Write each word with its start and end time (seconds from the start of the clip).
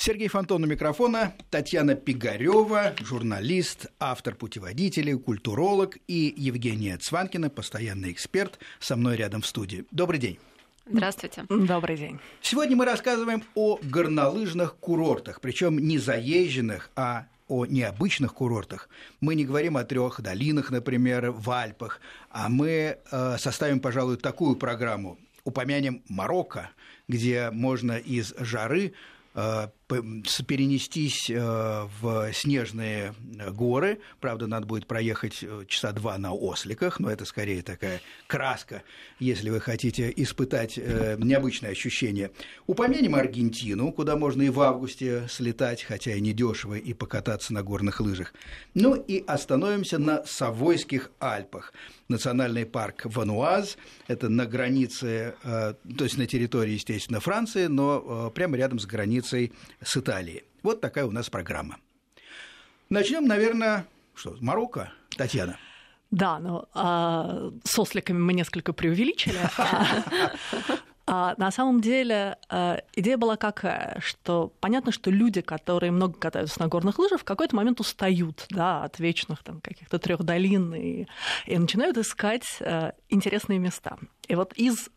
Сергей 0.00 0.28
Фонтон 0.28 0.62
у 0.62 0.66
микрофона, 0.68 1.34
Татьяна 1.50 1.96
Пигарева, 1.96 2.94
журналист, 3.00 3.88
автор 3.98 4.36
путеводителей, 4.36 5.18
культуролог 5.18 5.98
и 6.06 6.32
Евгения 6.36 6.96
Цванкина, 6.96 7.50
постоянный 7.50 8.12
эксперт, 8.12 8.60
со 8.78 8.94
мной 8.94 9.16
рядом 9.16 9.42
в 9.42 9.46
студии. 9.46 9.86
Добрый 9.90 10.20
день. 10.20 10.38
Здравствуйте. 10.86 11.44
Добрый 11.48 11.96
день. 11.96 12.20
Сегодня 12.40 12.76
мы 12.76 12.84
рассказываем 12.84 13.42
о 13.56 13.80
горнолыжных 13.82 14.76
курортах, 14.76 15.40
причем 15.40 15.80
не 15.80 15.98
заезженных, 15.98 16.90
а 16.94 17.26
о 17.48 17.66
необычных 17.66 18.34
курортах. 18.34 18.88
Мы 19.20 19.34
не 19.34 19.44
говорим 19.44 19.76
о 19.76 19.82
трех 19.82 20.20
долинах, 20.20 20.70
например, 20.70 21.32
в 21.32 21.50
Альпах, 21.50 22.00
а 22.30 22.48
мы 22.48 22.98
э, 23.10 23.36
составим, 23.36 23.80
пожалуй, 23.80 24.16
такую 24.16 24.54
программу. 24.54 25.18
Упомянем 25.42 26.04
Марокко, 26.08 26.70
где 27.08 27.50
можно 27.50 27.98
из 27.98 28.32
жары 28.38 28.94
Э, 29.40 29.68
перенестись 29.88 31.30
э, 31.30 31.88
в 32.00 32.32
снежные 32.32 33.14
горы. 33.50 34.00
Правда, 34.20 34.46
надо 34.46 34.66
будет 34.66 34.86
проехать 34.86 35.38
э, 35.42 35.64
часа 35.66 35.92
два 35.92 36.18
на 36.18 36.32
осликах, 36.32 37.00
но 37.00 37.10
это 37.10 37.24
скорее 37.24 37.62
такая 37.62 38.00
краска, 38.26 38.82
если 39.18 39.50
вы 39.50 39.60
хотите 39.60 40.12
испытать 40.14 40.76
необычное 40.76 41.70
ощущение. 41.70 42.30
Упомянем 42.66 43.14
Аргентину, 43.14 43.92
куда 43.92 44.16
можно 44.16 44.42
и 44.42 44.50
в 44.50 44.60
августе 44.60 45.26
слетать, 45.28 45.82
хотя 45.82 46.14
и 46.14 46.20
недешево, 46.20 46.74
и 46.74 46.92
покататься 46.92 47.52
на 47.52 47.62
горных 47.62 48.00
лыжах. 48.00 48.34
Ну 48.74 48.94
и 48.94 49.24
остановимся 49.26 49.98
на 49.98 50.24
Савойских 50.24 51.10
Альпах– 51.18 51.72
национальный 52.08 52.66
парк 52.66 53.02
Вануаз. 53.04 53.76
Это 54.06 54.28
на 54.28 54.46
границе, 54.46 55.34
э, 55.42 55.74
то 55.96 56.04
есть 56.04 56.18
на 56.18 56.26
территории, 56.26 56.72
естественно, 56.72 57.20
Франции, 57.20 57.66
но 57.66 58.28
э, 58.28 58.34
прямо 58.34 58.56
рядом 58.56 58.78
с 58.78 58.86
границей 58.86 59.52
с 59.82 59.96
Италией. 59.96 60.44
Вот 60.62 60.80
такая 60.80 61.06
у 61.06 61.10
нас 61.10 61.30
программа. 61.30 61.78
Начнем, 62.88 63.26
наверное, 63.26 63.86
что, 64.14 64.36
Марокко, 64.40 64.92
Татьяна. 65.16 65.58
Да, 66.10 66.38
но 66.38 66.68
а, 66.72 67.50
с 67.64 67.78
осликами 67.78 68.18
мы 68.18 68.32
несколько 68.32 68.72
преувеличили. 68.72 69.38
А 71.10 71.34
на 71.38 71.50
самом 71.50 71.80
деле 71.80 72.36
э, 72.50 72.80
идея 72.94 73.16
была 73.16 73.38
какая, 73.38 73.98
что 74.04 74.52
понятно, 74.60 74.92
что 74.92 75.10
люди, 75.10 75.40
которые 75.40 75.90
много 75.90 76.18
катаются 76.18 76.60
на 76.60 76.68
горных 76.68 76.98
лыжах, 76.98 77.22
в 77.22 77.24
какой-то 77.24 77.56
момент 77.56 77.80
устают 77.80 78.44
да, 78.50 78.84
от 78.84 78.98
вечных 78.98 79.42
там, 79.42 79.62
каких-то 79.62 79.98
трех 79.98 80.22
долин 80.22 80.74
и, 80.74 81.06
начинают 81.46 81.96
искать 81.96 82.58
э, 82.60 82.92
интересные 83.08 83.58
места. 83.58 83.96
И 84.26 84.34
вот 84.34 84.52
из 84.52 84.90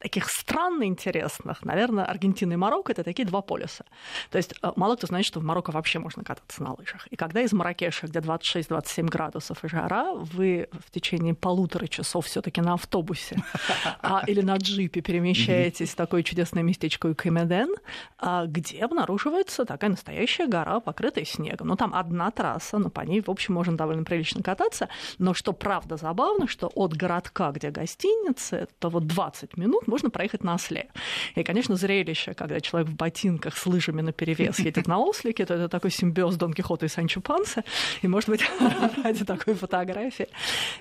таких 0.00 0.28
странно 0.30 0.84
интересных, 0.84 1.62
наверное, 1.64 2.04
Аргентина 2.04 2.54
и 2.54 2.56
Марокко— 2.56 2.92
это 2.94 3.04
такие 3.04 3.26
два 3.26 3.42
полюса. 3.42 3.84
То 4.30 4.38
есть 4.38 4.54
э, 4.62 4.72
мало 4.76 4.96
кто 4.96 5.06
знает, 5.06 5.26
что 5.26 5.40
в 5.40 5.44
Марокко 5.44 5.72
вообще 5.72 5.98
можно 5.98 6.24
кататься 6.24 6.62
на 6.62 6.72
лыжах. 6.72 7.06
И 7.08 7.16
когда 7.16 7.42
из 7.42 7.52
Маракеша, 7.52 8.06
где 8.06 8.18
26-27 8.20 9.06
градусов 9.06 9.62
и 9.64 9.68
жара, 9.68 10.14
вы 10.14 10.68
в 10.72 10.90
течение 10.90 11.34
полутора 11.34 11.86
часов 11.86 12.26
все 12.26 12.40
таки 12.40 12.62
на 12.62 12.74
автобусе 12.74 13.36
а, 14.02 14.22
или 14.26 14.40
на 14.40 14.56
джипе 14.56 15.02
перемещаетесь 15.02 15.90
в 15.90 15.96
такое 15.96 16.22
чудесное 16.22 16.62
местечко 16.62 17.14
Кемеден, 17.14 17.74
а, 18.18 18.46
где 18.46 18.82
обнаруживается 18.82 19.66
такая 19.66 19.90
настоящая 19.90 20.46
гора, 20.46 20.80
покрытая 20.80 21.26
снегом. 21.26 21.68
Ну, 21.68 21.76
там 21.76 21.94
одна 21.94 22.30
трасса, 22.30 22.78
но 22.78 22.88
по 22.88 23.02
ней, 23.02 23.20
в 23.20 23.28
общем, 23.28 23.54
можно 23.54 23.76
довольно 23.76 24.04
прилично 24.04 24.42
кататься. 24.42 24.88
Но 25.18 25.34
что 25.34 25.52
правда 25.52 25.98
забавно, 25.98 26.48
что 26.48 26.70
от 26.74 26.94
городка, 26.94 27.52
где 27.52 27.70
гостиница, 27.70 28.56
это 28.56 28.88
вот 28.88 29.06
20 29.06 29.58
минут 29.58 29.89
можно 29.90 30.10
проехать 30.10 30.44
на 30.44 30.54
осле. 30.54 30.88
И, 31.34 31.42
конечно, 31.42 31.76
зрелище, 31.76 32.34
когда 32.34 32.60
человек 32.60 32.90
в 32.90 32.94
ботинках 32.94 33.56
с 33.56 33.66
лыжами 33.66 34.00
на 34.00 34.12
перевес 34.12 34.58
едет 34.60 34.86
на 34.86 34.98
ослике, 34.98 35.44
то 35.44 35.54
это 35.54 35.68
такой 35.68 35.90
симбиоз 35.90 36.36
Дон 36.36 36.52
Кихота 36.52 36.86
и 36.86 36.88
Санчо 36.88 37.20
Панса. 37.20 37.64
И, 38.02 38.08
может 38.08 38.28
быть, 38.28 38.42
ради 39.04 39.24
такой 39.24 39.54
фотографии 39.54 40.28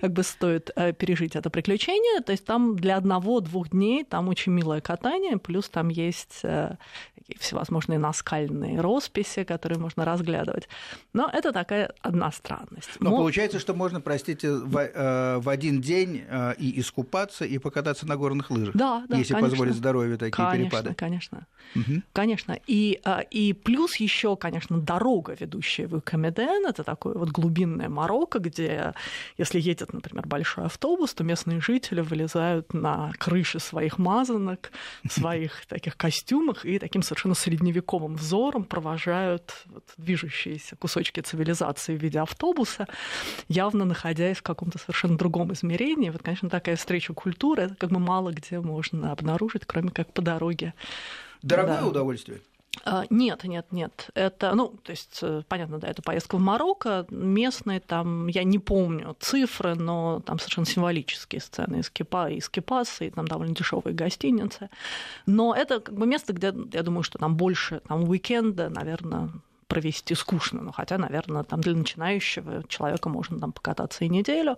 как 0.01 0.13
бы 0.13 0.23
стоит 0.23 0.71
э, 0.75 0.93
пережить 0.93 1.35
это 1.35 1.49
приключение. 1.49 2.21
То 2.21 2.31
есть 2.31 2.45
там 2.45 2.75
для 2.75 2.97
одного-двух 2.97 3.69
дней 3.69 4.03
там 4.03 4.29
очень 4.29 4.51
милое 4.53 4.81
катание, 4.81 5.37
плюс 5.37 5.69
там 5.69 5.89
есть 5.89 6.39
э, 6.43 6.75
всевозможные 7.39 7.99
наскальные 7.99 8.79
росписи, 8.81 9.43
которые 9.43 9.79
можно 9.79 10.05
разглядывать. 10.05 10.69
Но 11.13 11.29
это 11.31 11.51
такая 11.51 11.91
одна 12.01 12.31
странность. 12.31 12.89
Но, 12.99 13.11
Но... 13.11 13.17
получается, 13.17 13.59
что 13.59 13.73
можно, 13.73 14.01
простите, 14.01 14.51
в, 14.51 14.77
э, 14.77 15.37
в 15.39 15.49
один 15.49 15.81
день 15.81 16.23
и 16.57 16.79
искупаться, 16.79 17.45
и 17.45 17.57
покататься 17.57 18.07
на 18.07 18.15
горных 18.15 18.51
лыжах. 18.51 18.75
Да, 18.75 18.98
да, 19.07 19.17
если 19.17 19.33
конечно. 19.33 19.51
позволит 19.51 19.75
здоровье 19.75 20.17
такие 20.17 20.47
конечно, 20.47 20.69
перепады. 20.69 20.95
Конечно, 20.95 21.47
угу. 21.75 22.01
конечно. 22.13 22.57
И, 22.67 22.99
а, 23.03 23.19
и 23.19 23.53
плюс 23.53 23.95
еще, 23.97 24.35
конечно, 24.35 24.79
дорога, 24.79 25.35
ведущая 25.39 25.87
в 25.87 26.01
Камеден, 26.01 26.65
это 26.65 26.83
такое 26.83 27.13
вот 27.15 27.29
глубинное 27.29 27.89
Марокко, 27.89 28.39
где, 28.39 28.93
если 29.37 29.59
едет, 29.59 29.93
например, 29.93 30.27
большой 30.27 30.65
автобус, 30.65 31.13
то 31.13 31.23
местные 31.23 31.61
жители 31.61 32.01
вылезают 32.01 32.73
на 32.73 33.11
крыши 33.17 33.59
своих 33.59 33.97
мазанок, 33.97 34.71
своих 35.09 35.65
таких 35.67 35.97
костюмах 35.97 36.65
и 36.65 36.79
таким 36.79 37.01
совершенно 37.03 37.35
средневековым 37.35 38.15
взором 38.15 38.63
провожают 38.63 39.53
вот 39.65 39.83
движущиеся 39.97 40.75
кусочки 40.75 41.19
цивилизации 41.19 41.95
в 41.95 42.01
виде 42.01 42.19
автобуса, 42.19 42.87
явно 43.47 43.85
находясь 43.85 44.37
в 44.37 44.43
каком-то 44.43 44.79
совершенно 44.79 45.17
другом 45.17 45.53
измерении. 45.53 46.09
Вот, 46.09 46.23
конечно, 46.23 46.49
такая 46.49 46.75
встреча 46.75 47.13
культуры, 47.13 47.63
это 47.63 47.75
как 47.75 47.91
бы 47.91 47.99
мало 47.99 48.31
где 48.31 48.59
можно 48.59 48.88
обнаружить, 48.93 49.65
кроме 49.65 49.89
как 49.89 50.11
по 50.13 50.21
дороге. 50.21 50.73
Дорогое 51.41 51.81
да. 51.81 51.87
удовольствие? 51.87 52.41
А, 52.85 53.05
нет, 53.09 53.43
нет, 53.43 53.65
нет. 53.71 54.09
Это, 54.13 54.53
ну, 54.55 54.69
то 54.83 54.91
есть, 54.91 55.19
э, 55.21 55.41
понятно, 55.47 55.79
да, 55.79 55.87
это 55.87 56.01
поездка 56.01 56.37
в 56.37 56.39
Марокко. 56.39 57.05
Местные 57.09 57.79
там, 57.79 58.27
я 58.27 58.43
не 58.43 58.59
помню 58.59 59.15
цифры, 59.19 59.75
но 59.75 60.21
там 60.25 60.39
совершенно 60.39 60.67
символические 60.67 61.41
сцены 61.41 61.79
из 61.79 61.89
Кипа, 61.89 62.29
из 62.29 62.47
Кипаса, 62.49 63.05
и 63.05 63.09
там 63.09 63.27
довольно 63.27 63.55
дешевые 63.55 63.93
гостиницы. 63.93 64.69
Но 65.25 65.53
это 65.53 65.79
как 65.79 65.95
бы 65.95 66.05
место, 66.05 66.33
где, 66.33 66.53
я 66.73 66.83
думаю, 66.83 67.03
что 67.03 67.17
там 67.17 67.35
больше 67.35 67.81
там 67.87 68.07
уикенда, 68.07 68.69
наверное, 68.69 69.29
провести 69.69 70.15
скучно. 70.15 70.61
Ну, 70.63 70.71
хотя, 70.71 70.97
наверное, 70.97 71.43
там 71.43 71.61
для 71.61 71.73
начинающего 71.73 72.63
человека 72.67 73.07
можно 73.07 73.39
там 73.39 73.51
покататься 73.53 74.03
и 74.03 74.09
неделю. 74.09 74.57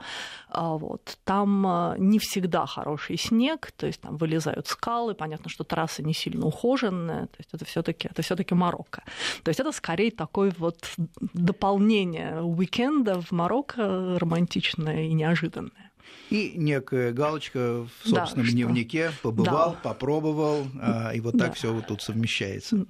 А 0.50 0.78
вот. 0.78 1.18
Там 1.26 1.68
а, 1.68 1.96
не 2.00 2.18
всегда 2.18 2.66
хороший 2.66 3.18
снег, 3.18 3.72
то 3.76 3.86
есть 3.88 4.02
там 4.02 4.18
вылезают 4.18 4.68
скалы, 4.68 5.14
понятно, 5.14 5.50
что 5.50 5.64
трассы 5.64 6.02
не 6.02 6.14
сильно 6.14 6.46
ухоженные, 6.46 7.28
то 7.28 7.38
есть 7.38 7.50
это 7.54 7.66
все 7.66 7.84
таки 7.84 8.08
это 8.08 8.22
все 8.22 8.36
таки 8.36 8.56
Марокко. 8.56 9.04
То 9.44 9.50
есть 9.50 9.60
это 9.60 9.72
скорее 9.72 10.12
такое 10.12 10.54
вот 10.58 10.92
дополнение 11.34 12.42
уикенда 12.42 13.22
в 13.22 13.32
Марокко 13.32 14.18
романтичное 14.18 15.04
и 15.04 15.14
неожиданное. 15.14 15.92
И 16.30 16.54
некая 16.56 17.12
галочка 17.12 17.86
в 18.04 18.08
собственном 18.08 18.48
да, 18.48 18.52
дневнике 18.54 19.12
что... 19.12 19.32
побывал, 19.32 19.72
да. 19.72 19.90
попробовал, 19.90 20.66
а, 20.82 21.12
и 21.12 21.20
вот 21.20 21.38
так 21.38 21.50
да. 21.50 21.54
все 21.54 21.74
вот 21.74 21.88
тут 21.88 22.02
совмещается. 22.02 22.86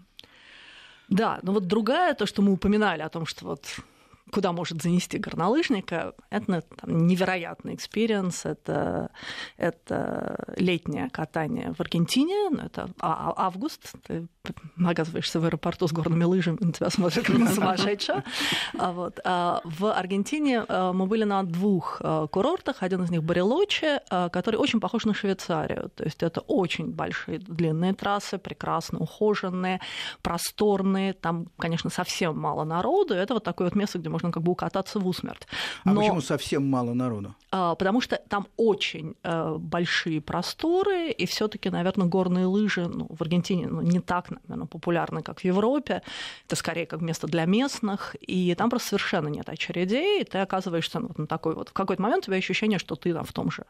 Да, 1.11 1.39
но 1.43 1.51
вот 1.51 1.67
другая, 1.67 2.13
то, 2.15 2.25
что 2.25 2.41
мы 2.41 2.53
упоминали 2.53 3.01
о 3.01 3.09
том, 3.09 3.25
что 3.25 3.45
вот 3.45 3.65
куда 4.31 4.51
может 4.51 4.81
занести 4.81 5.17
горнолыжника, 5.17 6.13
это 6.29 6.61
там, 6.61 7.07
невероятный 7.07 7.75
experience, 7.75 8.45
это, 8.45 9.11
это 9.57 10.53
летнее 10.57 11.09
катание 11.09 11.73
в 11.73 11.81
Аргентине, 11.81 12.49
ну, 12.49 12.59
это 12.59 12.89
а, 12.99 13.33
а, 13.35 13.45
август, 13.47 13.93
ты 14.07 14.27
оказываешься 14.83 15.39
в 15.39 15.45
аэропорту 15.45 15.87
с 15.87 15.91
горными 15.91 16.23
лыжами, 16.23 16.57
на 16.59 16.71
тебя 16.71 16.89
смотрят 16.89 17.25
как 17.25 17.37
на 17.37 17.47
сумасшедшего. 17.53 18.23
А 18.77 18.91
вот. 18.91 19.19
В 19.23 19.93
Аргентине 19.93 20.63
мы 20.67 21.05
были 21.05 21.23
на 21.23 21.43
двух 21.43 22.01
курортах, 22.31 22.77
один 22.81 23.03
из 23.03 23.11
них 23.11 23.23
Барилоче, 23.23 23.99
который 24.09 24.55
очень 24.55 24.79
похож 24.79 25.05
на 25.05 25.13
Швейцарию, 25.13 25.91
то 25.95 26.03
есть 26.03 26.23
это 26.23 26.41
очень 26.41 26.91
большие 26.91 27.39
длинные 27.39 27.93
трассы, 27.93 28.37
прекрасно 28.37 28.99
ухоженные, 28.99 29.79
просторные, 30.21 31.13
там, 31.13 31.47
конечно, 31.57 31.89
совсем 31.89 32.37
мало 32.37 32.63
народу, 32.63 33.13
это 33.13 33.33
вот 33.33 33.43
такое 33.43 33.67
вот 33.67 33.75
место, 33.75 33.99
где 33.99 34.09
можно 34.09 34.20
как 34.29 34.43
бы 34.43 34.51
укататься 34.51 34.99
в 34.99 35.07
усмерть. 35.07 35.47
Но... 35.85 35.93
А 35.93 35.95
почему 35.95 36.21
совсем 36.21 36.69
мало 36.69 36.93
народу? 36.93 37.35
Потому 37.49 38.01
что 38.01 38.17
там 38.29 38.47
очень 38.57 39.15
большие 39.23 40.21
просторы, 40.21 41.09
и 41.09 41.25
все 41.25 41.47
таки 41.47 41.69
наверное, 41.69 42.07
горные 42.07 42.45
лыжи 42.45 42.87
ну, 42.87 43.07
в 43.09 43.21
Аргентине 43.21 43.67
ну, 43.67 43.81
не 43.81 43.99
так 43.99 44.29
наверное, 44.47 44.67
популярны, 44.67 45.21
как 45.21 45.39
в 45.39 45.45
Европе. 45.45 46.01
Это 46.45 46.55
скорее 46.55 46.85
как 46.85 47.01
место 47.01 47.27
для 47.27 47.45
местных, 47.45 48.15
и 48.19 48.53
там 48.55 48.69
просто 48.69 48.89
совершенно 48.89 49.29
нет 49.29 49.49
очередей, 49.49 50.21
и 50.21 50.23
ты 50.25 50.39
оказываешься 50.39 50.99
вот 50.99 51.17
на 51.17 51.27
такой 51.27 51.55
вот... 51.55 51.69
В 51.69 51.73
какой-то 51.73 52.01
момент 52.01 52.23
у 52.23 52.25
тебя 52.27 52.37
ощущение, 52.37 52.79
что 52.79 52.95
ты 52.95 53.13
там 53.13 53.23
в 53.23 53.33
том 53.33 53.49
же... 53.49 53.63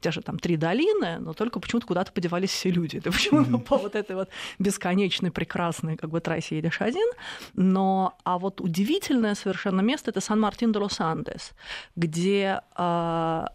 Те 0.00 0.10
же 0.10 0.20
там 0.20 0.38
три 0.38 0.56
долины, 0.56 1.18
но 1.20 1.32
только 1.32 1.60
почему-то 1.60 1.86
куда-то 1.86 2.12
подевались 2.12 2.50
все 2.50 2.70
люди. 2.70 3.00
Ты 3.00 3.10
почему-то 3.10 3.58
по 3.58 3.76
вот 3.76 3.94
этой 3.94 4.16
вот 4.16 4.28
бесконечной, 4.58 5.30
прекрасной 5.30 5.96
как 5.96 6.10
бы 6.10 6.20
трассе 6.20 6.56
едешь 6.56 6.80
один. 6.80 7.08
Но, 7.54 8.16
а 8.24 8.38
вот 8.38 8.60
удивительное 8.60 9.34
совершенно 9.34 9.80
место— 9.80 9.93
это 10.02 10.20
Сан-Мартин 10.20 10.72
де 10.72 10.78
Лос-Андес, 10.78 11.52
где 11.96 12.60
а, 12.74 13.48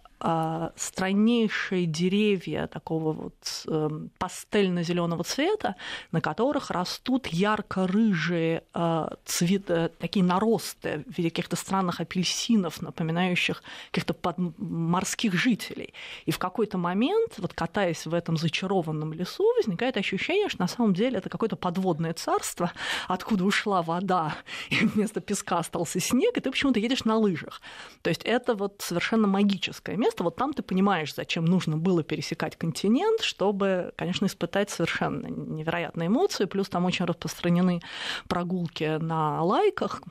страннейшие 0.75 1.85
деревья 1.85 2.67
такого 2.67 3.13
вот 3.13 3.65
э, 3.67 3.89
пастельно-зеленого 4.17 5.23
цвета, 5.23 5.75
на 6.11 6.19
которых 6.19 6.71
растут 6.71 7.27
ярко-рыжие 7.27 8.63
э, 8.73 9.07
цвета, 9.23 9.91
такие 9.97 10.25
наросты 10.25 11.05
в 11.07 11.17
виде 11.17 11.29
каких-то 11.29 11.55
странных 11.55 12.01
апельсинов, 12.01 12.81
напоминающих 12.81 13.63
каких-то 13.91 14.15
морских 14.57 15.33
жителей. 15.33 15.93
И 16.25 16.31
в 16.31 16.39
какой-то 16.39 16.77
момент, 16.77 17.35
вот 17.37 17.53
катаясь 17.53 18.05
в 18.05 18.13
этом 18.13 18.35
зачарованном 18.35 19.13
лесу, 19.13 19.45
возникает 19.55 19.95
ощущение, 19.95 20.49
что 20.49 20.61
на 20.61 20.67
самом 20.67 20.93
деле 20.93 21.19
это 21.19 21.29
какое-то 21.29 21.55
подводное 21.55 22.13
царство, 22.13 22.71
откуда 23.07 23.45
ушла 23.45 23.81
вода, 23.81 24.35
и 24.69 24.75
вместо 24.85 25.21
песка 25.21 25.59
остался 25.59 26.01
снег, 26.01 26.37
и 26.37 26.41
ты 26.41 26.51
почему-то 26.51 26.79
едешь 26.79 27.05
на 27.05 27.15
лыжах. 27.17 27.61
То 28.01 28.09
есть 28.09 28.23
это 28.23 28.53
вот 28.53 28.81
совершенно 28.81 29.27
магическое 29.27 29.95
место. 29.95 30.08
Вот 30.17 30.35
там 30.35 30.53
ты 30.53 30.61
понимаешь, 30.63 31.13
зачем 31.13 31.45
нужно 31.45 31.77
было 31.77 32.03
пересекать 32.03 32.55
континент, 32.55 33.21
чтобы, 33.21 33.93
конечно, 33.95 34.25
испытать 34.25 34.69
совершенно 34.69 35.27
невероятные 35.27 36.07
эмоции. 36.07 36.45
Плюс 36.45 36.69
там 36.69 36.85
очень 36.85 37.05
распространены 37.05 37.81
прогулки 38.27 38.97
на 38.97 39.43
лайках, 39.43 40.01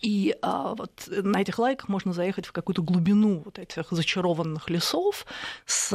и 0.00 0.36
а, 0.42 0.74
вот 0.74 1.08
на 1.08 1.40
этих 1.40 1.58
лайках 1.58 1.88
можно 1.88 2.12
заехать 2.12 2.46
в 2.46 2.52
какую-то 2.52 2.82
глубину 2.82 3.42
вот 3.44 3.58
этих 3.58 3.86
зачарованных 3.90 4.68
лесов 4.70 5.26
с 5.64 5.88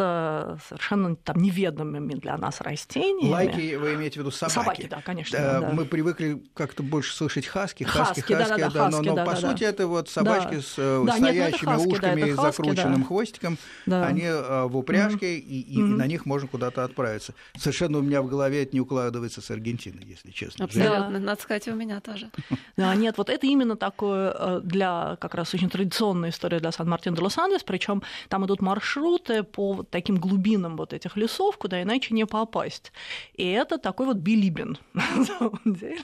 совершенно 0.68 1.16
там 1.16 1.42
неведомыми 1.42 2.16
для 2.16 2.38
нас 2.38 2.62
растениями. 2.62 3.32
Лайки 3.32 3.76
вы 3.76 3.96
имеете 3.96 4.20
в 4.20 4.24
виду 4.24 4.32
собаки? 4.32 4.54
Собаки, 4.54 4.88
да, 4.90 5.02
конечно. 5.02 5.38
Да, 5.38 5.60
да. 5.62 5.70
Мы 5.72 5.86
привыкли 5.86 6.44
как-то 6.54 6.84
больше 6.84 7.16
слышать 7.16 7.46
хаски, 7.46 7.84
хаски, 7.84 8.22
хаски, 8.22 8.34
хаски, 8.34 8.50
да, 8.50 8.58
да, 8.58 8.70
да, 8.70 8.70
хаски, 8.86 8.96
но, 8.96 9.02
но 9.02 9.16
да, 9.16 9.26
по 9.26 9.32
да, 9.32 9.38
сути 9.38 9.62
да. 9.62 9.70
это 9.70 9.88
вот 9.88 10.10
собачки 10.10 10.56
да. 10.56 10.62
с 10.62 11.06
да, 11.06 11.18
стоящими 11.18 11.70
нет, 11.70 11.76
хаски, 11.76 11.88
ушками 11.88 12.22
да, 12.22 12.28
и 12.28 12.32
хаски, 12.32 12.58
закрученным 12.58 13.02
да. 13.02 13.08
хвостиком. 13.08 13.58
Да. 13.86 14.06
Они 14.06 14.24
а, 14.26 14.68
в 14.68 14.78
упряжке, 14.78 15.38
mm-hmm. 15.38 15.42
и, 15.42 15.62
и 15.62 15.78
mm-hmm. 15.80 15.96
на 15.96 16.08
них 16.08 16.26
можно 16.26 16.48
куда-то 16.48 16.84
отправиться. 16.84 17.34
Совершенно 17.58 17.98
у 17.98 18.02
меня 18.02 18.22
в 18.22 18.28
голове 18.28 18.64
это 18.64 18.74
не 18.74 18.82
укладывается 18.82 19.42
с 19.42 19.52
Аргентиной, 19.52 20.06
если 20.06 20.32
честно. 20.32 20.66
Абсолютно, 20.66 21.12
да. 21.12 21.20
надо 21.20 21.42
сказать, 21.42 21.68
у 21.68 21.76
меня 21.76 22.00
тоже. 22.00 22.30
Да, 22.78 22.94
нет, 22.96 23.18
вот 23.18 23.30
это 23.30 23.46
именно 23.48 23.76
такое 23.82 24.60
для 24.60 25.18
как 25.20 25.34
раз 25.34 25.54
очень 25.56 25.70
традиционная 25.70 26.30
история 26.30 26.60
для 26.60 26.72
Сан-Мартин 26.72 27.16
де 27.16 27.22
Лос-Анджелес, 27.22 27.64
причем 27.64 28.04
там 28.30 28.46
идут 28.46 28.62
маршруты 28.62 29.42
по 29.42 29.84
таким 29.90 30.18
глубинам 30.18 30.78
вот 30.78 30.94
этих 30.94 31.18
лесов, 31.18 31.58
куда 31.58 31.82
иначе 31.82 32.14
не 32.14 32.26
попасть. 32.26 32.92
И 33.34 33.50
это 33.50 33.80
такой 33.80 34.06
вот 34.06 34.18
билибин, 34.18 34.78
на 34.94 35.26
самом 35.26 35.62
деле. 35.66 36.04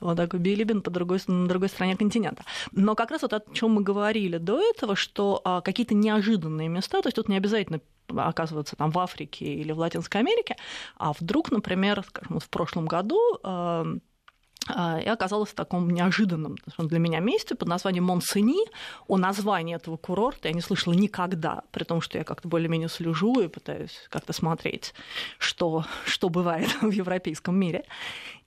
Вот 0.00 0.16
такой 0.16 0.40
билибин 0.40 0.80
по 0.80 0.90
другой, 0.90 1.20
на 1.26 1.46
другой 1.46 1.68
стороне 1.68 1.94
континента. 1.96 2.44
Но 2.72 2.94
как 2.94 3.10
раз 3.10 3.20
вот 3.20 3.34
о 3.34 3.42
чем 3.52 3.72
мы 3.72 3.82
говорили 3.82 4.38
до 4.38 4.58
этого, 4.58 4.96
что 4.96 5.42
а, 5.44 5.60
какие-то 5.60 5.94
неожиданные 5.94 6.68
места, 6.68 7.02
то 7.02 7.08
есть 7.08 7.16
тут 7.16 7.28
не 7.28 7.36
обязательно 7.36 7.80
оказываться 8.16 8.76
там 8.76 8.90
в 8.90 8.98
Африке 8.98 9.44
или 9.44 9.72
в 9.72 9.78
Латинской 9.78 10.20
Америке, 10.20 10.56
а 10.96 11.12
вдруг, 11.12 11.50
например, 11.50 12.02
скажем, 12.08 12.40
в 12.40 12.48
прошлом 12.48 12.86
году 12.86 13.20
и 14.68 15.08
оказалась 15.08 15.50
в 15.50 15.54
таком 15.54 15.90
неожиданном 15.90 16.56
для 16.78 16.98
меня 16.98 17.18
месте 17.20 17.54
под 17.54 17.68
названием 17.68 18.04
Монсени. 18.04 18.68
О 19.08 19.16
названии 19.16 19.74
этого 19.74 19.96
курорта 19.96 20.48
я 20.48 20.54
не 20.54 20.60
слышала 20.60 20.92
никогда, 20.92 21.62
при 21.72 21.84
том, 21.84 22.00
что 22.00 22.18
я 22.18 22.24
как-то 22.24 22.46
более-менее 22.46 22.88
слежу 22.88 23.40
и 23.40 23.48
пытаюсь 23.48 24.06
как-то 24.10 24.32
смотреть, 24.32 24.94
что, 25.38 25.86
что 26.04 26.28
бывает 26.28 26.68
в 26.82 26.90
европейском 26.90 27.58
мире. 27.58 27.84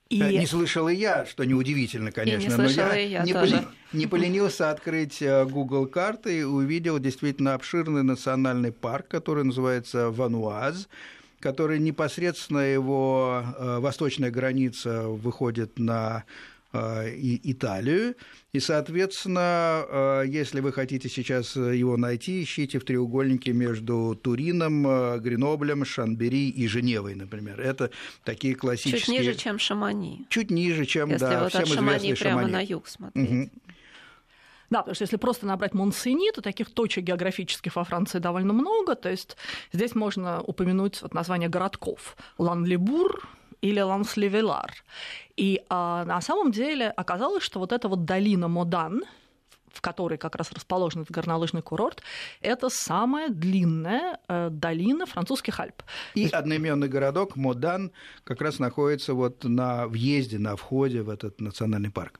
И... 0.09 0.19
Не 0.19 0.45
слышал 0.45 0.87
и 0.89 0.95
я, 0.95 1.25
что 1.25 1.43
неудивительно, 1.43 2.11
конечно, 2.11 2.47
и 2.47 2.49
не 2.49 2.57
но 2.57 2.65
я, 2.65 2.93
я, 2.93 3.07
я 3.19 3.23
не, 3.23 3.33
тоже. 3.33 3.55
Поли... 3.55 3.67
не 3.93 4.07
поленился 4.07 4.69
открыть 4.69 5.21
э, 5.21 5.43
Google 5.45 5.87
карты 5.87 6.41
и 6.41 6.43
увидел 6.43 6.99
действительно 6.99 7.55
обширный 7.55 8.03
национальный 8.03 8.71
парк, 8.71 9.07
который 9.07 9.43
называется 9.43 10.11
Вануаз 10.11 10.87
который 11.43 11.77
непосредственно 11.77 12.59
его 12.59 13.43
э, 13.43 13.79
восточная 13.79 14.31
граница 14.31 15.01
выходит 15.09 15.77
на 15.77 16.23
э, 16.71 17.13
Италию. 17.43 18.15
И, 18.53 18.61
соответственно, 18.61 19.83
э, 19.89 20.23
если 20.25 20.61
вы 20.61 20.71
хотите 20.71 21.09
сейчас 21.09 21.57
его 21.57 21.97
найти, 21.97 22.43
ищите 22.43 22.79
в 22.79 22.85
треугольнике 22.85 23.51
между 23.51 24.17
Турином, 24.23 24.83
Греноблем, 25.19 25.83
Шанбери 25.83 26.49
и 26.49 26.65
Женевой, 26.67 27.15
например. 27.15 27.59
Это 27.59 27.89
такие 28.23 28.55
классические... 28.55 29.01
Чуть 29.01 29.09
ниже, 29.09 29.35
чем 29.35 29.59
Шамани. 29.59 30.25
Чуть 30.29 30.49
ниже, 30.49 30.85
чем, 30.85 31.09
если 31.09 31.25
да, 31.25 31.43
вот 31.43 31.49
всем 31.49 31.63
от 31.63 31.67
Шамани 31.67 32.13
прямо 32.13 32.41
Шамани. 32.41 32.51
на 32.53 32.61
юг 32.61 32.87
смотреть. 32.87 33.29
Угу. 33.29 33.49
Да, 34.73 34.79
потому 34.79 34.95
что 34.95 35.03
если 35.03 35.17
просто 35.17 35.45
набрать 35.45 35.75
Монсени, 35.75 36.31
то 36.31 36.41
таких 36.41 36.73
точек 36.73 37.03
географических 37.03 37.75
во 37.75 37.83
Франции 37.83 38.17
довольно 38.17 38.53
много. 38.53 38.95
То 38.95 39.07
есть 39.07 39.37
здесь 39.71 39.93
можно 39.93 40.41
упомянуть 40.41 40.99
вот 41.03 41.13
название 41.13 41.47
городков. 41.47 42.17
Лан-Лебур, 42.39 43.29
или 43.61 43.79
Ланслевелар. 43.79 44.73
И 45.37 45.61
а, 45.69 46.05
на 46.05 46.21
самом 46.21 46.51
деле 46.51 46.89
оказалось, 46.89 47.43
что 47.43 47.59
вот 47.59 47.71
эта 47.71 47.87
вот 47.87 48.03
долина 48.03 48.47
Модан, 48.47 49.03
в 49.71 49.79
которой 49.79 50.17
как 50.17 50.35
раз 50.35 50.51
расположен 50.51 51.03
этот 51.03 51.15
горнолыжный 51.15 51.61
курорт, 51.61 52.01
это 52.41 52.69
самая 52.69 53.29
длинная 53.29 54.17
э, 54.27 54.49
долина 54.51 55.05
французских 55.05 55.59
Альп. 55.59 55.83
И 56.15 56.27
одноименный 56.27 56.87
городок 56.87 57.35
Модан 57.35 57.91
как 58.23 58.41
раз 58.41 58.57
находится 58.57 59.13
вот 59.13 59.43
на 59.43 59.85
въезде, 59.85 60.39
на 60.39 60.55
входе 60.55 61.03
в 61.03 61.09
этот 61.09 61.39
национальный 61.39 61.91
парк. 61.91 62.19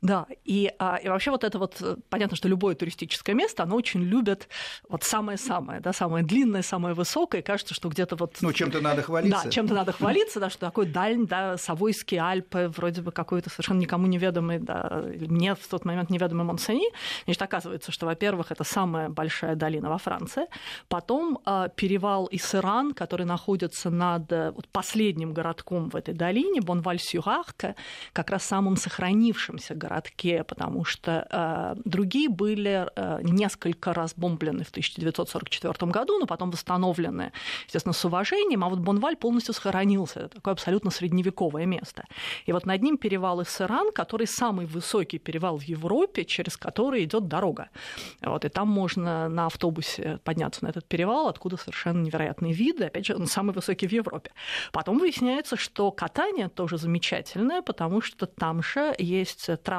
Да, 0.00 0.26
и, 0.44 0.72
а, 0.78 0.96
и 1.02 1.08
вообще 1.08 1.32
вот 1.32 1.42
это 1.42 1.58
вот, 1.58 1.82
понятно, 2.08 2.36
что 2.36 2.46
любое 2.46 2.76
туристическое 2.76 3.34
место, 3.34 3.64
оно 3.64 3.74
очень 3.74 4.00
любит 4.00 4.48
вот 4.88 5.02
самое-самое, 5.02 5.80
да, 5.80 5.92
самое 5.92 6.24
длинное, 6.24 6.62
самое 6.62 6.94
высокое, 6.94 7.40
и 7.40 7.44
кажется, 7.44 7.74
что 7.74 7.88
где-то 7.88 8.14
вот... 8.14 8.36
Ну, 8.40 8.52
чем-то 8.52 8.80
надо 8.80 9.02
хвалиться. 9.02 9.42
Да, 9.44 9.50
чем-то 9.50 9.74
надо 9.74 9.90
хвалиться, 9.90 10.38
да, 10.38 10.50
что 10.50 10.60
такой 10.60 10.86
дальний, 10.86 11.26
да, 11.26 11.56
Савойские 11.56 12.22
Альпы, 12.22 12.72
вроде 12.76 13.02
бы 13.02 13.10
какой-то 13.10 13.50
совершенно 13.50 13.80
никому 13.80 14.06
неведомый, 14.06 14.60
да, 14.60 15.02
мне 15.18 15.56
в 15.56 15.66
тот 15.66 15.84
момент 15.84 16.10
неведомый 16.10 16.44
Монсени. 16.44 16.92
Значит, 17.24 17.42
оказывается, 17.42 17.90
что, 17.90 18.06
во-первых, 18.06 18.52
это 18.52 18.62
самая 18.62 19.08
большая 19.08 19.56
долина 19.56 19.88
во 19.88 19.98
Франции, 19.98 20.44
потом 20.86 21.40
а, 21.44 21.68
перевал 21.68 22.28
Иссеран, 22.30 22.94
который 22.94 23.26
находится 23.26 23.90
над 23.90 24.30
вот, 24.30 24.68
последним 24.68 25.34
городком 25.34 25.90
в 25.90 25.96
этой 25.96 26.14
долине, 26.14 26.60
Бонваль-Сюрарка, 26.60 27.74
как 28.12 28.30
раз 28.30 28.44
самым 28.44 28.76
сохранившимся 28.76 29.74
городом 29.74 29.87
городке, 29.88 30.44
потому 30.44 30.84
что 30.84 31.26
э, 31.30 31.80
другие 31.84 32.28
были 32.28 32.86
э, 32.94 33.20
несколько 33.22 33.92
раз 33.92 34.14
бомблены 34.16 34.64
в 34.64 34.70
1944 34.70 35.90
году, 35.90 36.18
но 36.18 36.26
потом 36.26 36.50
восстановлены, 36.50 37.32
естественно, 37.66 37.92
с 37.92 38.04
уважением, 38.04 38.64
а 38.64 38.68
вот 38.68 38.78
Бонваль 38.78 39.16
полностью 39.16 39.54
сохранился. 39.54 40.20
Это 40.20 40.28
такое 40.36 40.52
абсолютно 40.52 40.90
средневековое 40.90 41.66
место. 41.66 42.04
И 42.46 42.52
вот 42.52 42.66
над 42.66 42.82
ним 42.82 42.98
перевал 42.98 43.42
Иссеран, 43.42 43.92
который 43.92 44.26
самый 44.26 44.66
высокий 44.66 45.18
перевал 45.18 45.58
в 45.58 45.62
Европе, 45.62 46.24
через 46.24 46.56
который 46.56 47.04
идет 47.04 47.28
дорога. 47.28 47.68
Вот, 48.22 48.44
и 48.44 48.48
там 48.48 48.68
можно 48.68 49.28
на 49.28 49.46
автобусе 49.46 50.18
подняться 50.24 50.64
на 50.64 50.68
этот 50.68 50.84
перевал, 50.86 51.28
откуда 51.28 51.56
совершенно 51.56 52.02
невероятные 52.02 52.52
виды. 52.52 52.84
Опять 52.84 53.06
же, 53.06 53.16
он 53.16 53.26
самый 53.26 53.52
высокий 53.54 53.88
в 53.88 53.92
Европе. 53.92 54.30
Потом 54.72 54.98
выясняется, 54.98 55.56
что 55.56 55.90
катание 55.90 56.48
тоже 56.48 56.78
замечательное, 56.78 57.62
потому 57.62 58.00
что 58.00 58.26
там 58.26 58.62
же 58.62 58.94
есть 58.98 59.48
трасса 59.62 59.77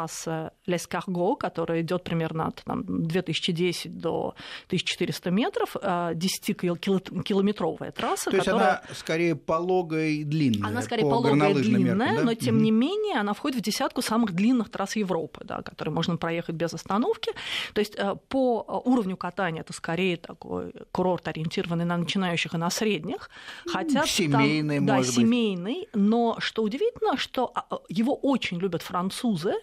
Лескарго, 0.66 1.36
которая 1.36 1.82
идет 1.82 2.04
примерно 2.04 2.48
от 2.48 2.64
там, 2.64 2.84
2010 2.86 3.98
до 3.98 4.34
1400 4.68 5.32
метров, 5.32 5.76
10-километровая 5.76 7.92
трасса. 7.92 8.32
То 8.32 8.38
есть 8.38 8.46
которая... 8.46 8.82
она 8.86 8.96
скорее 8.96 9.36
пологая 9.36 10.10
и 10.10 10.24
длинная. 10.24 10.70
Она 10.70 10.82
скорее 10.82 11.04
по 11.04 11.10
пологая 11.10 11.52
и 11.52 11.54
длинная, 11.54 11.96
меркам, 11.96 12.16
да? 12.16 12.24
но 12.24 12.34
тем 12.34 12.56
угу. 12.56 12.64
не 12.64 12.72
менее 12.72 13.20
она 13.20 13.34
входит 13.34 13.60
в 13.60 13.64
десятку 13.64 14.02
самых 14.02 14.34
длинных 14.34 14.70
трасс 14.70 14.96
Европы, 14.96 15.42
да, 15.44 15.62
которые 15.62 15.94
можно 15.94 16.18
проехать 16.18 16.56
без 16.56 16.74
остановки. 16.74 17.32
То 17.74 17.80
есть 17.80 17.98
по 18.30 18.82
уровню 18.86 19.18
катания 19.18 19.62
это 19.62 19.74
скорее 19.74 20.18
такой 20.18 20.74
курорт, 20.92 21.28
ориентированный 21.28 21.86
на 21.86 21.98
начинающих 21.98 22.54
и 22.54 22.58
на 22.58 22.70
средних. 22.70 23.30
Хотя 23.66 24.06
семейный, 24.06 24.78
там, 24.78 24.86
может 24.86 25.16
да, 25.16 25.22
семейный, 25.22 25.88
но 25.94 26.38
что 26.40 26.64
удивительно, 26.64 27.18
что 27.18 27.54
его 27.90 28.16
очень 28.16 28.60
любят 28.60 28.82
французы, 28.82 29.54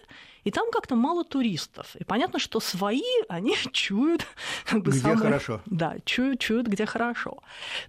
и 0.47 0.51
там 0.51 0.71
как-то 0.71 0.95
мало 0.95 1.25
туристов. 1.25 1.93
И 1.97 2.05
понятно, 2.05 2.39
что 2.39 2.61
свои, 2.61 3.01
они 3.27 3.53
чуют... 3.73 4.25
Как 4.65 4.81
бы, 4.81 4.91
где 4.91 5.01
самое... 5.01 5.19
хорошо. 5.19 5.61
Да, 5.65 5.97
чуют, 6.05 6.39
чуют, 6.39 6.67
где 6.67 6.85
хорошо. 6.85 7.39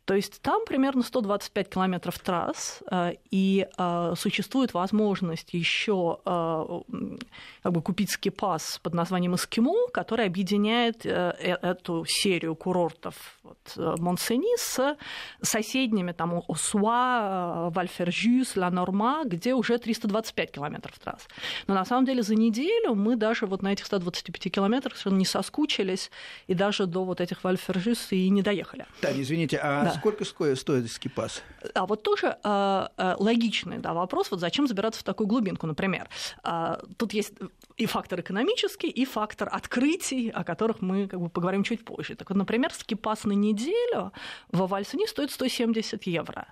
То 0.05 0.15
есть 0.15 0.43
там 0.43 0.65
примерно 0.67 1.05
125 1.05 1.69
километров 1.69 2.19
трасс, 2.19 2.83
и 3.31 3.67
существует 4.17 4.75
возможность 4.75 5.55
еще 5.55 6.19
как 7.63 7.73
бы, 7.73 7.81
купить 7.81 8.11
скипас 8.11 8.81
под 8.83 8.95
названием 8.95 9.37
«Эскимо», 9.37 9.89
который 9.93 10.27
объединяет 10.27 11.07
э, 11.07 11.11
эту 11.63 12.05
серию 12.09 12.57
курортов 12.57 13.15
вот, 13.43 13.99
Монсени 14.01 14.59
с 14.59 14.97
соседними, 15.43 16.13
там, 16.13 16.43
Осуа, 16.49 17.71
Вальфержюс, 17.71 18.57
Ла 18.57 18.71
Норма, 18.71 19.23
где 19.25 19.55
уже 19.55 19.79
325 19.79 20.51
километров 20.51 20.99
трасс. 20.99 21.29
Но 21.67 21.75
на 21.75 21.85
самом 21.85 22.05
деле 22.05 22.23
за 22.23 22.35
неделю 22.49 22.95
мы 22.95 23.17
даже 23.17 23.47
вот 23.47 23.63
на 23.63 23.73
этих 23.73 23.87
125 23.87 24.53
километрах 24.53 24.97
совершенно 24.97 25.19
не 25.19 25.25
соскучились 25.25 26.11
и 26.47 26.55
даже 26.55 26.87
до 26.87 27.05
вот 27.05 27.21
этих 27.21 27.45
Вальфержис 27.45 28.13
и 28.13 28.29
не 28.31 28.43
доехали. 28.43 28.87
Таня, 29.01 29.23
извините, 29.23 29.59
а 29.63 29.85
да. 29.85 29.93
сколько 29.93 30.25
стоит 30.25 30.91
скипас? 30.91 31.43
А 31.75 31.87
вот 31.87 32.03
тоже 32.03 32.37
э, 32.43 33.15
логичный 33.19 33.79
да, 33.79 33.93
вопрос, 33.93 34.31
вот 34.31 34.41
зачем 34.41 34.67
забираться 34.67 35.01
в 35.01 35.05
такую 35.05 35.27
глубинку, 35.27 35.67
например. 35.67 36.09
Э, 36.45 36.77
тут 36.97 37.13
есть 37.13 37.35
и 37.77 37.87
фактор 37.87 38.21
экономический, 38.21 38.89
и 38.89 39.05
фактор 39.05 39.49
открытий, 39.53 40.31
о 40.31 40.45
которых 40.45 40.81
мы 40.81 41.07
как 41.07 41.21
бы 41.21 41.29
поговорим 41.29 41.63
чуть 41.63 41.85
позже. 41.85 42.15
Так 42.17 42.31
вот, 42.31 42.37
например, 42.37 42.73
скипас 42.73 43.25
на 43.25 43.33
неделю 43.33 44.13
в 44.51 44.67
Вальсуне 44.67 45.07
стоит 45.07 45.31
170 45.31 46.07
евро 46.07 46.47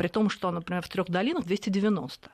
при 0.00 0.08
том, 0.08 0.30
что, 0.30 0.50
например, 0.50 0.82
в 0.82 0.88
трех 0.88 1.10
долинах 1.10 1.44
290. 1.44 2.30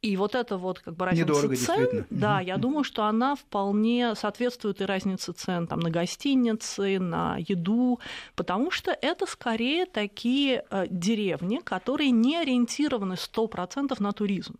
И 0.00 0.16
вот 0.16 0.36
это 0.36 0.58
вот 0.58 0.78
как 0.78 0.94
бы 0.94 1.06
разница 1.06 1.26
Недорого, 1.26 1.56
цен, 1.56 2.06
да, 2.10 2.40
я 2.40 2.56
думаю, 2.56 2.84
что 2.84 3.04
она 3.04 3.34
вполне 3.34 4.14
соответствует 4.14 4.80
и 4.80 4.84
разнице 4.84 5.32
цен 5.32 5.66
там, 5.66 5.80
на 5.80 5.90
гостиницы, 5.90 7.00
на 7.00 7.36
еду, 7.38 7.98
потому 8.36 8.70
что 8.70 8.96
это 9.02 9.26
скорее 9.26 9.86
такие 9.86 10.64
э, 10.70 10.86
деревни, 10.88 11.60
которые 11.64 12.12
не 12.12 12.36
ориентированы 12.36 13.14
100% 13.14 14.00
на 14.00 14.12
туризм. 14.12 14.54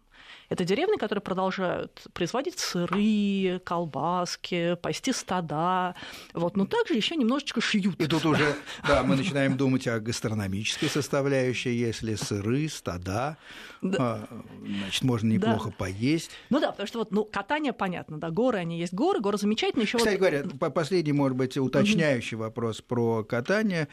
Это 0.48 0.64
деревни, 0.64 0.96
которые 0.96 1.22
продолжают 1.22 2.06
производить 2.14 2.58
сыры, 2.58 3.60
колбаски, 3.64 4.76
пасти 4.76 5.12
стада, 5.12 5.94
вот, 6.32 6.56
но 6.56 6.64
также 6.64 6.94
еще 6.94 7.16
немножечко 7.16 7.60
шьют. 7.60 8.00
И 8.00 8.06
тут 8.06 8.24
уже, 8.24 8.56
да, 8.86 9.02
мы 9.02 9.16
начинаем 9.16 9.58
думать 9.58 9.86
о 9.86 10.00
гастрономической 10.00 10.88
составляющей, 10.88 11.76
если 11.76 12.14
сыры, 12.14 12.68
стада, 12.68 13.36
да. 13.82 13.96
А, 14.00 14.28
значит, 14.64 15.04
можно 15.04 15.28
неплохо 15.28 15.68
да. 15.68 15.74
поесть. 15.76 16.30
Ну 16.48 16.60
да, 16.60 16.70
потому 16.70 16.86
что 16.86 17.00
вот, 17.00 17.10
ну, 17.10 17.24
катание 17.24 17.74
понятно, 17.74 18.18
да, 18.18 18.30
горы, 18.30 18.58
они 18.58 18.78
есть 18.78 18.94
горы, 18.94 19.20
горы 19.20 19.36
замечательные. 19.36 19.84
Еще 19.84 19.98
Кстати 19.98 20.18
вот... 20.18 20.20
говоря, 20.20 20.70
последний, 20.70 21.12
может 21.12 21.36
быть, 21.36 21.58
уточняющий 21.58 22.36
mm-hmm. 22.36 22.40
вопрос 22.40 22.80
про 22.80 23.22
катание. 23.22 23.88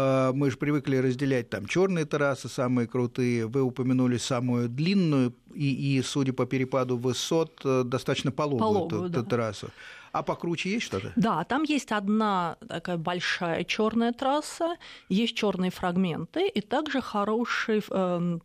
А, 0.00 0.32
мы 0.32 0.50
же 0.50 0.56
привыкли 0.56 0.96
разделять 0.96 1.50
там 1.50 1.66
черные 1.66 2.04
трассы, 2.04 2.48
самые 2.48 2.86
крутые. 2.86 3.46
Вы 3.46 3.62
упомянули 3.62 4.16
самую 4.16 4.68
длинную 4.68 5.34
и, 5.54 5.98
и 5.98 6.02
судя 6.02 6.32
по 6.32 6.46
перепаду 6.46 6.96
высот, 6.96 7.60
э, 7.64 7.82
достаточно 7.84 8.30
пологую, 8.30 8.88
пологую 8.88 9.10
да. 9.10 9.22
трассу. 9.22 9.70
А 10.12 10.22
покруче 10.22 10.70
есть 10.70 10.86
что-то? 10.86 11.12
Да, 11.16 11.44
там 11.44 11.62
есть 11.62 11.92
одна 11.92 12.56
такая 12.68 12.96
большая 12.96 13.64
черная 13.64 14.12
трасса, 14.12 14.76
есть 15.08 15.36
черные 15.36 15.70
фрагменты, 15.70 16.48
и 16.48 16.60
также 16.60 17.00
хороший 17.00 17.82
э, 17.88 18.38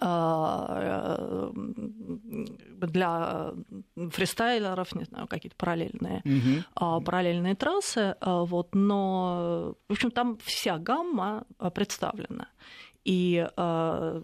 а, 0.00 1.52
э, 1.52 1.52
для 2.86 3.52
фристайлеров, 4.10 4.94
не 4.94 5.04
знаю, 5.04 5.26
какие-то 5.26 5.56
параллельные, 5.56 6.22
угу. 6.24 7.02
параллельные 7.02 7.54
трассы, 7.54 8.16
а, 8.20 8.44
вот, 8.44 8.74
но, 8.74 9.74
в 9.88 9.92
общем, 9.92 10.10
там 10.10 10.38
вся 10.44 10.78
гамма 10.78 11.44
представлена. 11.74 12.48
И 13.04 13.48
э, 13.56 14.22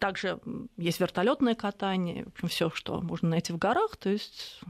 также 0.00 0.40
есть 0.78 0.98
вертолетное 0.98 1.54
катание, 1.54 2.24
в 2.24 2.28
общем, 2.28 2.48
все, 2.48 2.70
что 2.70 3.02
можно 3.02 3.28
найти 3.28 3.52
в 3.52 3.58
горах. 3.58 3.96
То 3.98 4.08
есть 4.08 4.60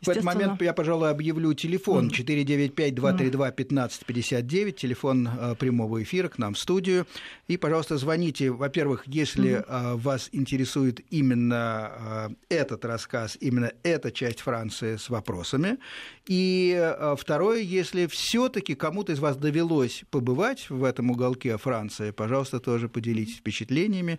в 0.00 0.08
этот 0.08 0.24
момент 0.24 0.60
я, 0.62 0.72
пожалуй, 0.72 1.10
объявлю 1.10 1.52
телефон 1.54 2.08
495-232-1559, 2.08 4.72
телефон 4.72 5.28
э, 5.28 5.54
прямого 5.56 6.02
эфира 6.02 6.28
к 6.28 6.38
нам 6.38 6.54
в 6.54 6.58
студию. 6.58 7.06
И, 7.48 7.56
пожалуйста, 7.56 7.96
звоните, 7.98 8.50
во-первых, 8.50 9.02
если 9.06 9.58
mm-hmm. 9.58 9.96
вас 9.96 10.28
интересует 10.32 11.00
именно 11.10 12.32
э, 12.48 12.48
этот 12.48 12.84
рассказ, 12.84 13.36
именно 13.40 13.72
эта 13.82 14.10
часть 14.10 14.40
Франции 14.40 14.96
с 14.96 15.10
вопросами. 15.10 15.78
И 16.26 16.94
второе, 17.18 17.60
если 17.60 18.06
все 18.06 18.48
таки 18.48 18.74
кому-то 18.74 19.12
из 19.12 19.18
вас 19.18 19.36
довелось 19.36 20.04
побывать 20.10 20.70
в 20.70 20.84
этом 20.84 21.10
уголке 21.10 21.58
Франции, 21.58 22.12
пожалуйста, 22.12 22.60
тоже 22.60 22.88
поделитесь 22.88 23.36
впечатлениями. 23.36 24.18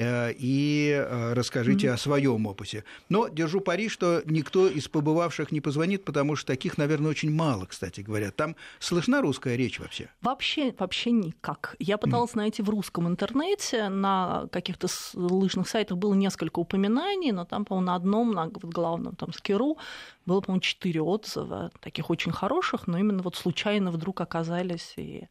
Э, 0.00 0.32
и 0.32 0.92
э, 0.96 1.34
расскажите 1.34 1.88
mm-hmm. 1.88 1.92
о 1.92 1.98
своем 1.98 2.46
опыте. 2.46 2.84
Но 3.10 3.28
держу 3.28 3.60
пари, 3.60 3.90
что 3.90 4.22
никто 4.24 4.66
из 4.66 4.88
побывавших 4.88 5.52
не 5.52 5.60
позвонит, 5.60 6.06
потому 6.06 6.36
что 6.36 6.46
таких, 6.46 6.78
наверное, 6.78 7.10
очень 7.10 7.30
мало, 7.30 7.66
кстати 7.66 8.00
говоря. 8.00 8.30
Там 8.30 8.56
слышна 8.78 9.20
русская 9.20 9.56
речь 9.56 9.78
вообще? 9.78 10.08
Вообще, 10.22 10.74
вообще 10.78 11.10
никак. 11.10 11.76
Я 11.78 11.98
пыталась 11.98 12.32
mm-hmm. 12.32 12.36
найти 12.36 12.62
в 12.62 12.70
русском 12.70 13.08
интернете, 13.08 13.90
на 13.90 14.48
каких-то 14.50 14.88
лыжных 15.12 15.68
сайтах 15.68 15.98
было 15.98 16.14
несколько 16.14 16.60
упоминаний, 16.60 17.32
но 17.32 17.44
там, 17.44 17.66
по-моему, 17.66 17.86
на 17.86 17.94
одном, 17.94 18.32
на 18.32 18.46
главном, 18.46 19.16
там, 19.16 19.34
Скиру, 19.34 19.76
было, 20.24 20.40
по-моему, 20.40 20.62
четыре 20.62 21.02
отзыва, 21.02 21.72
таких 21.80 22.08
очень 22.08 22.32
хороших, 22.32 22.86
но 22.86 22.96
именно 22.96 23.22
вот 23.22 23.36
случайно 23.36 23.90
вдруг 23.90 24.22
оказались 24.22 24.94
и 24.96 25.28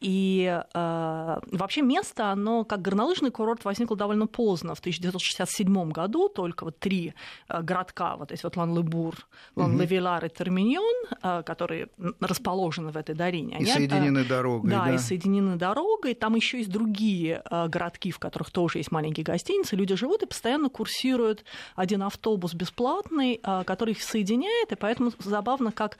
и 0.00 0.62
а, 0.74 1.40
вообще 1.50 1.80
место, 1.80 2.30
оно 2.30 2.64
как 2.64 2.82
горнолыжный 2.82 3.30
курорт 3.30 3.64
возникло 3.64 3.96
довольно 3.96 4.26
поздно, 4.26 4.74
в 4.74 4.80
1967 4.80 5.90
году, 5.90 6.28
только 6.28 6.64
вот 6.64 6.78
три 6.78 7.14
а, 7.48 7.62
городка, 7.62 8.16
вот 8.16 8.30
эти 8.30 8.42
вот 8.42 8.56
Лан-Лебур, 8.56 9.14
Лан-Левилар 9.56 10.26
и 10.26 10.28
Терминьон, 10.28 11.06
которые 11.44 11.88
расположены 12.20 12.90
в 12.90 12.96
этой 12.96 13.14
долине. 13.14 13.56
И 13.58 13.64
соединены 13.64 14.24
дорогой. 14.24 14.70
Да, 14.70 14.84
да, 14.84 14.94
и 14.94 14.98
соединены 14.98 15.56
дорогой. 15.56 16.14
Там 16.14 16.34
еще 16.34 16.58
есть 16.58 16.70
другие 16.70 17.42
городки, 17.50 18.10
в 18.10 18.18
которых 18.18 18.50
тоже 18.50 18.78
есть 18.78 18.92
маленькие 18.92 19.24
гостиницы. 19.24 19.76
Люди 19.76 19.96
живут 19.96 20.22
и 20.22 20.26
постоянно 20.26 20.68
курсирует 20.68 21.44
один 21.74 22.02
автобус 22.02 22.52
бесплатный, 22.52 23.40
который 23.64 23.92
их 23.92 24.02
соединяет, 24.02 24.72
и 24.72 24.74
поэтому 24.74 25.12
забавно, 25.20 25.72
как 25.72 25.96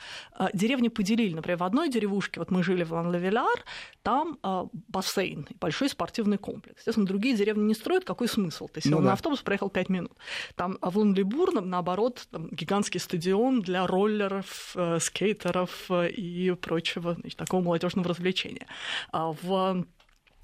деревни 0.53 0.89
поделили. 0.89 1.35
Например, 1.35 1.59
в 1.59 1.65
одной 1.65 1.89
деревушке, 1.89 2.41
вот 2.41 2.51
мы 2.51 2.63
жили 2.63 2.85
в 2.85 2.93
Лан-Левилар, 2.93 3.54
Краснодар, 3.55 3.65
там 4.03 4.39
э, 4.43 4.65
бассейн, 4.89 5.49
большой 5.61 5.89
спортивный 5.89 6.39
комплекс. 6.39 6.79
Естественно, 6.81 7.07
другие 7.07 7.37
деревни 7.37 7.63
не 7.63 7.75
строят, 7.75 8.05
какой 8.05 8.29
смысл? 8.29 8.69
Ты 8.69 8.83
сел 8.83 8.93
ну, 8.93 8.99
на 8.99 9.07
да. 9.07 9.13
автобус, 9.15 9.41
проехал 9.41 9.71
5 9.71 9.89
минут. 9.89 10.13
Там 10.57 10.79
в 10.81 10.99
Лунлибур, 10.99 11.61
наоборот, 11.63 12.27
там 12.31 12.49
гигантский 12.51 13.01
стадион 13.01 13.63
для 13.63 13.87
роллеров, 13.87 14.73
э, 14.77 14.99
скейтеров 15.01 15.91
э, 15.91 16.11
и 16.11 16.53
прочего 16.53 17.15
значит, 17.15 17.39
такого 17.39 17.63
молодежного 17.63 18.09
развлечения. 18.09 18.67
А 19.11 19.33
в 19.33 19.53
а, 19.53 19.85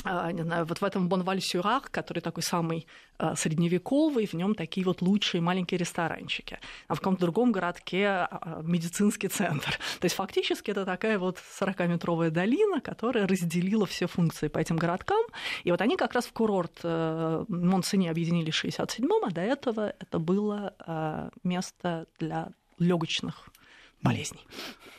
не 0.04 0.42
знаю, 0.42 0.64
вот 0.64 0.78
в 0.78 0.84
этом 0.84 1.08
Бонваль-Сюрах, 1.08 1.90
который 1.90 2.20
такой 2.20 2.42
самый 2.42 2.86
а, 3.18 3.36
средневековый, 3.36 4.26
в 4.26 4.32
нем 4.34 4.54
такие 4.54 4.84
вот 4.84 5.02
лучшие 5.02 5.40
маленькие 5.40 5.78
ресторанчики. 5.78 6.58
А 6.88 6.94
в 6.94 7.00
каком-то 7.00 7.22
другом 7.22 7.52
городке 7.52 8.06
а, 8.06 8.62
медицинский 8.62 9.28
центр. 9.28 9.70
То 10.00 10.06
есть 10.06 10.16
фактически 10.16 10.70
это 10.70 10.86
такая 10.86 11.18
вот 11.18 11.38
40-метровая 11.60 12.30
долина, 12.30 12.80
которая 12.80 13.26
разделила 13.26 13.86
все 13.86 14.06
функции 14.06 14.48
по 14.48 14.58
этим 14.58 14.76
городкам. 14.76 15.22
И 15.64 15.70
вот 15.70 15.80
они 15.82 15.96
как 15.96 16.14
раз 16.14 16.26
в 16.26 16.32
курорт 16.32 16.80
э, 16.82 17.44
Монсени 17.48 18.08
объединили 18.08 18.50
в 18.50 18.64
67-м, 18.64 19.24
а 19.24 19.30
до 19.30 19.42
этого 19.42 19.94
это 19.98 20.18
было 20.18 21.30
место 21.42 22.06
для 22.18 22.48
легочных 22.78 23.50
болезней. 24.02 24.46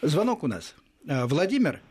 Звонок 0.02 0.44
у 0.44 0.48
нас. 0.48 0.76
Владимир? 1.04 1.82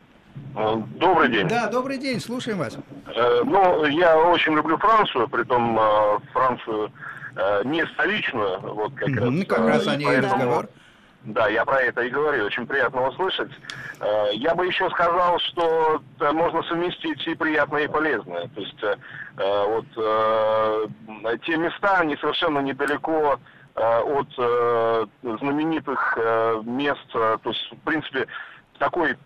Э, 0.57 0.77
добрый 0.97 1.29
день. 1.29 1.49
Да, 1.49 1.69
добрый 1.69 1.99
день, 1.99 2.21
слушаем 2.21 2.59
вас. 2.59 2.77
Э, 3.15 3.43
ну, 3.45 3.85
я 3.87 4.19
очень 4.19 4.55
люблю 4.55 4.77
Францию, 4.79 5.29
притом 5.29 5.79
э, 5.79 6.19
Францию 6.33 6.93
не 7.65 7.87
столичную, 7.87 8.59
вот 8.61 8.93
как 8.95 9.09
раз. 9.09 9.31
Ну, 9.31 9.47
как 9.47 9.61
раз 9.61 9.87
о 9.87 9.95
ней 9.95 10.05
поэтому, 10.05 10.35
разговор. 10.35 10.69
Да, 11.23 11.49
я 11.49 11.65
про 11.65 11.81
это 11.81 12.03
и 12.03 12.11
говорю, 12.11 12.45
очень 12.45 12.67
приятно 12.67 13.07
услышать. 13.09 13.53
Я 14.33 14.55
бы 14.57 14.67
еще 14.67 14.91
сказал, 14.91 15.39
что 15.39 16.03
можно 16.19 16.63
совместить 16.65 17.25
и 17.29 17.37
приятное, 17.37 17.85
и 17.85 17.89
полезное. 17.89 18.49
То 18.49 18.61
есть 18.61 18.83
вот 19.37 19.87
те 21.47 21.57
места, 21.57 21.99
они 21.99 22.17
совершенно 22.17 22.59
недалеко 22.59 23.39
от 23.77 24.29
знаменитых 25.23 26.19
мест, 26.65 27.09
то 27.13 27.41
есть, 27.45 27.73
в 27.73 27.79
принципе, 27.85 28.27
такой 28.79 29.17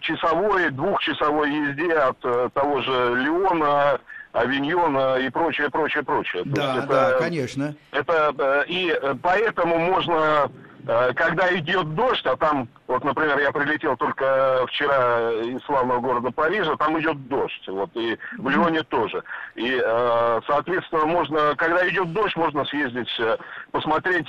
часовой, 0.00 0.70
двухчасовой 0.70 1.50
езде 1.50 1.92
от 1.94 2.18
э, 2.24 2.48
того 2.54 2.80
же 2.80 3.14
Леона, 3.16 4.00
Авиньона 4.32 5.16
и 5.16 5.28
прочее, 5.28 5.68
прочее, 5.70 6.02
прочее. 6.02 6.42
Да, 6.46 6.78
это, 6.78 6.86
да, 6.86 7.12
конечно. 7.18 7.74
Это, 7.90 8.34
э, 8.38 8.64
и 8.68 8.98
поэтому 9.22 9.78
можно 9.78 10.16
Э, 10.44 10.71
когда 10.86 11.54
идет 11.56 11.94
дождь, 11.94 12.26
а 12.26 12.36
там, 12.36 12.68
вот, 12.88 13.04
например, 13.04 13.38
я 13.38 13.52
прилетел 13.52 13.96
только 13.96 14.64
вчера 14.68 15.30
из 15.42 15.62
славного 15.64 16.00
города 16.00 16.30
Парижа, 16.30 16.76
там 16.76 16.98
идет 17.00 17.28
дождь, 17.28 17.68
вот, 17.68 17.90
и 17.94 18.18
в 18.38 18.48
Лионе 18.48 18.82
тоже. 18.82 19.22
И, 19.54 19.80
э, 19.82 20.40
соответственно, 20.46 21.06
можно, 21.06 21.54
когда 21.56 21.88
идет 21.88 22.12
дождь, 22.12 22.36
можно 22.36 22.64
съездить, 22.64 23.14
э, 23.20 23.36
посмотреть 23.70 24.28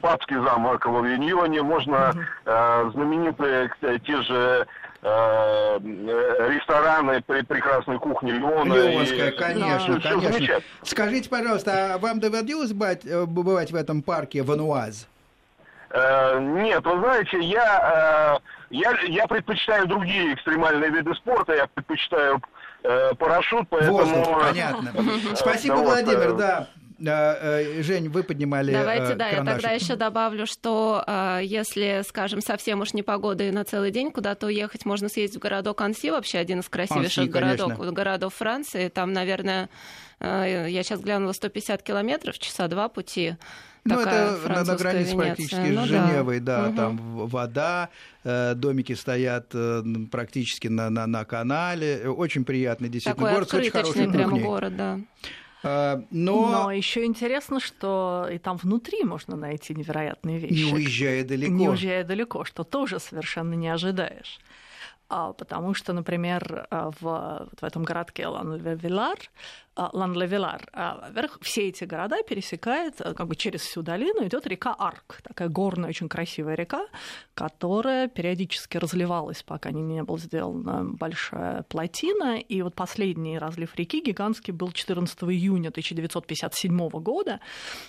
папский 0.00 0.36
замок 0.36 0.84
в 0.86 0.96
Авиньоне, 0.96 1.62
можно 1.62 2.12
знаменитые 2.44 3.70
те 4.06 4.22
же 4.22 4.66
э, 5.02 5.78
рестораны 6.48 7.22
при 7.22 7.42
прекрасной 7.42 7.98
кухне 7.98 8.32
Леона. 8.32 8.74
Леонская, 8.74 9.30
и... 9.30 9.36
конечно, 9.36 10.00
да. 10.00 10.10
конечно. 10.10 10.60
Скажите, 10.82 11.28
пожалуйста, 11.28 11.94
а 11.94 11.98
вам 11.98 12.20
доводилось 12.20 12.72
бывать 12.72 13.04
в 13.04 13.74
этом 13.76 14.02
парке 14.02 14.42
Вануаз? 14.42 15.08
Нет, 15.94 16.84
вы 16.84 16.98
знаете, 16.98 17.38
я, 17.40 18.40
я, 18.70 18.92
я 19.06 19.26
предпочитаю 19.28 19.86
другие 19.86 20.34
экстремальные 20.34 20.90
виды 20.90 21.14
спорта, 21.14 21.54
я 21.54 21.68
предпочитаю 21.68 22.42
парашют, 23.18 23.68
поэтому... 23.70 23.98
Воздух, 23.98 24.40
понятно. 24.40 24.92
Спасибо, 25.36 25.76
Владимир, 25.76 26.32
да. 26.32 26.68
Э, 27.00 27.82
Жень, 27.82 28.08
вы 28.08 28.22
поднимали 28.22 28.72
Давайте, 28.72 29.12
э, 29.12 29.16
да, 29.16 29.28
я 29.28 29.44
тогда 29.44 29.70
еще 29.70 29.96
добавлю, 29.96 30.46
что 30.46 31.02
э, 31.06 31.40
если, 31.42 32.02
скажем, 32.06 32.40
совсем 32.40 32.80
уж 32.80 32.92
не 32.94 33.02
погода 33.02 33.44
и 33.44 33.50
на 33.50 33.64
целый 33.64 33.90
день 33.90 34.10
куда-то 34.10 34.46
уехать, 34.46 34.84
можно 34.84 35.08
съездить 35.08 35.38
в 35.38 35.42
городок 35.42 35.80
Анси, 35.80 36.10
вообще 36.10 36.38
один 36.38 36.60
из 36.60 36.68
красивейших 36.68 37.24
Анси, 37.24 37.30
городов, 37.30 37.78
городов 37.92 38.34
Франции. 38.34 38.88
Там, 38.88 39.12
наверное, 39.12 39.68
я 40.20 40.82
сейчас 40.82 41.00
глянула 41.00 41.32
150 41.32 41.82
километров, 41.82 42.38
часа 42.38 42.68
два 42.68 42.88
пути. 42.88 43.36
Ну, 43.84 44.00
это 44.00 44.38
на, 44.48 44.64
на 44.64 44.76
границе 44.76 45.12
Венеция. 45.12 45.16
практически 45.16 45.70
ну, 45.72 45.84
с 45.84 45.88
Женевой, 45.88 46.40
да, 46.40 46.62
да 46.62 46.68
угу. 46.68 46.76
там 46.76 46.96
вода, 47.26 47.88
домики 48.54 48.94
стоят 48.94 49.54
практически 50.10 50.68
на, 50.68 50.88
на, 50.90 51.06
на 51.06 51.24
канале. 51.24 52.08
Очень 52.08 52.44
приятный 52.44 52.88
действительно 52.88 53.26
Такой 53.26 53.34
город 53.34 53.50
с 53.50 53.54
очень 53.54 53.70
хорошей 53.70 54.08
прямо 54.10 54.30
кухней. 54.30 54.44
город, 54.46 54.76
да. 54.76 55.00
А, 55.66 56.02
но... 56.10 56.64
Но 56.64 56.70
еще 56.70 57.04
интересно, 57.04 57.58
что 57.58 58.28
и 58.30 58.38
там 58.38 58.58
внутри 58.58 59.02
можно 59.04 59.34
найти 59.36 59.74
невероятные 59.74 60.38
вещи. 60.38 60.64
Не 60.64 60.72
уезжая 60.72 61.24
далеко. 61.24 61.52
Не 61.52 61.68
уезжая 61.68 62.04
далеко, 62.04 62.44
что 62.44 62.64
тоже 62.64 63.00
совершенно 63.00 63.54
не 63.54 63.68
ожидаешь. 63.68 64.40
А, 65.08 65.32
потому 65.32 65.74
что, 65.74 65.92
например, 65.92 66.66
в, 66.70 67.48
в 67.60 67.64
этом 67.64 67.82
городке 67.82 68.26
Лан-Вилар 68.26 69.18
а, 69.76 69.90
Лан-Левилар. 69.92 70.68
А, 70.72 71.08
во-первых, 71.08 71.38
все 71.42 71.68
эти 71.68 71.84
города 71.84 72.22
пересекает 72.22 73.00
э, 73.00 73.12
как 73.14 73.26
бы 73.26 73.34
через 73.34 73.62
всю 73.62 73.82
долину 73.82 74.24
идет 74.26 74.46
река 74.46 74.72
Арк, 74.72 75.20
такая 75.22 75.48
горная, 75.48 75.88
очень 75.88 76.08
красивая 76.08 76.54
река, 76.54 76.86
которая 77.34 78.06
периодически 78.08 78.76
разливалась, 78.76 79.42
пока 79.42 79.72
не 79.72 80.02
была 80.02 80.18
сделана 80.18 80.84
большая 80.84 81.64
плотина. 81.64 82.38
И 82.38 82.62
вот 82.62 82.74
последний 82.74 83.38
разлив 83.38 83.74
реки 83.76 84.00
гигантский 84.00 84.52
был 84.52 84.70
14 84.70 85.24
июня 85.24 85.70
1957 85.70 86.88
года. 86.88 87.40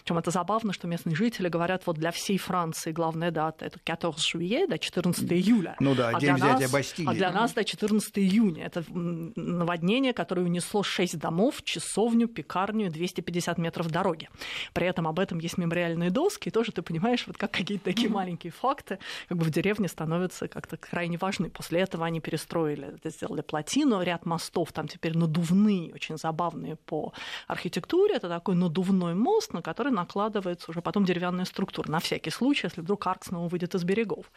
Причем 0.03 0.17
это 0.17 0.31
забавно, 0.31 0.73
что 0.73 0.87
местные 0.87 1.15
жители 1.15 1.49
говорят, 1.49 1.83
вот 1.85 1.97
для 1.97 2.09
всей 2.11 2.39
Франции 2.39 2.91
главная 2.91 3.29
дата 3.29 3.65
это 3.65 3.79
14 3.83 4.27
жуе, 4.27 4.65
да, 4.67 4.79
14 4.79 5.31
июля. 5.33 5.75
Ну 5.79 5.93
да, 5.93 6.09
а 6.09 6.19
день 6.19 6.35
для 6.35 6.45
взятия 6.45 6.61
нас, 6.61 6.71
Бастилии. 6.71 7.09
А 7.09 7.13
для 7.13 7.31
нас, 7.31 7.53
да, 7.53 7.63
14 7.63 8.17
июня. 8.17 8.65
Это 8.65 8.83
наводнение, 8.89 10.13
которое 10.13 10.41
унесло 10.41 10.81
6 10.81 11.19
домов, 11.19 11.61
часовню, 11.75 12.27
пекарню, 12.27 12.89
250 12.89 13.57
метров 13.57 13.89
дороги. 13.89 14.29
При 14.73 14.87
этом 14.87 15.07
об 15.07 15.19
этом 15.19 15.39
есть 15.39 15.57
мемориальные 15.57 16.09
доски, 16.09 16.49
и 16.49 16.51
тоже 16.51 16.71
ты 16.71 16.81
понимаешь, 16.81 17.27
вот 17.27 17.37
как 17.37 17.51
какие-то 17.51 17.85
такие 17.85 18.09
маленькие 18.09 18.51
факты 18.51 18.99
как 19.27 19.37
бы 19.37 19.43
в 19.43 19.49
деревне 19.49 19.87
становятся 19.87 20.47
как-то 20.47 20.77
крайне 20.77 21.17
важны. 21.17 21.49
После 21.49 21.81
этого 21.81 22.05
они 22.05 22.21
перестроили, 22.21 22.95
сделали 23.03 23.41
плотину, 23.41 24.01
ряд 24.01 24.25
мостов 24.25 24.71
там 24.71 24.87
теперь 24.87 25.17
надувные, 25.17 25.93
очень 25.93 26.17
забавные 26.17 26.75
по 26.75 27.13
архитектуре. 27.47 28.15
Это 28.15 28.29
такой 28.29 28.55
надувной 28.55 29.15
мост, 29.15 29.53
на 29.53 29.61
который 29.61 29.91
накладывается 29.91 30.71
уже 30.71 30.81
потом 30.81 31.05
деревянная 31.05 31.45
структура, 31.45 31.91
на 31.91 31.99
всякий 31.99 32.31
случай, 32.31 32.67
если 32.67 32.81
вдруг 32.81 33.05
арк 33.07 33.25
снова 33.25 33.47
выйдет 33.47 33.75
из 33.75 33.83
берегов. 33.83 34.31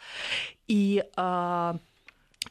И 0.67 1.03
а, 1.15 1.77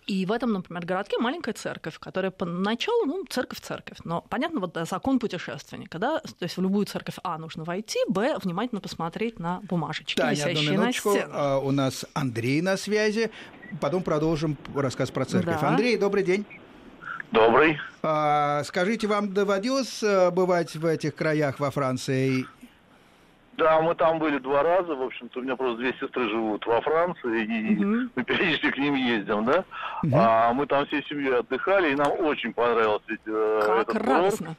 и 0.09 0.25
в 0.25 0.33
этом, 0.33 0.55
например, 0.55 0.87
городке 0.87 1.19
маленькая 1.19 1.53
церковь, 1.53 1.99
которая 1.99 2.31
поначалу, 2.31 3.05
ну, 3.05 3.25
церковь-церковь. 3.29 3.99
Но 4.05 4.23
понятно, 4.23 4.61
вот 4.61 4.77
закон 4.89 5.19
путешественника, 5.19 5.99
да, 5.99 6.19
то 6.21 6.43
есть 6.43 6.57
в 6.57 6.63
любую 6.63 6.87
церковь, 6.87 7.17
а, 7.23 7.37
нужно 7.37 7.65
войти, 7.65 7.99
б, 8.09 8.39
внимательно 8.43 8.81
посмотреть 8.81 9.39
на 9.39 9.61
бумажечки, 9.69 10.17
Таня, 10.17 10.33
висящие 10.33 10.71
одну 10.71 10.87
на 10.87 10.93
стенах. 10.93 11.29
А, 11.31 11.59
у 11.59 11.71
нас 11.71 12.07
Андрей 12.15 12.63
на 12.63 12.79
связи. 12.79 13.31
Потом 13.83 14.03
продолжим 14.03 14.57
рассказ 14.75 15.11
про 15.11 15.27
церковь. 15.27 15.61
Да. 15.61 15.69
Андрей, 15.69 15.99
добрый 15.99 16.25
день. 16.25 16.47
Добрый. 17.31 17.79
А, 18.03 18.63
скажите, 18.65 19.07
вам 19.07 19.35
доводилось 19.35 20.03
э, 20.03 20.31
бывать 20.31 20.75
в 20.75 20.87
этих 20.87 21.15
краях 21.15 21.61
во 21.61 21.71
Франции? 21.71 22.47
Да, 23.59 23.81
мы 23.81 23.97
там 23.97 24.21
были 24.21 24.39
два 24.39 24.63
раза, 24.63 24.95
в 24.95 25.03
общем-то, 25.03 25.41
у 25.41 25.43
меня 25.43 25.57
просто 25.57 25.79
две 25.79 25.93
сестры 26.01 26.29
живут 26.29 26.65
во 26.65 26.81
Франции, 26.81 27.43
и 27.43 27.75
Мгм. 27.75 28.13
мы 28.15 28.23
периодически 28.23 28.71
к 28.71 28.79
ним 28.79 28.95
ездим, 28.95 29.45
да. 29.45 29.65
Мгм. 30.05 30.15
А 30.15 30.53
мы 30.53 30.67
там 30.67 30.87
всей 30.87 31.05
семьей 31.09 31.41
отдыхали, 31.41 31.91
и 31.91 31.97
нам 31.97 32.13
очень 32.21 32.53
понравился 32.53 33.05
э, 33.27 33.63
Как 33.67 33.89
этот 33.89 33.97
радостно. 34.07 34.57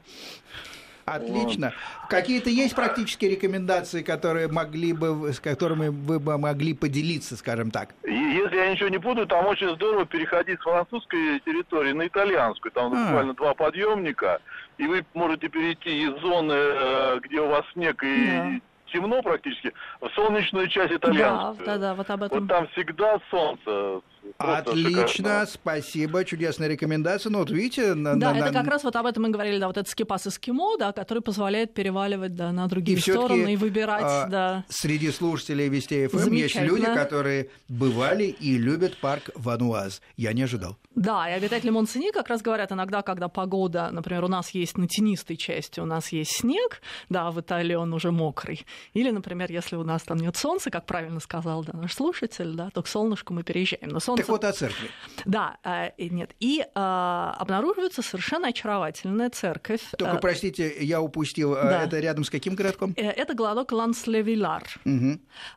Отлично. 1.06 1.74
Какие-то 2.10 2.50
есть 2.50 2.76
практические 2.76 3.32
рекомендации, 3.32 4.04
которые 4.04 4.48
могли 4.48 4.94
бы, 4.94 5.32
с 5.34 5.40
которыми 5.40 5.88
вы 5.88 6.20
бы 6.20 6.38
могли 6.38 6.74
поделиться, 6.76 7.36
скажем 7.38 7.72
так? 7.72 7.96
Если 8.04 8.56
я 8.56 8.70
ничего 8.70 8.90
не 8.90 9.00
путаю, 9.00 9.26
там 9.26 9.48
очень 9.48 9.74
здорово 9.76 10.06
переходить 10.06 10.60
с 10.60 10.64
французской 10.64 11.40
территории 11.46 11.94
на 11.94 12.06
итальянскую. 12.06 12.72
Там 12.74 12.94
А. 12.94 13.06
буквально 13.06 13.34
два 13.34 13.54
подъемника, 13.56 14.40
и 14.78 14.86
вы 14.86 15.04
можете 15.14 15.48
перейти 15.48 16.04
из 16.04 16.20
зоны, 16.22 16.54
э, 16.54 17.20
где 17.24 17.40
у 17.42 17.48
вас 17.48 17.64
снег 17.74 18.04
и 18.04 18.26
Да. 18.28 18.52
Темно 18.92 19.22
практически, 19.22 19.74
в 20.02 20.10
солнечную 20.10 20.68
часть 20.68 20.90
Да, 20.92 20.98
итальянскую. 20.98 21.66
да, 21.66 21.78
да, 21.78 21.96
вот 21.96 22.10
об 22.10 22.24
этом. 22.24 22.40
Вот 22.40 22.48
там 22.50 22.68
всегда 22.70 23.20
солнце. 23.32 24.02
Просто 24.38 24.72
Отлично, 24.72 25.08
шикарно. 25.08 25.46
спасибо, 25.46 26.24
чудесная 26.26 26.68
рекомендация. 26.68 27.30
Ну 27.30 27.40
вот 27.40 27.50
видите, 27.52 27.94
на, 27.94 28.16
Да, 28.16 28.32
на- 28.32 28.38
это 28.38 28.52
на- 28.52 28.60
как 28.62 28.68
раз 28.72 28.84
вот 28.84 28.96
об 28.96 29.06
этом 29.06 29.24
мы 29.24 29.30
говорили, 29.30 29.60
да, 29.60 29.68
вот 29.68 29.78
этот 29.78 29.90
скипас 29.90 30.28
эскимо, 30.28 30.78
да, 30.78 30.92
который 30.94 31.22
позволяет 31.22 31.74
переваливать, 31.74 32.36
да, 32.36 32.52
на 32.52 32.68
другие 32.68 32.98
И 32.98 33.02
стороны 33.02 33.54
и 33.54 33.58
выбирать, 33.58 34.02
а, 34.04 34.28
да. 34.28 34.66
Среди 34.70 35.12
слушателей 35.12 35.68
Вести 35.70 36.08
ФМ 36.08 36.16
есть 36.18 36.26
Замечательно. 36.26 36.66
люди, 36.68 36.86
которые 36.86 37.50
бывали 37.68 38.26
и 38.26 38.58
любят 38.58 38.98
парк 38.98 39.30
Вануаз. 39.36 40.02
Я 40.16 40.34
не 40.34 40.44
ожидал. 40.44 40.78
Да, 40.96 41.30
и 41.30 41.34
обитатели 41.34 41.70
Монсени 41.70 42.12
как 42.12 42.28
раз 42.28 42.42
говорят 42.42 42.72
иногда, 42.72 43.02
когда 43.02 43.28
погода, 43.30 43.90
например, 43.92 44.24
у 44.26 44.28
нас 44.28 44.50
есть 44.52 44.78
на 44.78 44.88
тенистой 44.88 45.38
части, 45.38 45.80
у 45.80 45.86
нас 45.86 46.12
есть 46.12 46.32
снег, 46.38 46.82
да, 47.10 47.32
в 47.32 47.40
Италии 47.40 47.76
он 47.76 47.94
уже 47.94 48.12
мокрый. 48.12 48.66
Или, 48.94 49.12
например, 49.12 49.52
если 49.52 49.76
у 49.76 49.84
нас 49.84 50.04
там 50.04 50.18
нет 50.18 50.36
солнца, 50.36 50.70
как 50.72 50.86
правильно 50.86 51.20
сказал 51.20 51.64
да, 51.64 51.74
наш 51.78 51.94
слушатель, 51.94 52.54
да, 52.54 52.70
то 52.74 52.82
к 52.82 52.88
солнышку 52.88 53.34
мы 53.34 53.44
переезжаем. 53.44 53.90
Но 53.90 54.00
солнце... 54.10 54.24
Так 54.24 54.30
вот 54.30 54.44
о 54.44 54.52
церкви. 54.52 54.90
Да, 55.26 55.58
э, 55.64 55.92
нет. 55.98 56.32
И 56.40 56.62
э, 56.62 56.80
обнаруживается 57.40 58.02
совершенно 58.02 58.48
очаровательная 58.50 59.30
церковь. 59.30 59.82
Только, 59.98 60.16
Э, 60.16 60.20
простите, 60.20 60.76
я 60.80 61.02
упустил. 61.02 61.54
а 61.56 61.64
Да. 61.64 61.84
Это 61.84 62.00
рядом 62.00 62.24
с 62.24 62.30
каким 62.30 62.56
городком? 62.56 62.94
Это 62.96 63.34
городок 63.34 63.72
Ланс-Левилар. 63.72 64.64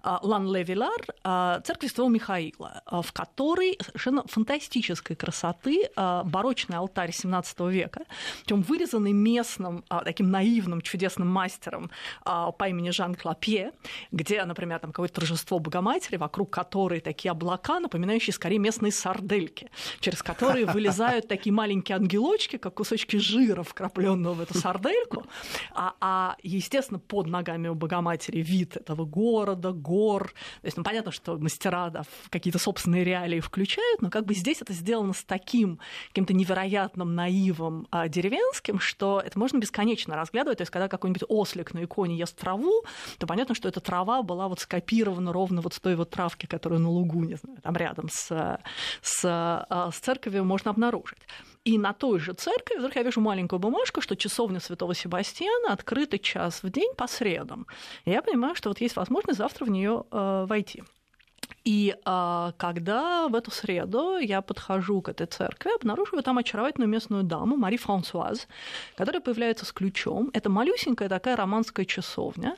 А, 0.03 0.21
Лан-Левилар, 0.23 1.05
а, 1.25 1.61
церковь 1.61 1.91
Святого 1.91 2.11
Михаила, 2.11 2.83
а, 2.87 3.03
в 3.03 3.13
которой 3.13 3.79
совершенно 3.85 4.25
фантастической 4.27 5.17
красоты 5.17 5.91
а, 5.97 6.25
барочный 6.25 6.77
алтарь 6.77 7.13
17 7.13 7.61
века, 7.71 8.03
причем 8.45 8.63
вырезанный 8.63 9.13
местным 9.13 9.85
а, 9.89 10.05
таким 10.05 10.31
наивным, 10.31 10.81
чудесным 10.81 11.29
мастером 11.29 11.91
а, 12.25 12.51
по 12.53 12.69
имени 12.69 12.91
Жан 12.91 13.15
Клапье, 13.15 13.73
где, 14.11 14.45
например, 14.45 14.79
там 14.79 14.93
какое-то 14.93 15.15
торжество 15.15 15.59
Богоматери, 15.59 16.17
вокруг 16.17 16.51
которой 16.51 17.01
такие 17.01 17.31
облака, 17.31 17.81
напоминающие 17.81 18.33
скорее 18.43 18.59
местные 18.59 18.91
сардельки, 18.91 19.71
через 20.01 20.21
которые 20.21 20.67
вылезают 20.67 21.29
такие 21.29 21.53
маленькие 21.53 21.95
ангелочки, 21.95 22.57
как 22.57 22.75
кусочки 22.75 23.17
жира, 23.17 23.63
вкрапленного 23.63 24.35
в 24.35 24.41
эту 24.41 24.59
сардельку, 24.59 25.25
а, 25.71 25.95
а, 26.01 26.37
естественно, 26.43 26.99
под 26.99 27.29
ногами 27.29 27.69
у 27.69 27.77
Богоматери 27.77 28.43
вид 28.43 28.77
этого 28.77 29.05
города, 29.05 29.71
гор. 29.71 30.33
То 30.61 30.67
есть, 30.67 30.77
ну, 30.77 30.83
понятно, 30.83 31.13
что 31.13 31.39
мастера 31.39 31.91
да, 31.91 32.03
какие-то 32.31 32.59
собственные 32.59 33.05
реалии 33.05 33.39
включают, 33.39 34.03
но 34.03 34.11
как 34.11 34.27
бы 34.27 34.35
здесь 34.35 34.61
это 34.61 34.73
сделано 34.73 35.13
с 35.13 35.23
таким 35.23 35.79
каким-то 36.09 36.35
невероятным 36.35 37.15
наивом 37.15 37.87
а, 37.93 38.09
деревенским, 38.09 38.81
что 38.81 39.23
это 39.25 39.39
можно 39.39 39.59
бесконечно 39.59 40.17
разглядывать. 40.17 40.59
То 40.59 40.63
есть, 40.63 40.73
когда 40.73 40.89
какой-нибудь 40.89 41.23
ослик 41.29 41.75
на 41.75 41.85
иконе 41.85 42.17
ест 42.17 42.37
траву, 42.37 42.83
то 43.19 43.29
понятно, 43.29 43.55
что 43.55 43.69
эта 43.69 43.79
трава 43.79 44.23
была 44.23 44.49
вот 44.49 44.59
скопирована 44.59 45.33
ровно 45.33 45.61
вот 45.61 45.75
с 45.75 45.79
той 45.79 45.95
вот 45.95 46.11
травки, 46.11 46.47
которая 46.47 46.81
на 46.81 46.91
лугу, 46.91 47.23
не 47.23 47.37
знаю, 47.37 47.61
там 47.63 47.77
рядом 47.77 48.09
с, 48.11 48.32
с, 49.01 49.25
а, 49.25 49.91
с 49.91 49.99
церковью 49.99 50.45
можно 50.45 50.71
обнаружить. 50.71 51.21
И 51.65 51.79
на 51.79 51.93
той 51.93 52.19
же 52.19 52.33
церкви 52.33 52.77
вдруг 52.79 52.97
я 52.97 53.03
вижу 53.03 53.21
маленькую 53.21 53.61
бумажку, 53.61 54.01
что 54.01 54.17
часовня 54.17 54.59
Святого 54.59 54.95
Себастьяна 54.95 55.73
открыта 55.73 56.19
час 56.19 56.63
в 56.63 56.71
день 56.71 56.93
по 56.97 57.07
средам. 57.07 57.67
И 58.05 58.11
я 58.11 58.23
понимаю, 58.23 58.55
что 58.57 58.69
вот 58.71 58.81
есть 58.81 58.97
возможность 58.97 59.39
завтра 59.39 59.65
в 59.65 59.71
нее 59.71 60.05
э, 60.11 60.47
войти. 60.49 60.83
И 61.65 61.95
а, 62.05 62.53
когда 62.57 63.29
в 63.29 63.35
эту 63.37 63.53
среду 63.53 64.19
я 64.19 64.43
подхожу 64.43 65.01
к 65.01 65.09
этой 65.09 65.27
церкви, 65.27 65.75
обнаруживаю 65.75 66.23
там 66.23 66.39
очаровательную 66.39 66.89
местную 66.89 67.23
даму 67.23 67.57
Мари 67.57 67.77
Франсуаз, 67.77 68.49
которая 68.97 69.21
появляется 69.21 69.65
с 69.65 69.73
ключом. 69.73 70.31
Это 70.33 70.51
малюсенькая 70.51 71.09
такая 71.09 71.37
романская 71.37 71.85
часовня, 71.85 72.57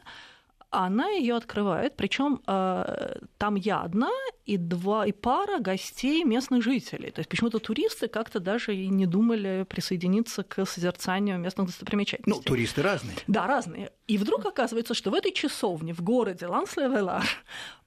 она 0.74 1.08
ее 1.10 1.36
открывает, 1.36 1.96
причем 1.96 2.42
э, 2.46 3.18
там 3.38 3.54
я 3.54 3.80
одна 3.82 4.10
и 4.44 4.56
два 4.56 5.06
и 5.06 5.12
пара 5.12 5.58
гостей 5.58 6.24
местных 6.24 6.62
жителей. 6.62 7.10
То 7.10 7.20
есть 7.20 7.28
почему-то 7.28 7.58
туристы 7.58 8.08
как-то 8.08 8.40
даже 8.40 8.74
и 8.74 8.88
не 8.88 9.06
думали 9.06 9.64
присоединиться 9.68 10.42
к 10.42 10.66
созерцанию 10.66 11.38
местных 11.38 11.66
достопримечательностей. 11.68 12.42
Ну, 12.42 12.42
туристы 12.42 12.82
разные. 12.82 13.16
Да, 13.26 13.46
разные. 13.46 13.90
И 14.06 14.18
вдруг 14.18 14.44
оказывается, 14.46 14.94
что 14.94 15.10
в 15.10 15.14
этой 15.14 15.32
часовне 15.32 15.94
в 15.94 16.02
городе 16.02 16.46
Ланслевелар 16.46 17.24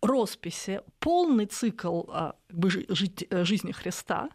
росписи 0.02 0.82
полный 1.00 1.46
цикл 1.46 2.04
э, 2.10 2.32
жизни 3.44 3.72
Христа 3.72 4.30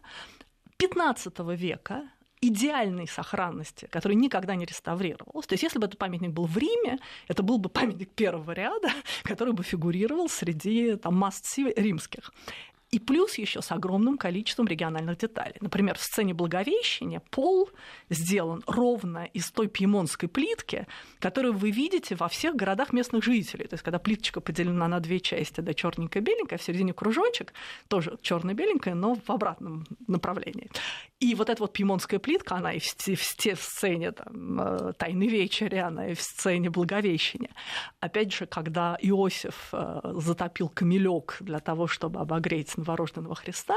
15 0.77 1.39
века 1.55 2.09
идеальной 2.47 3.07
сохранности, 3.07 3.87
который 3.89 4.15
никогда 4.15 4.55
не 4.55 4.65
реставрировался. 4.65 5.49
То 5.49 5.53
есть 5.53 5.63
если 5.63 5.79
бы 5.79 5.85
этот 5.85 5.97
памятник 5.97 6.31
был 6.31 6.45
в 6.45 6.57
Риме, 6.57 6.99
это 7.27 7.43
был 7.43 7.57
бы 7.57 7.69
памятник 7.69 8.09
первого 8.09 8.51
ряда, 8.51 8.89
который 9.23 9.53
бы 9.53 9.63
фигурировал 9.63 10.29
среди 10.29 10.95
там, 10.95 11.15
масс 11.15 11.41
римских. 11.57 12.31
И 12.93 12.99
плюс 12.99 13.39
еще 13.39 13.63
с 13.63 13.71
огромным 13.71 14.19
количеством 14.19 14.67
региональных 14.67 15.17
деталей. 15.17 15.55
Например, 15.61 15.97
в 15.97 16.03
сцене 16.03 16.35
Благовещения 16.35 17.23
пол 17.31 17.71
сделан 18.11 18.61
ровно 18.67 19.25
из 19.33 19.49
той 19.49 19.67
пьемонтской 19.67 20.29
плитки, 20.29 20.85
которую 21.17 21.55
вы 21.55 21.71
видите 21.71 22.13
во 22.13 22.27
всех 22.27 22.55
городах 22.55 22.93
местных 22.93 23.23
жителей. 23.23 23.65
То 23.65 23.73
есть, 23.73 23.83
когда 23.83 23.97
плиточка 23.97 24.41
поделена 24.41 24.87
на 24.87 24.99
две 24.99 25.19
части, 25.19 25.59
да, 25.61 25.73
черненькая 25.73 26.21
беленькая, 26.21 26.59
в 26.59 26.61
середине 26.61 26.93
кружочек, 26.93 27.53
тоже 27.87 28.15
черно 28.21 28.53
беленькая, 28.53 28.93
но 28.93 29.15
в 29.15 29.27
обратном 29.27 29.87
направлении. 30.05 30.69
И 31.19 31.33
вот 31.33 31.49
эта 31.49 31.63
вот 31.63 31.73
пьемонтская 31.73 32.19
плитка, 32.19 32.57
она 32.57 32.73
и 32.73 32.79
в, 32.79 32.83
в, 32.83 33.63
сцене 33.63 34.11
там, 34.11 34.61
э, 34.61 34.93
«Тайны 34.99 35.23
вечери», 35.23 35.77
она 35.77 36.09
и 36.09 36.13
в 36.13 36.21
сцене 36.21 36.69
Благовещения. 36.69 37.55
Опять 38.01 38.33
же, 38.33 38.45
когда 38.45 38.97
Иосиф 39.01 39.69
э, 39.71 40.01
затопил 40.17 40.69
камелек 40.69 41.37
для 41.39 41.59
того, 41.59 41.87
чтобы 41.87 42.19
обогреть 42.19 42.69
новорожденного 42.83 43.35
Христа, 43.35 43.75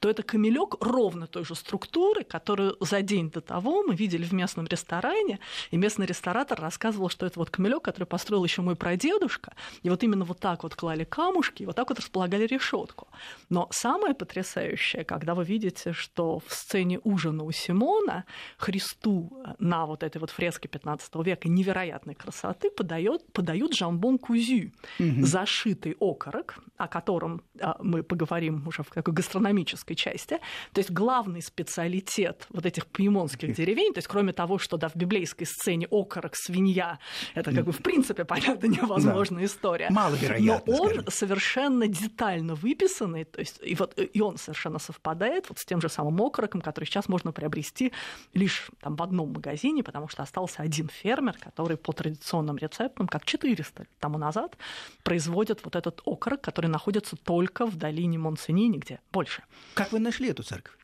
то 0.00 0.08
это 0.08 0.22
камелек 0.22 0.76
ровно 0.80 1.26
той 1.26 1.44
же 1.44 1.54
структуры, 1.54 2.24
которую 2.24 2.76
за 2.80 3.02
день 3.02 3.30
до 3.30 3.40
того 3.40 3.82
мы 3.82 3.94
видели 3.94 4.24
в 4.24 4.32
местном 4.32 4.66
ресторане, 4.66 5.38
и 5.70 5.76
местный 5.76 6.06
ресторатор 6.06 6.60
рассказывал, 6.60 7.08
что 7.08 7.26
это 7.26 7.38
вот 7.38 7.50
камелек, 7.50 7.82
который 7.82 8.04
построил 8.04 8.44
еще 8.44 8.62
мой 8.62 8.76
прадедушка, 8.76 9.52
и 9.82 9.90
вот 9.90 10.02
именно 10.02 10.24
вот 10.24 10.40
так 10.40 10.62
вот 10.62 10.74
клали 10.74 11.04
камушки, 11.04 11.62
и 11.62 11.66
вот 11.66 11.76
так 11.76 11.88
вот 11.88 11.98
располагали 11.98 12.46
решетку. 12.46 13.08
Но 13.50 13.68
самое 13.70 14.14
потрясающее, 14.14 15.04
когда 15.04 15.34
вы 15.34 15.44
видите, 15.44 15.92
что 15.92 16.40
в 16.46 16.52
сцене 16.52 17.00
ужина 17.04 17.44
у 17.44 17.52
Симона 17.52 18.24
Христу 18.56 19.32
на 19.58 19.86
вот 19.86 20.02
этой 20.02 20.18
вот 20.18 20.30
фреске 20.30 20.68
15 20.68 21.14
века 21.16 21.48
невероятной 21.48 22.14
красоты 22.14 22.70
подает, 22.70 23.32
подают 23.32 23.74
жамбон 23.74 24.18
кузю, 24.18 24.70
угу. 24.98 25.26
зашитый 25.26 25.96
окорок, 26.00 26.58
о 26.76 26.88
котором 26.88 27.42
а, 27.60 27.76
мы 27.80 28.02
поговорим 28.02 28.27
говорим 28.28 28.62
уже 28.66 28.82
в 28.82 28.90
такой 28.90 29.14
гастрономической 29.14 29.96
части. 29.96 30.38
То 30.72 30.78
есть 30.78 30.90
главный 30.90 31.42
специалитет 31.42 32.46
вот 32.50 32.66
этих 32.66 32.86
пьемонских 32.86 33.54
деревень, 33.54 33.92
то 33.92 33.98
есть 33.98 34.08
кроме 34.08 34.32
того, 34.32 34.58
что 34.58 34.76
да, 34.76 34.88
в 34.88 34.96
библейской 34.96 35.44
сцене 35.44 35.86
окорок, 35.90 36.36
свинья, 36.36 36.98
это 37.34 37.52
как 37.52 37.64
бы 37.64 37.72
в 37.72 37.78
принципе, 37.78 38.24
понятно, 38.24 38.66
невозможная 38.68 39.40
да. 39.40 39.46
история. 39.46 39.88
Маловероятно. 39.90 40.72
Но 40.72 40.82
он 40.82 40.88
скажем. 40.88 41.04
совершенно 41.08 41.88
детально 41.88 42.54
выписанный, 42.54 43.24
то 43.24 43.40
есть 43.40 43.60
и, 43.62 43.74
вот, 43.74 43.98
и 43.98 44.20
он 44.20 44.36
совершенно 44.36 44.78
совпадает 44.78 45.48
вот 45.48 45.58
с 45.58 45.64
тем 45.64 45.80
же 45.80 45.88
самым 45.88 46.20
окороком, 46.22 46.60
который 46.60 46.84
сейчас 46.84 47.08
можно 47.08 47.32
приобрести 47.32 47.92
лишь 48.34 48.70
там, 48.80 48.96
в 48.96 49.02
одном 49.02 49.32
магазине, 49.32 49.82
потому 49.82 50.08
что 50.08 50.22
остался 50.22 50.62
один 50.62 50.88
фермер, 50.88 51.36
который 51.38 51.76
по 51.76 51.92
традиционным 51.92 52.56
рецептам, 52.56 53.08
как 53.08 53.24
400 53.24 53.86
тому 53.98 54.18
назад, 54.18 54.56
производит 55.02 55.60
вот 55.64 55.76
этот 55.76 56.02
окорок, 56.04 56.40
который 56.40 56.68
находится 56.68 57.16
только 57.16 57.66
в 57.66 57.76
долине 57.76 58.17
Монсени, 58.20 58.68
нигде 58.68 59.00
больше. 59.12 59.42
Как 59.74 59.92
вы 59.92 59.98
нашли 59.98 60.28
эту 60.28 60.42
церковь? 60.42 60.76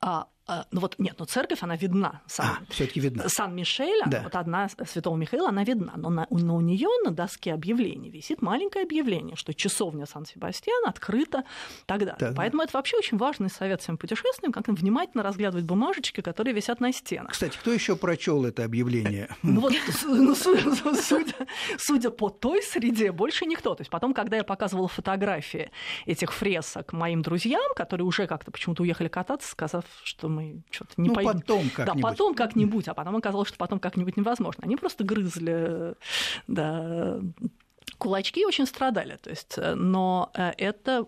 А, 0.00 0.28
ну 0.70 0.80
вот 0.80 0.94
нет, 0.98 1.16
но 1.18 1.24
церковь, 1.24 1.62
она 1.62 1.76
видна. 1.76 2.22
Сан, 2.26 2.46
а, 2.46 2.72
все-таки 2.72 3.00
видна. 3.00 3.28
Сан-Мишель, 3.28 4.02
да. 4.06 4.22
вот 4.22 4.36
одна 4.36 4.68
Святого 4.86 5.16
Михаила, 5.16 5.48
она 5.48 5.64
видна. 5.64 5.94
Но, 5.96 6.08
на, 6.08 6.26
но 6.30 6.56
у 6.56 6.60
нее 6.60 6.88
на 7.04 7.10
доске 7.10 7.52
объявлений 7.52 8.10
висит 8.10 8.42
маленькое 8.42 8.84
объявление, 8.84 9.34
что 9.34 9.52
часовня 9.54 10.06
Сан-Себастьян 10.06 10.86
открыта 10.86 11.44
тогда. 11.86 12.16
Да, 12.18 12.32
Поэтому 12.36 12.60
да. 12.60 12.64
это 12.64 12.76
вообще 12.76 12.96
очень 12.96 13.18
важный 13.18 13.50
совет 13.50 13.82
всем 13.82 13.98
путешественникам, 13.98 14.62
как 14.62 14.78
внимательно 14.78 15.24
разглядывать 15.24 15.64
бумажечки, 15.64 16.20
которые 16.20 16.54
висят 16.54 16.80
на 16.80 16.92
стенах. 16.92 17.32
Кстати, 17.32 17.56
кто 17.56 17.72
еще 17.72 17.96
прочел 17.96 18.44
это 18.44 18.64
объявление? 18.64 19.28
Ну 19.42 19.60
вот, 19.60 19.72
ну, 20.04 20.34
судя 21.78 22.10
по 22.10 22.30
той 22.30 22.62
среде, 22.62 23.10
больше 23.10 23.46
никто. 23.46 23.74
То 23.74 23.80
есть 23.80 23.90
потом, 23.90 24.14
когда 24.14 24.36
я 24.36 24.44
показывала 24.44 24.88
фотографии 24.88 25.70
этих 26.04 26.32
фресок 26.32 26.92
моим 26.92 27.22
друзьям, 27.22 27.74
которые 27.74 28.06
уже 28.06 28.26
как-то 28.26 28.50
почему-то 28.50 28.82
уехали 28.82 29.08
кататься, 29.08 29.48
сказав, 29.48 29.84
что 30.04 30.28
мы 30.36 30.62
что-то 30.70 30.92
не 30.96 31.08
ну, 31.08 31.14
пойдем. 31.14 31.32
потом 31.32 31.70
как-нибудь. 31.70 32.02
Да, 32.02 32.08
потом 32.08 32.34
как-нибудь, 32.34 32.88
а 32.88 32.94
потом 32.94 33.16
оказалось, 33.16 33.48
что 33.48 33.58
потом 33.58 33.80
как-нибудь 33.80 34.16
невозможно. 34.16 34.64
Они 34.64 34.76
просто 34.76 35.04
грызли, 35.04 35.94
да, 36.46 37.20
кулачки 37.98 38.44
очень 38.44 38.66
страдали. 38.66 39.16
То 39.16 39.30
есть, 39.30 39.54
э, 39.56 39.74
но 39.74 40.30
э, 40.34 40.52
это 40.58 41.06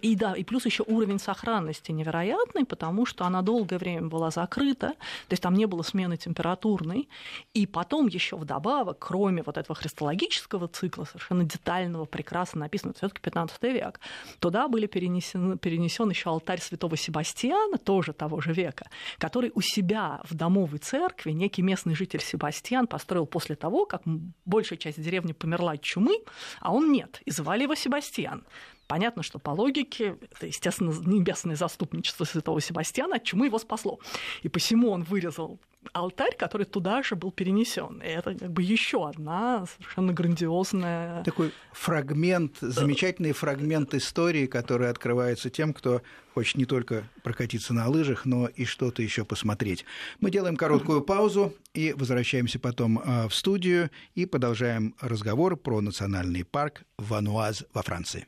и 0.00 0.14
да, 0.14 0.34
и 0.34 0.44
плюс 0.44 0.66
еще 0.66 0.84
уровень 0.86 1.18
сохранности 1.18 1.90
невероятный, 1.90 2.64
потому 2.64 3.06
что 3.06 3.24
она 3.24 3.42
долгое 3.42 3.78
время 3.78 4.08
была 4.08 4.30
закрыта, 4.30 4.90
то 4.90 5.32
есть 5.32 5.42
там 5.42 5.54
не 5.54 5.66
было 5.66 5.82
смены 5.82 6.16
температурной. 6.16 7.08
И 7.54 7.66
потом 7.66 8.06
еще 8.06 8.36
вдобавок, 8.36 8.98
кроме 9.00 9.42
вот 9.42 9.58
этого 9.58 9.74
христологического 9.74 10.68
цикла, 10.68 11.04
совершенно 11.04 11.44
детального, 11.44 12.04
прекрасно 12.04 12.60
написанного, 12.60 12.96
все-таки 12.96 13.20
15 13.20 13.62
век, 13.64 14.00
туда 14.38 14.68
были 14.68 14.86
перенесены, 14.86 15.58
перенесен 15.58 16.08
еще 16.08 16.30
алтарь 16.30 16.60
святого 16.60 16.96
Себастьяна, 16.96 17.78
тоже 17.78 18.12
того 18.12 18.40
же 18.40 18.52
века, 18.52 18.86
который 19.18 19.50
у 19.54 19.60
себя 19.60 20.20
в 20.28 20.34
домовой 20.34 20.78
церкви 20.78 21.32
некий 21.32 21.62
местный 21.62 21.94
житель 21.94 22.20
Себастьян 22.20 22.86
построил 22.86 23.26
после 23.26 23.56
того, 23.56 23.86
как 23.86 24.02
большая 24.44 24.78
часть 24.78 25.02
деревни 25.02 25.32
померла 25.32 25.72
от 25.72 25.82
чумы, 25.82 26.22
а 26.60 26.72
он 26.72 26.92
нет, 26.92 27.20
и 27.24 27.32
звали 27.32 27.64
его 27.64 27.74
Себастьян. 27.74 28.44
Понятно, 28.86 29.22
что 29.22 29.38
по 29.38 29.50
логике, 29.50 30.16
это, 30.30 30.46
естественно, 30.46 30.92
небесное 31.04 31.56
заступничество 31.56 32.24
святого 32.24 32.60
Себастьяна, 32.60 33.16
от 33.16 33.24
чему 33.24 33.44
его 33.44 33.58
спасло. 33.58 33.98
И 34.42 34.48
посему 34.48 34.90
он 34.90 35.02
вырезал 35.02 35.58
алтарь, 35.92 36.36
который 36.36 36.66
туда 36.66 37.02
же 37.02 37.14
был 37.14 37.30
перенесен. 37.30 38.00
И 38.00 38.06
это 38.06 38.34
как 38.34 38.50
бы 38.50 38.62
еще 38.62 39.08
одна 39.08 39.66
совершенно 39.66 40.12
грандиозная... 40.12 41.22
Такой 41.24 41.52
фрагмент, 41.72 42.56
замечательный 42.60 43.32
фрагмент 43.32 43.94
истории, 43.94 44.46
который 44.46 44.88
открывается 44.88 45.50
тем, 45.50 45.72
кто 45.74 46.02
хочет 46.32 46.56
не 46.56 46.64
только 46.64 47.08
прокатиться 47.22 47.74
на 47.74 47.88
лыжах, 47.88 48.24
но 48.24 48.46
и 48.48 48.64
что-то 48.64 49.02
еще 49.02 49.24
посмотреть. 49.24 49.84
Мы 50.20 50.30
делаем 50.30 50.56
короткую 50.56 51.02
паузу 51.02 51.54
и 51.74 51.92
возвращаемся 51.92 52.58
потом 52.58 53.00
а, 53.04 53.28
в 53.28 53.34
студию 53.34 53.90
и 54.14 54.26
продолжаем 54.26 54.94
разговор 55.00 55.56
про 55.56 55.80
национальный 55.80 56.44
парк 56.44 56.82
Вануаз 56.98 57.64
во 57.72 57.82
Франции. 57.82 58.26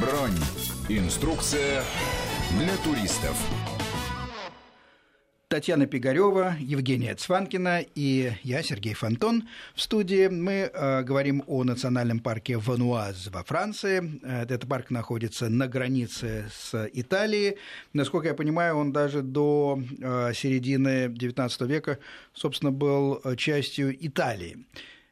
Бронь. 0.00 0.32
Инструкция 0.88 1.82
для 2.58 2.74
туристов. 2.78 3.36
Татьяна 5.48 5.86
Пигарева, 5.86 6.54
Евгения 6.58 7.14
Цванкина 7.14 7.80
и 7.94 8.32
я, 8.42 8.62
Сергей 8.62 8.94
Фонтон. 8.94 9.48
В 9.74 9.80
студии 9.80 10.28
мы 10.28 10.70
э, 10.72 11.02
говорим 11.02 11.42
о 11.46 11.64
национальном 11.64 12.20
парке 12.20 12.56
Вануаз 12.56 13.26
во 13.26 13.42
Франции. 13.42 14.20
Э, 14.22 14.44
этот 14.44 14.66
парк 14.68 14.90
находится 14.90 15.50
на 15.50 15.66
границе 15.68 16.50
с 16.50 16.88
Италией. 16.94 17.56
Насколько 17.92 18.28
я 18.28 18.34
понимаю, 18.34 18.76
он 18.76 18.92
даже 18.92 19.22
до 19.22 19.82
э, 20.00 20.32
середины 20.34 21.08
XIX 21.08 21.66
века, 21.66 21.98
собственно, 22.32 22.72
был 22.72 23.20
частью 23.36 23.94
Италии. 24.06 24.64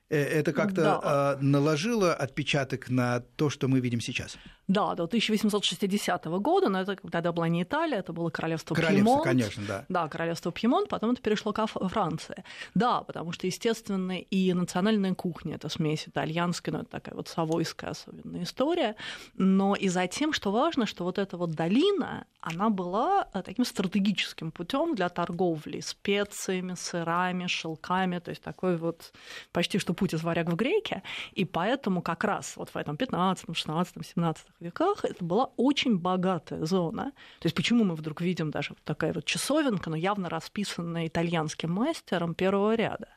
Э, 0.09 0.23
это 0.23 0.53
как-то 0.53 0.83
да. 1.03 1.39
наложило 1.41 2.15
отпечаток 2.15 2.89
на 2.89 3.21
то, 3.37 3.51
что 3.51 3.69
мы 3.69 3.81
видим 3.81 4.01
сейчас? 4.01 4.39
Да, 4.69 4.95
до 4.95 5.05
1860 5.05 6.27
года, 6.27 6.69
но 6.69 6.83
это 6.83 6.97
тогда 7.11 7.33
была 7.33 7.49
не 7.49 7.63
Италия, 7.63 7.97
это 7.97 8.13
было 8.13 8.29
королевство, 8.29 8.75
королевство 8.75 9.05
Пьемонт. 9.05 9.25
конечно, 9.25 9.63
да. 9.67 9.85
Да, 9.89 10.09
королевство 10.09 10.53
Пьемонт, 10.53 10.89
потом 10.91 11.13
это 11.13 11.23
перешло 11.23 11.55
к 11.55 11.67
Франции. 11.67 12.45
Да, 12.75 13.01
потому 13.01 13.33
что, 13.33 13.47
естественно, 13.47 14.19
и 14.19 14.53
национальная 14.53 15.15
кухня, 15.15 15.55
это 15.55 15.71
смесь 15.71 16.07
итальянская, 16.07 16.75
но 16.75 16.81
это 16.83 16.91
такая 16.91 17.15
вот 17.15 17.29
савойская 17.29 17.91
особенная 17.91 18.43
история, 18.43 18.95
но 19.37 19.75
и 19.75 19.89
затем, 19.89 20.35
что 20.35 20.53
важно, 20.53 20.85
что 20.85 21.05
вот 21.05 21.19
эта 21.19 21.39
вот 21.39 21.53
долина, 21.53 22.27
она 22.41 22.69
была 22.69 23.27
э, 23.33 23.43
таким 23.43 23.65
стратегическим 23.65 24.51
путем 24.51 24.95
для 24.95 25.09
торговли 25.09 25.81
специями, 25.81 26.75
сырами, 26.75 27.47
шелками, 27.47 28.19
то 28.19 28.31
есть 28.31 28.43
такой 28.43 28.77
вот 28.77 29.13
почти 29.53 29.79
что 29.79 29.95
путь 29.95 30.13
из 30.13 30.23
варяг 30.23 30.49
в 30.49 30.57
греки, 30.57 31.03
и 31.33 31.47
поэтому 31.47 32.03
как 32.03 32.25
раз 32.25 32.57
вот 32.57 32.69
в 32.69 32.77
этом 32.77 32.97
15, 32.97 33.47
16, 33.57 34.07
17 34.07 34.47
веках 34.61 35.05
это 35.05 35.25
была 35.25 35.51
очень 35.57 35.99
богатая 35.99 36.65
зона. 36.65 37.13
То 37.41 37.47
есть 37.47 37.57
почему 37.57 37.85
мы 37.85 37.95
вдруг 37.95 38.21
видим 38.21 38.51
даже 38.51 38.71
вот 38.71 38.83
такая 38.85 39.13
вот 39.13 39.25
часовенка, 39.25 39.91
но 39.91 39.97
явно 39.97 40.29
расписанная 40.29 41.07
итальянским 41.07 41.71
мастером 41.71 42.35
первого 42.35 42.75
ряда. 42.75 43.09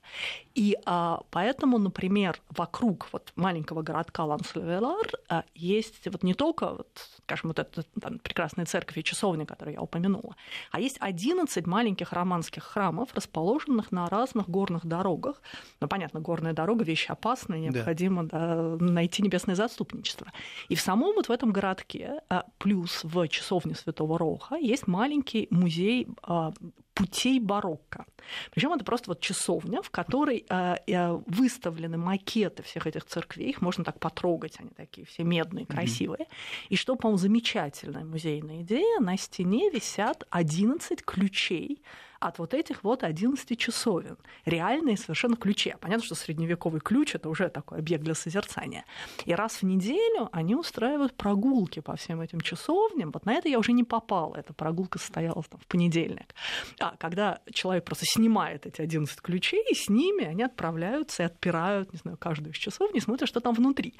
И 0.53 0.77
а, 0.85 1.21
поэтому, 1.31 1.77
например, 1.77 2.39
вокруг 2.49 3.07
вот 3.11 3.31
маленького 3.35 3.81
городка 3.81 4.23
Ланс-Левелар 4.25 5.11
а, 5.29 5.43
есть 5.55 6.07
вот 6.07 6.23
не 6.23 6.33
только, 6.33 6.69
вот, 6.69 7.09
скажем, 7.23 7.49
вот 7.49 7.59
эта 7.59 7.83
там, 7.99 8.19
прекрасная 8.19 8.65
церковь 8.65 8.97
и 8.97 9.03
часовня, 9.03 9.45
которую 9.45 9.75
я 9.75 9.81
упомянула, 9.81 10.35
а 10.71 10.79
есть 10.79 10.97
11 10.99 11.65
маленьких 11.67 12.11
романских 12.11 12.63
храмов, 12.63 13.09
расположенных 13.13 13.91
на 13.91 14.07
разных 14.09 14.49
горных 14.49 14.85
дорогах. 14.85 15.41
Ну, 15.79 15.87
понятно, 15.87 16.19
горная 16.19 16.53
дорога– 16.53 16.83
вещь 16.85 17.07
опасная, 17.07 17.59
необходимо 17.59 18.23
да. 18.23 18.75
Да, 18.77 18.85
найти 18.85 19.23
небесное 19.23 19.55
заступничество. 19.55 20.27
И 20.69 20.75
в 20.75 20.81
самом 20.81 21.15
вот 21.15 21.29
в 21.31 21.33
этом 21.33 21.53
городке, 21.53 22.21
а, 22.27 22.43
плюс 22.57 23.05
в 23.05 23.25
часовне 23.29 23.73
Святого 23.73 24.19
Роха, 24.19 24.57
есть 24.57 24.85
маленький 24.85 25.47
музей 25.49 26.09
а, 26.23 26.51
путей 26.93 27.39
барокко. 27.39 28.05
Причем 28.51 28.73
это 28.73 28.83
просто 28.83 29.11
вот 29.11 29.21
часовня, 29.21 29.81
в 29.81 29.89
которой 29.89 30.45
э, 30.49 31.21
выставлены 31.25 31.97
макеты 31.97 32.63
всех 32.63 32.85
этих 32.85 33.05
церквей, 33.05 33.49
их 33.49 33.61
можно 33.61 33.85
так 33.85 33.97
потрогать, 33.99 34.59
они 34.59 34.71
такие 34.71 35.07
все 35.07 35.23
медные, 35.23 35.65
красивые. 35.65 36.25
Mm-hmm. 36.25 36.67
И 36.69 36.75
что, 36.75 36.95
по-моему, 36.97 37.17
замечательная 37.17 38.03
музейная 38.03 38.61
идея, 38.61 38.99
на 38.99 39.17
стене 39.17 39.69
висят 39.69 40.27
11 40.31 41.01
ключей 41.03 41.81
от 42.21 42.37
вот 42.37 42.53
этих 42.53 42.83
вот 42.83 43.03
11 43.03 43.59
часовен. 43.59 44.15
Реальные 44.45 44.95
совершенно 44.95 45.35
ключи. 45.35 45.73
Понятно, 45.81 46.05
что 46.05 46.13
средневековый 46.13 46.79
ключ– 46.79 47.15
это 47.15 47.29
уже 47.29 47.49
такой 47.49 47.79
объект 47.79 48.03
для 48.03 48.13
созерцания. 48.13 48.85
И 49.25 49.33
раз 49.33 49.61
в 49.61 49.63
неделю 49.63 50.29
они 50.31 50.55
устраивают 50.55 51.15
прогулки 51.15 51.79
по 51.79 51.95
всем 51.95 52.21
этим 52.21 52.39
часовням. 52.39 53.11
Вот 53.11 53.25
на 53.25 53.33
это 53.33 53.49
я 53.49 53.57
уже 53.57 53.71
не 53.71 53.83
попала. 53.83 54.35
Эта 54.35 54.53
прогулка 54.53 54.99
состоялась 54.99 55.47
там, 55.47 55.59
в 55.59 55.65
понедельник. 55.65 56.35
А 56.79 56.95
когда 56.97 57.39
человек 57.51 57.85
просто 57.85 58.05
снимает 58.05 58.67
эти 58.67 58.81
11 58.81 59.19
ключей, 59.19 59.65
и 59.71 59.73
с 59.73 59.89
ними 59.89 60.23
они 60.23 60.43
отправляются 60.43 61.23
и 61.23 61.25
отпирают, 61.25 61.91
не 61.91 61.97
знаю, 61.97 62.17
каждую 62.17 62.53
из 62.53 62.57
часовни, 62.57 62.99
смотрят, 62.99 63.27
что 63.27 63.39
там 63.39 63.55
внутри. 63.55 63.95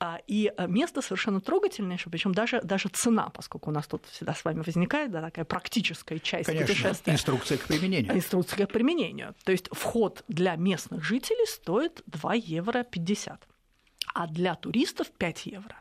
А, 0.00 0.20
и 0.26 0.50
э, 0.56 0.66
место 0.68 1.02
совершенно 1.02 1.42
трогательнейшее, 1.42 2.10
причем 2.10 2.32
даже, 2.32 2.62
даже 2.62 2.88
цена, 2.88 3.28
поскольку 3.28 3.68
у 3.68 3.74
нас 3.74 3.86
тут 3.86 4.06
всегда 4.06 4.32
с 4.32 4.42
вами 4.42 4.62
возникает 4.62 5.10
да, 5.10 5.20
такая 5.20 5.44
практическая 5.44 6.18
часть 6.18 6.46
Конечно, 6.46 6.66
путешествия. 6.66 7.12
инструкция 7.12 7.57
к 7.58 7.66
применению. 7.66 8.14
Инструкция 8.14 8.66
к 8.66 8.72
применению. 8.72 9.34
То 9.44 9.52
есть 9.52 9.68
вход 9.72 10.24
для 10.28 10.56
местных 10.56 11.04
жителей 11.04 11.46
стоит 11.46 12.02
2 12.06 12.34
евро 12.34 12.84
50, 12.84 13.48
а 14.14 14.26
для 14.26 14.54
туристов 14.54 15.10
5 15.10 15.46
евро. 15.46 15.76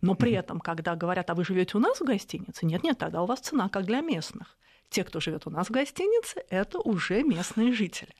Но 0.00 0.14
при 0.14 0.32
этом, 0.32 0.60
когда 0.60 0.94
говорят, 0.94 1.30
а 1.30 1.34
вы 1.34 1.44
живете 1.44 1.76
у 1.76 1.80
нас 1.80 2.00
в 2.00 2.04
гостинице, 2.04 2.66
нет, 2.66 2.82
нет, 2.82 2.98
тогда 2.98 3.22
у 3.22 3.26
вас 3.26 3.40
цена 3.40 3.68
как 3.68 3.86
для 3.86 4.00
местных 4.00 4.56
те, 4.90 5.04
кто 5.04 5.20
живет 5.20 5.46
у 5.46 5.50
нас 5.50 5.68
в 5.68 5.70
гостинице, 5.70 6.42
это 6.48 6.78
уже 6.78 7.22
местные 7.22 7.72
жители. 7.72 8.14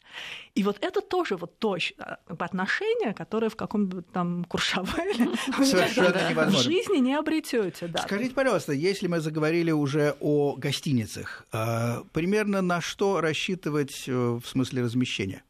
И 0.55 0.63
вот 0.63 0.79
это 0.81 1.01
тоже 1.01 1.37
вот 1.37 1.59
то 1.59 1.77
а, 1.99 2.19
отношение, 2.39 3.13
которое 3.15 3.49
в 3.51 3.57
каком-нибудь 3.57 4.11
там 4.13 4.45
Куршавеле 4.45 5.27
в 5.59 6.63
жизни 6.63 6.99
не 6.99 7.15
обретете. 7.15 7.89
Да. 7.89 8.03
Скажите, 8.03 8.35
пожалуйста, 8.35 8.73
если 8.73 9.07
мы 9.07 9.21
заговорили 9.21 9.71
уже 9.71 10.17
о 10.21 10.57
гостиницах, 10.57 11.47
а, 11.53 12.03
примерно 12.13 12.63
на 12.63 12.81
что 12.81 13.21
рассчитывать 13.21 14.05
э, 14.09 14.13
в 14.13 14.47
смысле 14.47 14.83
размещения? 14.83 15.43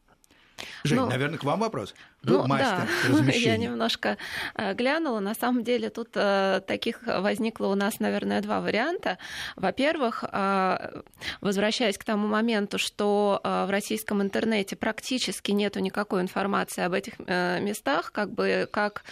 Жень, 0.84 1.00
ну, 1.00 1.06
наверное, 1.06 1.38
к 1.38 1.44
вам 1.44 1.60
вопрос. 1.60 1.94
Вы 2.22 2.38
ну, 2.38 2.46
мастер 2.46 2.88
да, 3.04 3.08
размещения. 3.08 3.52
я 3.52 3.56
немножко 3.56 4.16
э, 4.54 4.74
глянула. 4.74 5.20
На 5.20 5.34
самом 5.34 5.62
деле 5.62 5.90
тут 5.90 6.10
э, 6.14 6.60
таких 6.66 7.00
возникло 7.06 7.66
у 7.66 7.74
нас, 7.74 8.00
наверное, 8.00 8.40
два 8.40 8.60
варианта. 8.60 9.18
Во-первых, 9.56 10.24
э, 10.30 11.02
возвращаясь 11.40 11.98
к 11.98 12.04
тому 12.04 12.26
моменту, 12.26 12.78
что 12.78 13.40
в 13.44 13.70
российском 13.70 14.22
интернете 14.22 14.76
практически 14.76 15.52
нету 15.52 15.80
никакой 15.80 16.22
информации 16.22 16.82
об 16.82 16.92
этих 16.92 17.18
местах, 17.18 18.12
как 18.12 18.32
бы 18.32 18.68
как, 18.70 19.04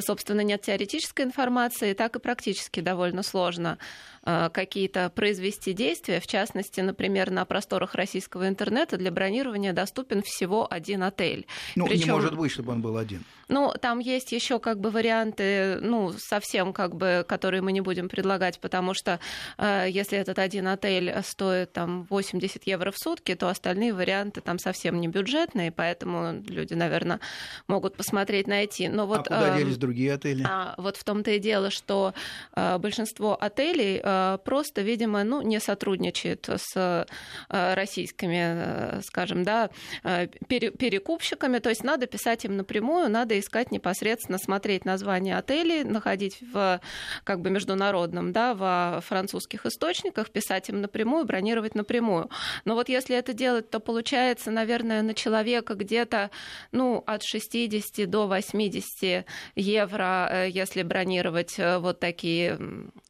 собственно, 0.00 0.42
нет 0.42 0.62
теоретической 0.62 1.24
информации, 1.24 1.94
так 1.94 2.16
и 2.16 2.18
практически 2.18 2.80
довольно 2.80 3.22
сложно 3.22 3.78
какие-то 4.24 5.10
произвести 5.10 5.72
действия. 5.72 6.20
В 6.20 6.26
частности, 6.26 6.80
например, 6.80 7.30
на 7.30 7.44
просторах 7.44 7.94
российского 7.94 8.48
интернета 8.48 8.96
для 8.96 9.10
бронирования 9.10 9.72
доступен 9.72 10.22
всего 10.22 10.66
один 10.70 11.02
отель. 11.02 11.46
Ну, 11.76 11.86
Причем... 11.86 12.06
не 12.06 12.12
может 12.12 12.36
быть, 12.36 12.52
чтобы 12.52 12.72
он 12.72 12.82
был 12.82 12.96
один. 12.96 13.24
Ну, 13.50 13.72
там 13.80 13.98
есть 13.98 14.30
еще 14.30 14.60
как 14.60 14.78
бы 14.78 14.90
варианты, 14.90 15.78
ну, 15.80 16.12
совсем 16.16 16.72
как 16.72 16.94
бы, 16.94 17.24
которые 17.26 17.62
мы 17.62 17.72
не 17.72 17.80
будем 17.80 18.08
предлагать, 18.08 18.60
потому 18.60 18.94
что 18.94 19.18
э, 19.58 19.86
если 19.90 20.18
этот 20.18 20.38
один 20.38 20.68
отель 20.68 21.12
стоит 21.24 21.72
там 21.72 22.04
80 22.04 22.64
евро 22.66 22.92
в 22.92 22.96
сутки, 22.96 23.34
то 23.34 23.48
остальные 23.48 23.92
варианты 23.92 24.40
там 24.40 24.60
совсем 24.60 25.00
не 25.00 25.08
бюджетные, 25.08 25.72
поэтому 25.72 26.40
люди, 26.46 26.74
наверное, 26.74 27.18
могут 27.66 27.96
посмотреть, 27.96 28.46
найти. 28.46 28.88
Но 28.88 29.06
вот, 29.06 29.20
а 29.20 29.22
куда 29.22 29.56
э, 29.56 29.58
делись 29.58 29.76
другие 29.78 30.14
отели? 30.14 30.46
А, 30.48 30.74
вот 30.78 30.96
в 30.96 31.02
том-то 31.02 31.32
и 31.32 31.40
дело, 31.40 31.70
что 31.70 32.14
э, 32.54 32.78
большинство 32.78 33.36
отелей 33.40 34.00
э, 34.02 34.02
просто, 34.44 34.82
видимо, 34.82 35.24
ну, 35.24 35.42
не 35.42 35.60
сотрудничает 35.60 36.48
с 36.48 36.76
э, 36.76 37.74
российскими, 37.74 38.98
э, 38.98 39.00
скажем, 39.02 39.44
да, 39.44 39.70
э, 40.04 40.26
перекупщиками, 40.26 41.58
то 41.58 41.68
есть 41.68 41.84
надо 41.84 42.06
писать 42.06 42.44
им 42.44 42.56
напрямую, 42.56 43.10
надо 43.10 43.38
искать 43.38 43.70
непосредственно, 43.70 44.38
смотреть 44.38 44.84
название 44.84 45.36
отелей, 45.36 45.84
находить 45.84 46.38
в 46.52 46.80
как 47.24 47.40
бы 47.40 47.50
международном, 47.50 48.32
да, 48.32 48.54
во 48.54 49.00
французских 49.00 49.66
источниках, 49.66 50.30
писать 50.30 50.68
им 50.68 50.80
напрямую, 50.80 51.24
бронировать 51.24 51.74
напрямую. 51.74 52.30
Но 52.64 52.74
вот 52.74 52.88
если 52.88 53.16
это 53.16 53.32
делать, 53.32 53.70
то 53.70 53.80
получается, 53.80 54.50
наверное, 54.50 55.02
на 55.02 55.14
человека 55.14 55.74
где-то 55.74 56.30
ну, 56.72 57.02
от 57.06 57.22
60 57.22 58.08
до 58.08 58.26
80 58.26 59.24
евро, 59.54 60.28
э, 60.30 60.48
если 60.50 60.82
бронировать 60.82 61.58
э, 61.58 61.78
вот 61.78 62.00
такие 62.00 62.58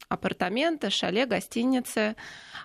апартаменты, 0.09 0.89
шале, 0.91 1.25
гостиницы. 1.25 2.15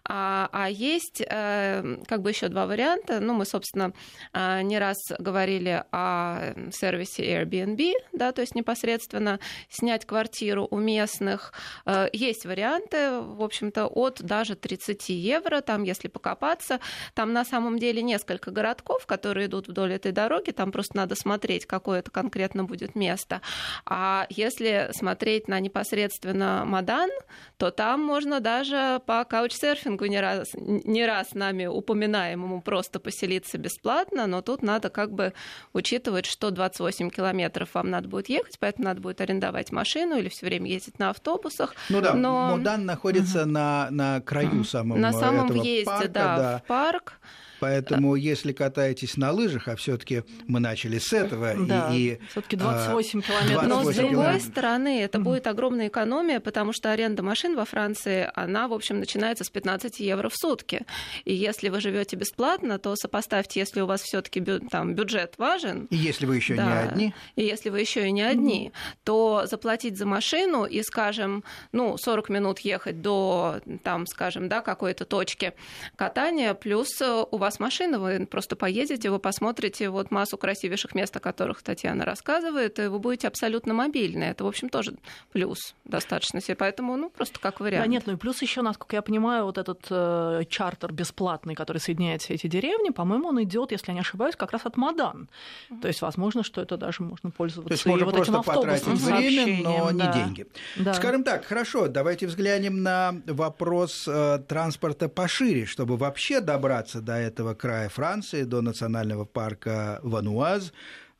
А, 0.09 0.49
а 0.53 0.71
есть 0.71 1.23
э, 1.27 1.97
как 2.07 2.23
бы 2.23 2.31
еще 2.31 2.49
два 2.49 2.67
варианта. 2.67 3.21
Ну, 3.21 3.35
мы, 3.35 3.45
собственно, 3.45 3.93
э, 4.33 4.63
не 4.63 4.79
раз 4.79 4.97
говорили 5.19 5.85
о 5.91 6.55
сервисе 6.71 7.25
Airbnb, 7.25 7.93
да, 8.13 8.33
то 8.33 8.41
есть 8.41 8.55
непосредственно 8.55 9.41
снять 9.69 10.07
квартиру 10.07 10.69
у 10.71 10.79
местных. 10.79 11.53
Э, 11.87 12.09
есть 12.13 12.47
варианты, 12.47 13.21
в 13.21 13.43
общем-то, 13.43 13.87
от 13.87 14.23
даже 14.23 14.55
30 14.55 15.09
евро, 15.09 15.61
там, 15.61 15.83
если 15.83 16.09
покопаться. 16.09 16.81
Там 17.15 17.33
на 17.33 17.45
самом 17.45 17.79
деле 17.79 18.03
несколько 18.03 18.51
городков, 18.51 19.07
которые 19.07 19.47
идут 19.47 19.69
вдоль 19.69 19.93
этой 19.93 20.13
дороги, 20.13 20.51
там 20.51 20.73
просто 20.73 20.97
надо 20.97 21.17
смотреть, 21.17 21.67
какое 21.67 22.01
это 22.01 22.11
конкретно 22.11 22.65
будет 22.65 22.95
место. 22.95 23.41
А 23.85 24.27
если 24.31 24.91
смотреть 24.93 25.49
на 25.49 25.59
непосредственно 25.59 26.65
Мадан, 26.65 27.11
то 27.57 27.71
там 27.71 28.03
можно 28.17 28.41
даже 28.41 29.03
по 29.05 29.27
каучсерфингу 29.27 30.07
не 30.07 30.19
раз, 30.19 30.53
не 30.55 31.05
раз 31.05 31.35
нами 31.35 31.67
упоминаемому 31.67 32.63
просто 32.63 32.99
поселиться 32.99 33.59
бесплатно, 33.59 34.27
но 34.27 34.41
тут 34.41 34.63
надо 34.63 34.89
как 34.89 35.13
бы 35.13 35.35
учитывать, 35.75 36.25
что 36.25 36.51
28 36.51 37.11
километров 37.11 37.69
вам 37.75 37.91
надо 37.91 38.09
будет 38.09 38.31
ехать, 38.31 38.57
поэтому 38.59 38.87
надо 38.89 39.03
будет 39.03 39.21
арендовать 39.21 39.71
машину 39.71 40.17
или 40.17 40.31
все 40.31 40.47
время 40.47 40.71
ездить 40.71 40.99
на 40.99 41.11
автобусах. 41.11 41.75
Ну 41.91 42.01
да, 42.01 42.15
но... 42.15 42.57
Модан 42.57 42.87
находится 42.87 43.43
угу. 43.43 43.51
на, 43.51 43.89
на 43.91 44.23
краю 44.23 44.65
самого 44.65 44.97
На 44.97 45.13
самом 45.13 45.45
этого 45.45 45.61
въезде, 45.61 45.85
парка, 45.85 46.09
да, 46.09 46.37
да, 46.39 46.59
в 46.65 46.69
парк. 46.69 47.13
Поэтому, 47.61 48.15
если 48.15 48.53
катаетесь 48.53 49.17
на 49.17 49.33
лыжах, 49.33 49.69
а 49.69 49.77
все-таки 49.77 50.23
мы 50.47 50.61
начали 50.61 50.99
с 50.99 51.13
этого, 51.13 51.55
да, 51.67 51.91
и, 51.93 52.19
все-таки 52.31 52.57
28 52.57 53.23
километров. 53.23 53.69
28 53.69 53.69
Но 53.69 53.93
с 53.93 53.95
другой 53.95 54.11
километров. 54.11 54.43
стороны, 54.43 55.01
это 55.01 55.19
будет 55.19 55.47
огромная 55.47 55.89
экономия, 55.89 56.41
потому 56.41 56.73
что 56.73 56.93
аренда 56.93 57.23
машин 57.23 57.57
во 57.57 57.65
Франции, 57.65 58.31
она, 58.35 58.69
в 58.69 58.73
общем, 58.73 58.99
начинается 58.99 59.45
с 59.45 59.51
15 59.51 60.01
евро 60.01 60.29
в 60.29 60.35
сутки. 60.37 60.83
И 61.25 61.35
если 61.35 61.69
вы 61.69 61.81
живете 61.81 62.17
бесплатно, 62.17 62.79
то 62.79 62.95
сопоставьте, 62.97 63.61
если 63.61 63.81
у 63.81 63.87
вас 63.87 64.03
все-таки 64.03 64.41
там 64.71 64.95
бюджет 64.95 65.35
важен. 65.39 65.87
И 65.91 65.97
если 65.97 66.27
вы 66.27 66.37
еще 66.37 66.55
да, 66.55 66.65
не 66.65 66.89
одни. 66.89 67.15
И 67.37 67.43
если 67.43 67.71
вы 67.71 67.81
еще 67.81 68.07
и 68.07 68.11
не 68.11 68.23
одни, 68.23 68.69
mm-hmm. 68.69 68.97
то 69.05 69.47
заплатить 69.47 69.97
за 69.97 70.07
машину 70.07 70.65
и, 70.65 70.83
скажем, 70.83 71.45
ну, 71.73 71.97
40 71.97 72.29
минут 72.29 72.59
ехать 72.61 73.01
до, 73.03 73.61
там, 73.83 74.07
скажем, 74.07 74.49
да, 74.49 74.61
какой-то 74.61 75.05
точки 75.05 75.55
катания, 75.97 76.55
плюс 76.55 77.01
у 77.01 77.37
вас 77.37 77.46
вас 77.47 77.61
машина, 77.61 78.01
вы 78.01 78.27
просто 78.27 78.57
поедете, 78.57 79.09
вы 79.09 79.19
посмотрите 79.21 79.89
вот 79.89 80.11
массу 80.11 80.37
красивейших 80.37 80.95
мест, 80.95 81.17
о 81.17 81.21
которых 81.21 81.63
Татьяна 81.63 82.05
рассказывает, 82.05 82.79
и 82.81 82.89
вы 82.89 82.99
будете 82.99 83.29
абсолютно 83.29 83.73
мобильны. 83.73 84.25
Это, 84.25 84.43
в 84.45 84.49
общем, 84.49 84.69
тоже 84.69 84.95
плюс 85.33 85.75
достаточно 85.85 86.41
себе. 86.41 86.57
Поэтому, 86.57 86.97
ну, 86.97 87.09
просто 87.09 87.39
как 87.39 87.61
вариант. 87.61 87.85
Да, 87.85 87.91
нет, 87.91 88.03
ну 88.07 88.15
и 88.15 88.17
плюс 88.17 88.43
еще, 88.43 88.63
насколько 88.63 88.97
я 88.97 89.03
понимаю, 89.03 89.45
вот 89.45 89.59
этот 89.59 89.87
э, 89.91 90.43
чартер 90.49 90.93
бесплатный, 90.93 91.55
который 91.55 91.79
соединяет 91.79 92.23
все 92.23 92.35
эти 92.35 92.49
деревни, 92.49 92.91
по-моему, 92.91 93.29
он 93.29 93.43
идет, 93.45 93.71
если 93.71 93.93
я 93.93 93.95
не 93.95 94.01
ошибаюсь, 94.01 94.35
как 94.35 94.51
раз 94.51 94.63
от 94.67 94.77
Мадан. 94.77 95.29
Mm-hmm. 95.71 95.81
То 95.81 95.89
есть, 95.89 96.03
возможно, 96.03 96.43
что 96.43 96.61
это 96.61 96.77
даже 96.77 97.05
можно 97.05 97.31
пользоваться. 97.31 97.69
То 97.69 97.75
есть 97.75 97.87
можно 97.87 98.07
вот 98.07 98.15
просто 98.17 98.43
потратить 98.43 98.87
время, 98.87 99.63
но 99.63 99.93
да. 99.93 100.07
не 100.07 100.13
деньги. 100.13 100.47
Да. 100.77 100.95
Скажем 100.95 101.23
так, 101.23 101.45
хорошо, 101.45 101.87
давайте 101.87 102.27
взглянем 102.27 102.83
на 102.83 103.15
вопрос 103.27 104.09
э, 104.09 104.41
транспорта 104.49 105.09
пошире, 105.09 105.65
чтобы 105.65 105.97
вообще 105.97 106.41
добраться 106.41 107.01
до 107.01 107.13
этого 107.13 107.36
края 107.55 107.89
Франции, 107.89 108.45
до 108.45 108.63
национального 108.63 109.25
парка 109.25 110.01
Вануаз. 110.03 110.73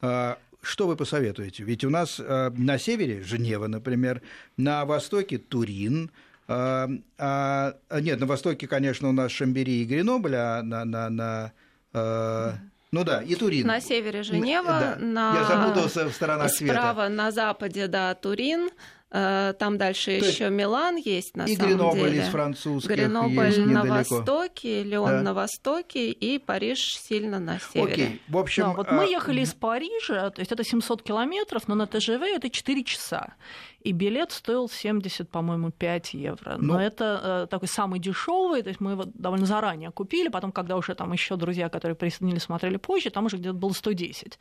Э, 0.03 0.37
что 0.63 0.87
вы 0.87 0.97
посоветуете? 0.97 1.63
Ведь 1.63 1.85
у 1.85 1.91
нас 1.91 2.19
э, 2.19 2.51
на 2.51 2.79
севере 2.79 3.23
Женева, 3.23 3.67
например, 3.67 4.23
на 4.57 4.85
востоке 4.85 5.39
Турин, 5.39 6.11
а, 6.49 6.89
а, 7.19 7.75
нет, 8.01 8.21
на 8.21 8.27
востоке, 8.27 8.69
конечно, 8.69 9.09
у 9.09 9.13
нас 9.13 9.33
Шамбери 9.33 9.83
и 9.83 9.85
Гренобль, 9.85 10.37
а 10.37 10.63
на, 10.63 10.85
на, 10.85 11.11
на 11.11 11.53
а, 11.93 12.55
ну 12.93 13.03
да, 13.03 13.21
и 13.21 13.35
Турин. 13.35 13.67
На 13.67 13.81
севере 13.81 14.23
Женева, 14.23 14.69
да. 14.69 14.97
на... 15.01 15.35
Я 15.35 15.45
запутался 15.45 16.07
в 16.09 16.13
сторонах 16.13 16.51
справа, 16.51 16.57
света. 16.57 16.75
Справа 16.75 17.09
на 17.09 17.33
западе, 17.33 17.89
да, 17.89 18.15
Турин, 18.15 18.71
Э, 18.71 18.73
там 19.11 19.79
дальше 19.79 20.19
То 20.19 20.27
еще 20.27 20.51
Милан 20.51 20.97
есть, 20.97 21.37
на 21.37 21.45
и 21.45 21.55
самом 21.57 21.71
Гренобль 21.71 21.99
деле. 22.11 22.23
из 22.23 22.29
французских 22.29 22.91
Гренобль 22.91 23.45
есть 23.47 23.59
на 23.59 23.65
недалеко. 23.83 24.17
востоке, 24.17 24.83
Леон 24.83 25.09
Да. 25.11 25.23
на 25.23 25.35
востоке 25.35 26.11
и 26.11 26.39
Париж 26.39 26.99
сильно 26.99 27.39
на 27.39 27.59
севере. 27.61 27.93
Окей, 27.93 28.23
в 28.29 28.37
общем... 28.37 28.65
Да, 28.65 28.73
вот 28.73 28.91
мы 28.91 29.05
а, 29.05 29.07
ехали 29.07 29.41
из 29.43 29.55
Парижа, 29.55 30.31
то 30.31 30.41
есть 30.41 30.51
это 30.53 30.65
700 30.65 31.03
километров, 31.03 31.69
но 31.69 31.75
на 31.77 31.87
ТЖВ 31.87 32.21
это 32.23 32.51
4 32.51 32.85
часа. 32.85 33.35
И 33.81 33.93
билет 33.93 34.33
стоил 34.33 34.69
70, 34.69 35.31
по-моему, 35.31 35.71
5 35.71 36.15
евро. 36.15 36.57
Но 36.59 36.75
Ну. 36.75 36.81
это 36.81 37.45
э, 37.45 37.47
такой 37.49 37.69
самый 37.69 38.01
дешевый, 38.01 38.63
то 38.63 38.69
есть 38.69 38.81
мы 38.81 38.93
его 38.93 39.05
довольно 39.15 39.47
заранее 39.47 39.93
купили, 39.93 40.27
потом, 40.27 40.51
когда 40.51 40.77
уже 40.77 40.97
там 40.97 41.13
еще 41.13 41.37
друзья, 41.37 41.69
которые 41.69 41.95
присоединились, 41.95 42.43
смотрели 42.43 42.79
позже, 42.79 43.11
там 43.11 43.27
уже 43.27 43.37
где-то 43.37 43.55
было 43.55 43.71
110. 43.73 44.41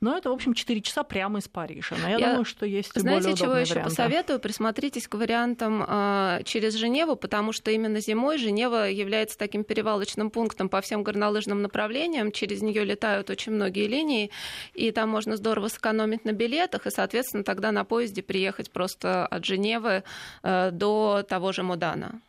Но 0.00 0.16
это, 0.16 0.30
в 0.30 0.32
общем, 0.32 0.54
4 0.54 0.80
часа 0.80 1.02
прямо 1.02 1.40
из 1.40 1.48
Парижа. 1.48 1.96
Но 2.00 2.08
я, 2.08 2.18
Я- 2.18 2.28
думаю, 2.28 2.44
что 2.44 2.66
есть 2.66 2.96
и 2.96 3.00
Знаете, 3.00 3.22
более 3.22 3.36
чего 3.36 3.46
удобные 3.46 3.62
еще 3.64 3.74
варианты. 3.74 3.94
Посоветую? 4.04 4.40
Присмотритесь 4.40 5.08
к 5.08 5.14
вариантам 5.14 5.84
э, 5.86 6.40
через 6.44 6.74
Женеву, 6.74 7.16
потому 7.16 7.52
что 7.52 7.70
именно 7.70 8.00
зимой 8.00 8.38
Женева 8.38 8.88
является 8.88 9.38
таким 9.38 9.64
перевалочным 9.64 10.30
пунктом 10.30 10.68
по 10.68 10.80
всем 10.80 11.02
горнолыжным 11.02 11.62
направлениям. 11.62 12.32
Через 12.32 12.62
нее 12.62 12.84
летают 12.84 13.30
очень 13.30 13.52
многие 13.52 13.86
линии, 13.86 14.30
и 14.74 14.90
там 14.90 15.08
можно 15.08 15.36
здорово 15.36 15.68
сэкономить 15.68 16.24
на 16.24 16.32
билетах, 16.32 16.86
и, 16.86 16.90
соответственно, 16.90 17.44
тогда 17.44 17.72
на 17.72 17.84
поезде 17.84 18.22
приехать 18.22 18.70
просто 18.70 19.26
от 19.26 19.44
Женевы 19.44 20.04
э, 20.42 20.70
до 20.70 21.24
того 21.28 21.52
же 21.52 21.62
Мудана. 21.62 22.20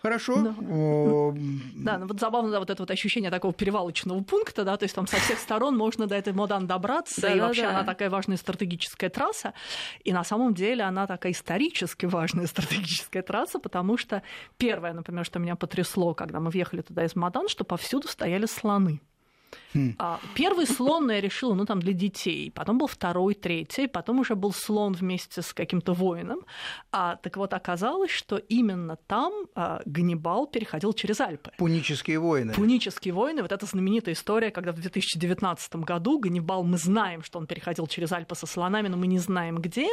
Хорошо. 0.00 0.42
Да. 0.42 0.54
О, 0.70 1.34
Да, 1.74 1.98
ну 1.98 2.06
вот 2.06 2.20
забавно, 2.20 2.50
да, 2.50 2.60
вот 2.60 2.70
это 2.70 2.82
вот 2.82 2.90
ощущение 2.90 3.30
такого 3.30 3.52
перевалочного 3.52 4.22
пункта, 4.22 4.64
да, 4.64 4.76
то 4.76 4.84
есть 4.84 4.94
там 4.94 5.06
со 5.06 5.16
всех 5.16 5.38
сторон 5.38 5.76
можно 5.76 6.06
до 6.06 6.14
этой 6.14 6.32
Модан 6.32 6.66
добраться, 6.66 7.28
и 7.28 7.40
вообще 7.40 7.64
она 7.64 7.84
такая 7.84 8.10
важная 8.10 8.36
стратегическая 8.36 9.08
трасса, 9.08 9.54
и 10.04 10.12
на 10.12 10.24
самом 10.24 10.54
деле 10.54 10.84
она 10.84 11.06
такая 11.06 11.32
исторически 11.32 12.06
важная 12.06 12.46
стратегическая 12.48 13.22
трасса, 13.22 13.58
потому 13.58 13.96
что 13.96 14.22
первое, 14.56 14.92
например, 14.92 15.24
что 15.24 15.38
меня 15.38 15.56
потрясло, 15.56 16.14
когда 16.14 16.40
мы 16.40 16.50
въехали 16.50 16.82
туда 16.82 17.04
из 17.04 17.16
Модан, 17.16 17.48
что 17.48 17.64
повсюду 17.64 18.08
стояли 18.08 18.46
слоны. 18.46 19.00
Хм. 19.74 19.94
А, 19.98 20.20
Первый 20.34 20.66
слон 20.66 21.10
я 21.10 21.20
решила, 21.20 21.54
ну 21.54 21.66
там 21.66 21.80
для 21.80 21.92
детей, 21.92 22.50
потом 22.50 22.78
был 22.78 22.86
второй, 22.86 23.34
третий, 23.34 23.86
потом 23.86 24.20
уже 24.20 24.34
был 24.34 24.52
слон 24.52 24.94
вместе 24.94 25.42
с 25.42 25.52
каким-то 25.52 25.92
воином. 25.92 26.40
А, 26.90 27.16
так 27.16 27.36
вот 27.36 27.52
оказалось, 27.52 28.10
что 28.10 28.36
именно 28.36 28.96
там 29.06 29.32
а, 29.54 29.82
Ганнибал 29.84 30.46
переходил 30.46 30.92
через 30.92 31.20
Альпы. 31.20 31.50
Пунические 31.58 32.18
войны. 32.18 32.54
Пунические 32.54 33.12
войны, 33.12 33.42
вот 33.42 33.52
эта 33.52 33.66
знаменитая 33.66 34.14
история, 34.14 34.50
когда 34.50 34.72
в 34.72 34.76
2019 34.76 35.76
году 35.76 36.18
Ганнибал, 36.18 36.64
мы 36.64 36.78
знаем, 36.78 37.22
что 37.22 37.38
он 37.38 37.46
переходил 37.46 37.86
через 37.86 38.12
Альпы 38.12 38.34
со 38.34 38.46
слонами, 38.46 38.88
но 38.88 38.96
мы 38.96 39.06
не 39.06 39.18
знаем 39.18 39.58
где. 39.58 39.88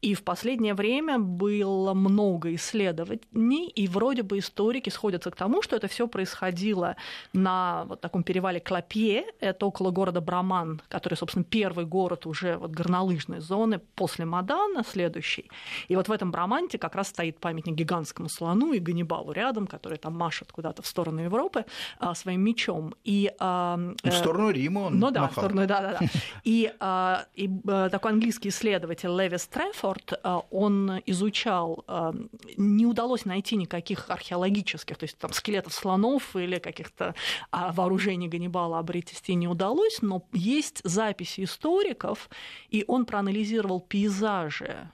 И 0.00 0.14
в 0.14 0.22
последнее 0.22 0.74
время 0.74 1.18
было 1.18 1.94
много 1.94 2.54
исследований, 2.54 3.68
и 3.68 3.88
вроде 3.88 4.22
бы 4.22 4.38
историки 4.38 4.90
сходятся 4.90 5.30
к 5.30 5.36
тому, 5.36 5.62
что 5.62 5.76
это 5.76 5.88
все 5.88 6.06
происходило 6.06 6.96
на 7.32 7.84
вот 7.84 8.00
таком 8.00 8.22
перевале 8.22 8.60
Клопье, 8.60 9.07
это 9.40 9.66
около 9.66 9.90
города 9.90 10.20
Браман, 10.20 10.80
который, 10.88 11.14
собственно, 11.14 11.44
первый 11.44 11.84
город 11.84 12.26
уже 12.26 12.56
вот 12.56 12.70
горнолыжной 12.70 13.40
зоны 13.40 13.80
после 13.94 14.24
Мадана, 14.24 14.82
следующий. 14.84 15.50
И 15.88 15.96
вот 15.96 16.08
в 16.08 16.12
этом 16.12 16.30
Браманте 16.30 16.78
как 16.78 16.94
раз 16.94 17.08
стоит 17.08 17.38
памятник 17.38 17.74
гигантскому 17.74 18.28
слону 18.28 18.72
и 18.72 18.78
Ганнибалу 18.78 19.32
рядом, 19.32 19.66
который 19.66 19.98
там 19.98 20.16
машет 20.16 20.52
куда-то 20.52 20.82
в 20.82 20.86
сторону 20.86 21.20
Европы 21.20 21.64
а, 21.98 22.14
своим 22.14 22.42
мечом. 22.42 22.94
И, 23.04 23.32
а, 23.38 23.78
В 24.02 24.10
сторону 24.12 24.50
Рима 24.50 24.80
он 24.80 24.98
ну 24.98 25.10
да, 25.10 25.20
в 25.20 25.22
махал. 25.22 25.44
сторону, 25.44 25.66
да, 25.66 25.80
да, 25.80 25.96
да. 26.00 26.06
И, 26.44 26.72
а, 26.80 27.26
и 27.34 27.50
а, 27.68 27.88
такой 27.88 28.12
английский 28.12 28.48
исследователь 28.48 29.10
Леви 29.10 29.38
Стрэфорд, 29.38 30.12
а, 30.22 30.42
он 30.50 31.00
изучал, 31.06 31.84
а, 31.86 32.14
не 32.56 32.86
удалось 32.86 33.24
найти 33.24 33.56
никаких 33.56 34.10
археологических, 34.10 34.96
то 34.96 35.04
есть 35.04 35.18
там 35.18 35.32
скелетов 35.32 35.72
слонов 35.72 36.36
или 36.36 36.58
каких-то 36.58 37.14
а, 37.50 37.72
вооружений 37.72 38.28
Ганнибала 38.28 38.78
обретести 38.98 39.34
не 39.34 39.48
удалось, 39.48 40.02
но 40.02 40.26
есть 40.32 40.80
записи 40.84 41.44
историков, 41.44 42.28
и 42.68 42.84
он 42.86 43.04
проанализировал 43.04 43.80
пейзажи 43.80 44.90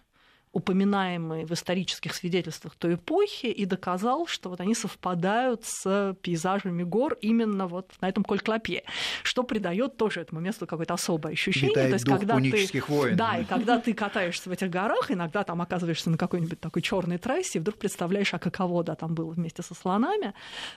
упоминаемые 0.52 1.46
в 1.46 1.50
исторических 1.50 2.14
свидетельствах 2.14 2.76
той 2.76 2.94
эпохи, 2.94 3.46
и 3.46 3.64
доказал, 3.64 4.28
что 4.28 4.50
вот 4.50 4.60
они 4.60 4.76
совпадают 4.76 5.64
с 5.64 6.16
пейзажами 6.22 6.84
гор 6.84 7.18
именно 7.20 7.66
вот 7.66 7.90
на 8.00 8.08
этом 8.08 8.22
Коль-Клопье, 8.22 8.84
что 9.24 9.42
придает 9.42 9.96
тоже 9.96 10.20
этому 10.20 10.40
месту 10.40 10.68
какое-то 10.68 10.94
особое 10.94 11.32
ощущение. 11.32 11.70
Витает 11.70 11.90
То 11.90 11.94
есть, 11.94 12.04
дух 12.04 12.18
когда 12.18 12.38
ты, 12.38 12.82
войн. 12.86 13.16
да, 13.16 13.38
и 13.38 13.44
когда 13.44 13.80
ты 13.80 13.94
катаешься 13.94 14.48
в 14.48 14.52
этих 14.52 14.70
горах, 14.70 15.10
иногда 15.10 15.42
там 15.42 15.60
оказываешься 15.60 16.10
на 16.10 16.16
какой-нибудь 16.16 16.60
такой 16.60 16.82
черной 16.82 17.18
трассе, 17.18 17.58
и 17.58 17.60
вдруг 17.60 17.76
представляешь, 17.76 18.32
а 18.32 18.38
каково 18.38 18.84
да, 18.84 18.94
там 18.94 19.16
было 19.16 19.32
вместе 19.32 19.62
со 19.62 19.74
слонами. 19.74 20.34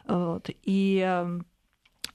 Вот. 0.07 0.49
И 0.63 1.27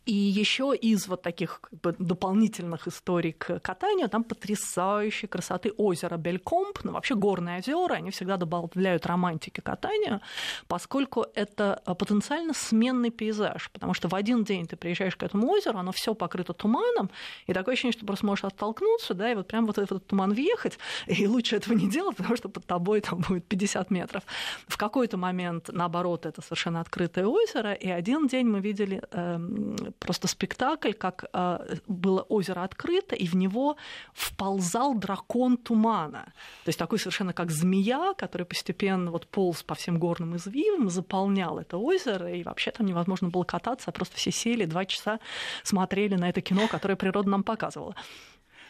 и 0.04 0.12
еще 0.12 0.74
из 0.74 1.06
вот 1.06 1.22
таких 1.22 1.60
как 1.60 1.80
бы, 1.80 1.94
дополнительных 1.98 2.88
историй 2.88 3.32
к 3.32 3.60
катанию, 3.60 4.08
там 4.08 4.24
потрясающей 4.24 5.28
красоты 5.28 5.70
озеро 5.76 6.16
Белькомп, 6.16 6.80
ну 6.82 6.92
вообще 6.92 7.14
горные 7.14 7.58
озера, 7.58 7.94
они 7.94 8.10
всегда 8.10 8.36
добавляют 8.36 9.06
романтики 9.06 9.60
катанию, 9.60 10.20
поскольку 10.66 11.26
это 11.34 11.80
а, 11.84 11.94
потенциально 11.94 12.52
сменный 12.52 13.10
пейзаж, 13.10 13.70
потому 13.70 13.94
что 13.94 14.08
в 14.08 14.14
один 14.14 14.42
день 14.42 14.66
ты 14.66 14.76
приезжаешь 14.76 15.16
к 15.16 15.22
этому 15.22 15.48
озеру, 15.48 15.78
оно 15.78 15.92
все 15.92 16.14
покрыто 16.14 16.52
туманом, 16.52 17.10
и 17.46 17.52
такое 17.52 17.74
ощущение, 17.74 17.92
что 17.92 18.04
просто 18.04 18.26
можешь 18.26 18.44
оттолкнуться, 18.44 19.14
да, 19.14 19.30
и 19.30 19.34
вот 19.36 19.46
прям 19.46 19.66
вот 19.66 19.76
в 19.76 19.80
этот 19.80 20.06
туман 20.06 20.32
въехать, 20.32 20.78
и 21.06 21.26
лучше 21.28 21.56
этого 21.56 21.74
не 21.74 21.88
делать, 21.88 22.16
потому 22.16 22.36
что 22.36 22.48
под 22.48 22.66
тобой 22.66 23.00
там 23.02 23.20
будет 23.20 23.46
50 23.46 23.90
метров. 23.90 24.24
В 24.66 24.76
какой-то 24.76 25.16
момент, 25.16 25.70
наоборот, 25.72 26.26
это 26.26 26.42
совершенно 26.42 26.80
открытое 26.80 27.26
озеро, 27.26 27.72
и 27.72 27.88
один 27.88 28.26
день 28.26 28.46
мы 28.46 28.60
видели 28.60 29.00
эм, 29.12 29.91
просто 29.98 30.28
спектакль, 30.28 30.92
как 30.92 31.24
э, 31.32 31.76
было 31.86 32.22
озеро 32.22 32.62
открыто, 32.62 33.14
и 33.14 33.26
в 33.26 33.34
него 33.34 33.76
вползал 34.14 34.94
дракон 34.94 35.56
тумана. 35.56 36.32
То 36.64 36.68
есть 36.68 36.78
такой 36.78 36.98
совершенно 36.98 37.32
как 37.32 37.50
змея, 37.50 38.14
который 38.14 38.46
постепенно 38.46 39.10
вот 39.10 39.26
полз 39.26 39.62
по 39.62 39.74
всем 39.74 39.98
горным 39.98 40.36
извивам, 40.36 40.90
заполнял 40.90 41.58
это 41.58 41.76
озеро, 41.76 42.32
и 42.32 42.42
вообще 42.42 42.70
там 42.70 42.86
невозможно 42.86 43.28
было 43.28 43.44
кататься, 43.44 43.90
а 43.90 43.92
просто 43.92 44.16
все 44.16 44.30
сели, 44.30 44.64
два 44.64 44.84
часа 44.84 45.20
смотрели 45.62 46.14
на 46.16 46.28
это 46.28 46.40
кино, 46.40 46.68
которое 46.68 46.96
природа 46.96 47.28
нам 47.28 47.42
показывала. 47.42 47.94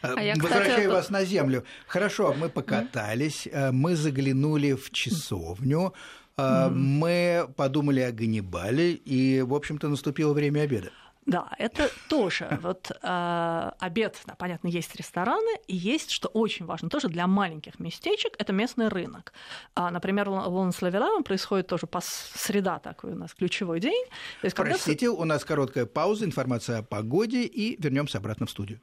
А 0.03 0.21
я, 0.21 0.33
Возвращаю 0.35 0.69
кстати, 0.69 0.87
вас 0.87 1.09
на 1.09 1.23
землю. 1.23 1.63
Хорошо, 1.87 2.33
мы 2.37 2.49
покатались, 2.49 3.47
э, 3.49 3.71
мы 3.71 3.95
заглянули 3.95 4.73
в 4.73 4.91
часовню, 4.91 5.93
э, 6.37 6.69
мы 6.69 7.47
подумали 7.55 8.01
о 8.01 8.11
Ганнибале, 8.11 8.91
и, 8.91 9.41
в 9.41 9.53
общем-то, 9.53 9.87
наступило 9.87 10.33
время 10.33 10.61
обеда. 10.61 10.91
Да, 11.25 11.49
это 11.57 11.89
тоже 12.09 12.59
вот 12.61 12.91
э, 12.91 13.71
обед, 13.79 14.21
да, 14.25 14.35
понятно, 14.35 14.67
есть 14.67 14.95
рестораны, 14.95 15.57
и 15.67 15.75
есть, 15.75 16.11
что 16.11 16.27
очень 16.27 16.65
важно, 16.65 16.89
тоже 16.89 17.07
для 17.07 17.27
маленьких 17.27 17.79
местечек, 17.79 18.33
это 18.37 18.53
местный 18.53 18.87
рынок. 18.87 19.33
А, 19.75 19.89
например, 19.91 20.29
в 20.29 20.47
Лонславелам 20.47 21.23
происходит 21.23 21.67
тоже 21.67 21.87
по 21.87 22.01
среда 22.01 22.79
такой 22.79 23.13
у 23.13 23.15
нас 23.15 23.33
ключевой 23.33 23.79
день. 23.79 24.05
То 24.41 24.45
есть, 24.45 24.55
когда 24.55 24.73
Простите, 24.73 25.09
у 25.09 25.23
нас 25.23 25.45
короткая 25.45 25.85
пауза, 25.85 26.25
информация 26.25 26.79
о 26.79 26.83
погоде, 26.83 27.43
и 27.43 27.81
вернемся 27.81 28.17
обратно 28.17 28.45
в 28.45 28.49
студию. 28.49 28.79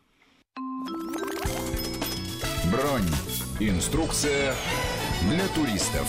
Бронь. 2.71 3.09
Инструкция 3.59 4.55
для 5.29 5.47
туристов. 5.49 6.07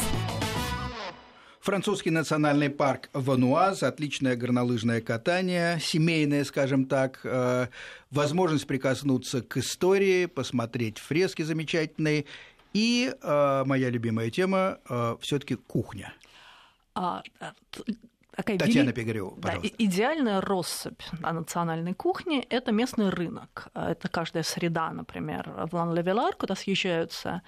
Французский 1.61 2.09
национальный 2.09 2.71
парк 2.71 3.11
Вануаз, 3.13 3.83
отличное 3.83 4.35
горнолыжное 4.35 4.99
катание, 4.99 5.79
семейное, 5.79 6.43
скажем 6.43 6.85
так, 6.85 7.19
э, 7.23 7.67
возможность 8.09 8.65
прикоснуться 8.65 9.43
к 9.43 9.57
истории, 9.57 10.25
посмотреть 10.25 10.97
фрески 10.97 11.43
замечательные. 11.43 12.25
И 12.73 13.13
э, 13.13 13.63
моя 13.67 13.91
любимая 13.91 14.31
тема 14.31 14.79
э, 14.89 15.17
все-таки 15.21 15.53
кухня. 15.53 16.11
А, 16.95 17.21
такая 18.35 18.57
Татьяна 18.57 18.87
вели... 18.89 18.93
Пигарева, 18.93 19.29
пожалуйста. 19.29 19.69
Да, 19.69 19.85
идеальная 19.85 20.41
россыпь 20.41 21.03
на 21.19 21.31
национальной 21.31 21.93
кухне– 21.93 22.43
это 22.49 22.71
местный 22.71 23.09
рынок. 23.09 23.67
Это 23.75 24.07
каждая 24.07 24.41
среда, 24.41 24.91
например, 24.91 25.67
в 25.69 25.75
Лан-Левелар, 25.75 26.35
куда 26.35 26.55
съезжаются 26.55 27.29
а, 27.29 27.41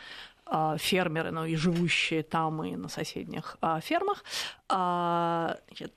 фермеры, 0.78 1.32
но 1.32 1.45
и 1.45 1.56
живущие 1.56 2.24
там 2.24 2.64
и 2.64 2.76
на 2.76 2.88
соседних 2.88 3.58
а, 3.62 3.80
фермах. 3.80 4.24
А, 4.70 5.58
значит, 5.68 5.93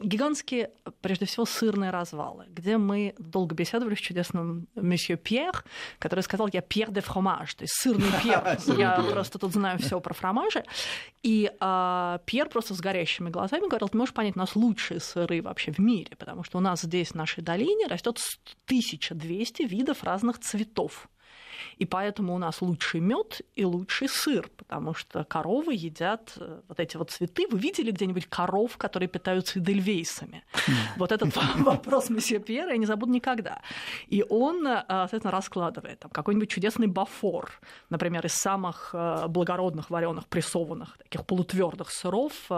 гигантские, 0.00 0.70
прежде 1.02 1.26
всего, 1.26 1.44
сырные 1.44 1.90
развалы, 1.90 2.46
где 2.48 2.78
мы 2.78 3.14
долго 3.18 3.54
беседовали 3.54 3.94
с 3.94 3.98
чудесным 3.98 4.66
месье 4.74 5.16
Пьер, 5.16 5.64
который 5.98 6.20
сказал, 6.20 6.48
я 6.52 6.62
Пьер 6.62 6.90
де 6.90 7.00
фромаж, 7.00 7.54
то 7.54 7.64
есть 7.64 7.74
сырный 7.74 8.10
Пьер. 8.22 8.58
Я 8.78 9.04
просто 9.10 9.38
тут 9.38 9.52
знаю 9.52 9.78
все 9.78 10.00
про 10.00 10.14
фромажи. 10.14 10.64
И 11.22 11.50
а, 11.60 12.20
Пьер 12.24 12.48
просто 12.48 12.74
с 12.74 12.80
горящими 12.80 13.28
глазами 13.28 13.68
говорил, 13.68 13.88
ты 13.88 13.98
можешь 13.98 14.14
понять, 14.14 14.36
у 14.36 14.38
нас 14.38 14.56
лучшие 14.56 15.00
сыры 15.00 15.42
вообще 15.42 15.72
в 15.72 15.78
мире, 15.78 16.16
потому 16.16 16.44
что 16.44 16.58
у 16.58 16.60
нас 16.60 16.80
здесь, 16.82 17.08
в 17.08 17.14
нашей 17.14 17.42
долине, 17.42 17.86
растет 17.88 18.18
1200 18.66 19.62
видов 19.62 20.02
разных 20.02 20.38
цветов. 20.38 21.08
И 21.76 21.84
поэтому 21.84 22.34
у 22.34 22.38
нас 22.38 22.62
лучший 22.62 23.00
мед 23.00 23.42
и 23.54 23.64
лучший 23.64 24.08
сыр, 24.08 24.48
потому 24.56 24.94
что 24.94 25.24
коровы 25.24 25.74
едят 25.74 26.32
э, 26.36 26.60
вот 26.68 26.80
эти 26.80 26.96
вот 26.96 27.10
цветы. 27.10 27.46
Вы 27.50 27.58
видели 27.58 27.90
где-нибудь 27.90 28.26
коров, 28.26 28.76
которые 28.76 29.08
питаются 29.08 29.58
эдельвейсами? 29.58 30.44
Вот 30.96 31.12
этот 31.12 31.34
вопрос 31.56 32.10
месье 32.10 32.38
Пьера 32.38 32.70
я 32.70 32.76
не 32.76 32.86
забуду 32.86 33.12
никогда. 33.12 33.62
И 34.08 34.24
он, 34.28 34.66
э, 34.66 34.84
соответственно, 34.88 35.32
раскладывает 35.32 36.00
там 36.00 36.10
какой-нибудь 36.10 36.50
чудесный 36.50 36.86
бафор, 36.86 37.50
например, 37.90 38.26
из 38.26 38.34
самых 38.34 38.90
э, 38.92 39.26
благородных 39.28 39.90
вареных 39.90 40.26
прессованных 40.26 40.98
таких 40.98 41.26
полутвердых 41.26 41.90
сыров 41.90 42.50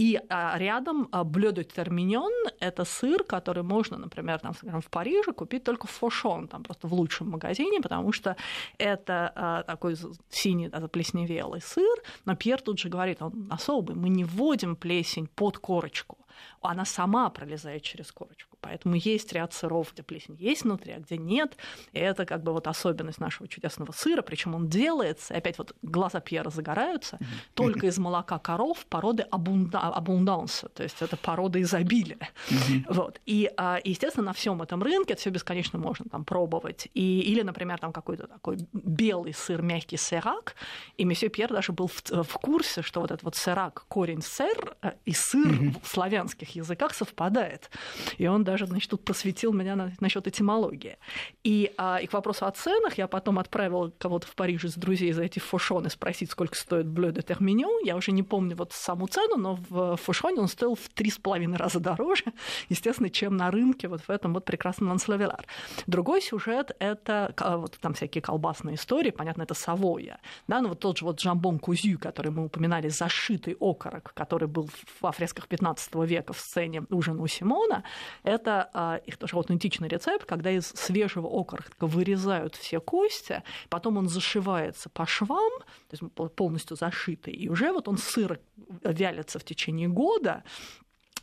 и 0.00 0.18
а, 0.30 0.56
рядом 0.56 1.08
а, 1.12 1.24
блюдо 1.24 1.62
терминьон– 1.62 2.32
это 2.60 2.86
сыр, 2.86 3.22
который 3.22 3.62
можно, 3.62 3.98
например, 3.98 4.38
там, 4.38 4.54
скажем, 4.54 4.80
в 4.80 4.88
Париже 4.88 5.34
купить 5.34 5.62
только 5.62 5.86
в 5.86 5.90
Фошон, 5.90 6.48
там 6.48 6.62
просто 6.62 6.88
в 6.88 6.94
лучшем 6.94 7.28
магазине, 7.28 7.80
потому 7.82 8.10
что 8.12 8.34
это 8.78 9.30
а, 9.34 9.62
такой 9.62 9.96
синий 10.30 10.70
заплесневелый 10.72 11.60
сыр. 11.60 11.98
Но 12.24 12.34
Пьер 12.34 12.62
тут 12.62 12.78
же 12.78 12.88
говорит, 12.88 13.20
он 13.20 13.48
особый, 13.50 13.94
мы 13.94 14.08
не 14.08 14.24
вводим 14.24 14.74
плесень 14.74 15.26
под 15.26 15.58
корочку 15.58 16.16
она 16.60 16.84
сама 16.84 17.30
пролезает 17.30 17.82
через 17.82 18.12
корочку. 18.12 18.56
Поэтому 18.60 18.94
есть 18.94 19.32
ряд 19.32 19.52
сыров, 19.52 19.92
где 19.92 20.02
плесень 20.02 20.36
есть 20.38 20.64
внутри, 20.64 20.92
а 20.92 20.98
где 20.98 21.16
нет. 21.16 21.56
И 21.92 21.98
это 21.98 22.26
как 22.26 22.42
бы 22.42 22.52
вот 22.52 22.66
особенность 22.66 23.18
нашего 23.18 23.48
чудесного 23.48 23.92
сыра. 23.92 24.22
Причем 24.22 24.54
он 24.54 24.68
делается, 24.68 25.34
и 25.34 25.38
опять 25.38 25.58
вот 25.58 25.74
глаза 25.82 26.20
Пьера 26.20 26.50
загораются, 26.50 27.16
mm-hmm. 27.16 27.24
только 27.54 27.86
из 27.86 27.98
молока 27.98 28.38
коров 28.38 28.84
породы 28.86 29.22
абунда, 29.30 29.80
абунданса, 29.80 30.68
то 30.68 30.82
есть 30.82 31.00
это 31.00 31.16
порода 31.16 31.60
изобилия. 31.60 32.28
Mm-hmm. 32.48 32.84
Вот. 32.88 33.20
И, 33.26 33.50
а, 33.56 33.78
естественно, 33.82 34.26
на 34.26 34.32
всем 34.32 34.60
этом 34.62 34.82
рынке 34.82 35.14
это 35.14 35.20
все 35.20 35.30
бесконечно 35.30 35.78
можно 35.78 36.06
там 36.10 36.24
пробовать. 36.24 36.88
И, 36.94 37.20
или, 37.20 37.42
например, 37.42 37.78
там 37.78 37.92
какой-то 37.92 38.26
такой 38.26 38.58
белый 38.72 39.32
сыр, 39.32 39.62
мягкий 39.62 39.96
сырак. 39.96 40.54
И 40.96 41.04
месье 41.04 41.28
Пьер 41.28 41.52
даже 41.52 41.72
был 41.72 41.88
в, 41.88 42.02
в 42.22 42.32
курсе, 42.34 42.82
что 42.82 43.00
вот 43.00 43.10
этот 43.10 43.22
вот 43.22 43.36
сырак, 43.36 43.84
корень 43.88 44.22
сэр 44.22 44.76
э, 44.82 44.92
и 45.04 45.12
сыр 45.12 45.46
mm-hmm. 45.46 45.76
в 45.82 45.88
славянских 46.30 46.56
языках 46.56 46.94
совпадает. 46.94 47.70
И 48.18 48.26
он 48.26 48.44
даже, 48.44 48.66
значит, 48.66 48.90
тут 48.90 49.04
просветил 49.04 49.52
меня 49.52 49.76
на, 49.76 49.92
насчет 50.00 50.26
этимологии. 50.26 50.96
И, 51.44 51.72
а, 51.76 51.98
и 52.02 52.06
к 52.06 52.12
вопросу 52.12 52.46
о 52.46 52.50
ценах 52.50 52.98
я 52.98 53.08
потом 53.08 53.38
отправила 53.38 53.90
кого-то 53.98 54.26
в 54.26 54.34
Париж 54.34 54.64
из 54.64 54.74
друзей 54.74 55.12
зайти 55.12 55.40
в 55.40 55.44
Фошон 55.44 55.86
и 55.86 55.90
спросить, 55.90 56.30
сколько 56.30 56.54
стоит 56.54 56.86
блюдо 56.86 57.20
де 57.20 57.22
терминьон. 57.22 57.84
Я 57.84 57.96
уже 57.96 58.12
не 58.12 58.22
помню 58.22 58.56
вот 58.56 58.72
саму 58.72 59.06
цену, 59.06 59.36
но 59.36 59.58
в 59.68 59.96
Фошоне 59.96 60.40
он 60.40 60.48
стоил 60.48 60.74
в 60.74 60.88
три 60.94 61.10
с 61.10 61.18
половиной 61.18 61.56
раза 61.56 61.80
дороже, 61.80 62.24
естественно, 62.68 63.10
чем 63.10 63.36
на 63.36 63.50
рынке 63.50 63.88
вот 63.88 64.02
в 64.02 64.10
этом 64.10 64.34
вот 64.34 64.44
прекрасном 64.44 64.90
Ланславелар. 64.90 65.46
Другой 65.86 66.22
сюжет– 66.22 66.76
это 66.78 67.34
вот 67.38 67.78
там 67.80 67.94
всякие 67.94 68.22
колбасные 68.22 68.76
истории, 68.76 69.10
понятно, 69.10 69.42
это 69.42 69.54
Савойя. 69.54 70.20
Да, 70.48 70.60
ну 70.60 70.68
вот 70.68 70.80
тот 70.80 70.98
же 70.98 71.04
вот 71.04 71.20
Жамбон 71.20 71.58
Кузю, 71.58 71.98
который 71.98 72.30
мы 72.30 72.44
упоминали, 72.44 72.88
зашитый 72.88 73.56
окорок, 73.60 74.12
который 74.14 74.48
был 74.48 74.68
в 75.00 75.12
фресках 75.12 75.48
15 75.48 75.94
века 75.94 76.09
в 76.32 76.40
сцене 76.40 76.84
ужина 76.90 77.22
у 77.22 77.26
Симона, 77.26 77.84
это 78.22 78.70
а, 78.72 79.00
их 79.06 79.16
тоже 79.16 79.36
аутентичный 79.36 79.88
рецепт, 79.88 80.24
когда 80.24 80.50
из 80.50 80.66
свежего 80.66 81.28
окорока 81.28 81.86
вырезают 81.86 82.56
все 82.56 82.80
кости, 82.80 83.42
потом 83.68 83.96
он 83.96 84.08
зашивается 84.08 84.88
по 84.88 85.06
швам, 85.06 85.52
то 85.88 85.96
есть 85.98 86.34
полностью 86.34 86.76
зашитый, 86.76 87.34
и 87.34 87.48
уже 87.48 87.72
вот 87.72 87.88
он 87.88 87.98
сыр 87.98 88.40
вялится 88.84 89.38
в 89.38 89.44
течение 89.44 89.88
года, 89.88 90.42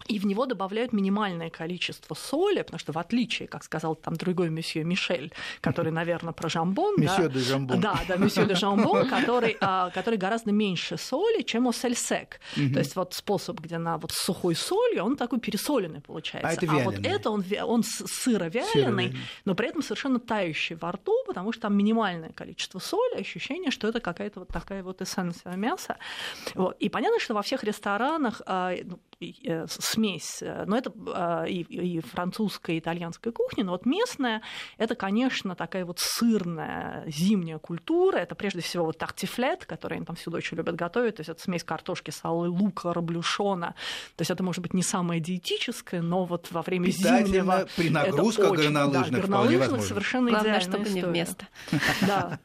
и 0.07 0.19
в 0.19 0.25
него 0.25 0.45
добавляют 0.45 0.93
минимальное 0.93 1.49
количество 1.49 2.15
соли, 2.15 2.61
потому 2.61 2.79
что 2.79 2.91
в 2.91 2.97
отличие, 2.97 3.47
как 3.47 3.63
сказал 3.63 3.95
там 3.95 4.15
другой 4.15 4.49
месье 4.49 4.83
Мишель, 4.83 5.31
который, 5.61 5.91
наверное, 5.91 6.33
про 6.33 6.49
жамбон. 6.49 6.95
Месье 6.97 7.27
да, 7.27 7.29
де 7.29 7.39
жамбон. 7.39 7.81
Да, 7.81 7.99
да, 8.07 8.15
месье 8.15 8.45
де 8.45 8.55
жамбон, 8.55 9.09
который, 9.09 9.57
а, 9.61 9.89
который 9.89 10.17
гораздо 10.17 10.51
меньше 10.51 10.97
соли, 10.97 11.41
чем 11.43 11.67
у 11.67 11.73
сельсек. 11.73 12.39
Угу. 12.55 12.73
То 12.73 12.79
есть 12.79 12.95
вот 12.95 13.13
способ, 13.13 13.59
где 13.59 13.77
на 13.77 13.97
вот 13.97 14.11
сухой 14.11 14.55
солью, 14.55 15.03
он 15.03 15.17
такой 15.17 15.39
пересоленный 15.39 16.01
получается. 16.01 16.49
А, 16.49 16.53
это 16.53 16.65
вяленый. 16.65 16.81
а 16.81 16.85
вот 16.85 17.05
это 17.05 17.29
он, 17.29 17.45
он 17.63 17.83
сыро-вяленый, 17.83 19.17
но 19.45 19.55
при 19.55 19.69
этом 19.69 19.81
совершенно 19.81 20.19
тающий 20.19 20.75
во 20.75 20.91
рту, 20.91 21.13
потому 21.25 21.51
что 21.51 21.63
там 21.63 21.75
минимальное 21.75 22.31
количество 22.31 22.79
соли, 22.79 23.19
ощущение, 23.19 23.71
что 23.71 23.87
это 23.87 23.99
какая-то 23.99 24.39
вот 24.41 24.49
такая 24.49 24.83
вот 24.83 25.01
эссенция 25.01 25.55
мяса. 25.55 25.97
Вот. 26.55 26.77
И 26.79 26.89
понятно, 26.89 27.19
что 27.19 27.33
во 27.33 27.41
всех 27.41 27.63
ресторанах 27.63 28.41
а, 28.45 28.73
ну, 28.83 28.99
Э, 29.19 29.65
смесь, 29.97 30.39
э, 30.41 30.65
но 30.67 30.77
это 30.77 30.91
а, 31.07 31.45
и, 31.45 31.61
и 31.61 31.99
французская, 32.01 32.75
и 32.75 32.79
итальянская 32.79 33.33
кухня, 33.33 33.63
но 33.63 33.71
вот 33.71 33.85
местная, 33.85 34.43
это, 34.77 34.95
конечно, 34.95 35.55
такая 35.55 35.85
вот 35.85 35.99
сырная 35.99 37.03
зимняя 37.07 37.57
культура, 37.57 38.17
это 38.17 38.35
прежде 38.35 38.61
всего 38.61 38.85
вот 38.85 38.99
тартифлет, 38.99 39.65
который 39.65 39.97
они 39.97 40.05
там 40.05 40.15
всюду 40.15 40.37
очень 40.37 40.57
любят 40.57 40.75
готовить, 40.75 41.15
то 41.15 41.21
есть 41.21 41.29
это 41.29 41.41
смесь 41.41 41.63
картошки, 41.63 42.11
сала, 42.11 42.47
лука, 42.47 42.93
раблюшона, 42.93 43.73
то 44.15 44.21
есть 44.21 44.29
это 44.29 44.43
может 44.43 44.61
быть 44.61 44.73
не 44.73 44.83
самое 44.83 45.19
диетическое, 45.19 46.01
но 46.01 46.25
вот 46.25 46.51
во 46.51 46.61
время 46.61 46.89
зимнего... 46.91 47.67
при 47.75 47.89
нагрузках 47.89 48.51
горнолыжных, 48.51 49.11
да, 49.11 49.19
горнолыжных 49.19 49.81
совершенно 49.81 50.29
Главное, 50.29 50.59
идеальная 50.59 50.79
чтобы 50.79 50.89
не 50.89 51.01
вместо. 51.01 51.47
Да. 52.01 52.39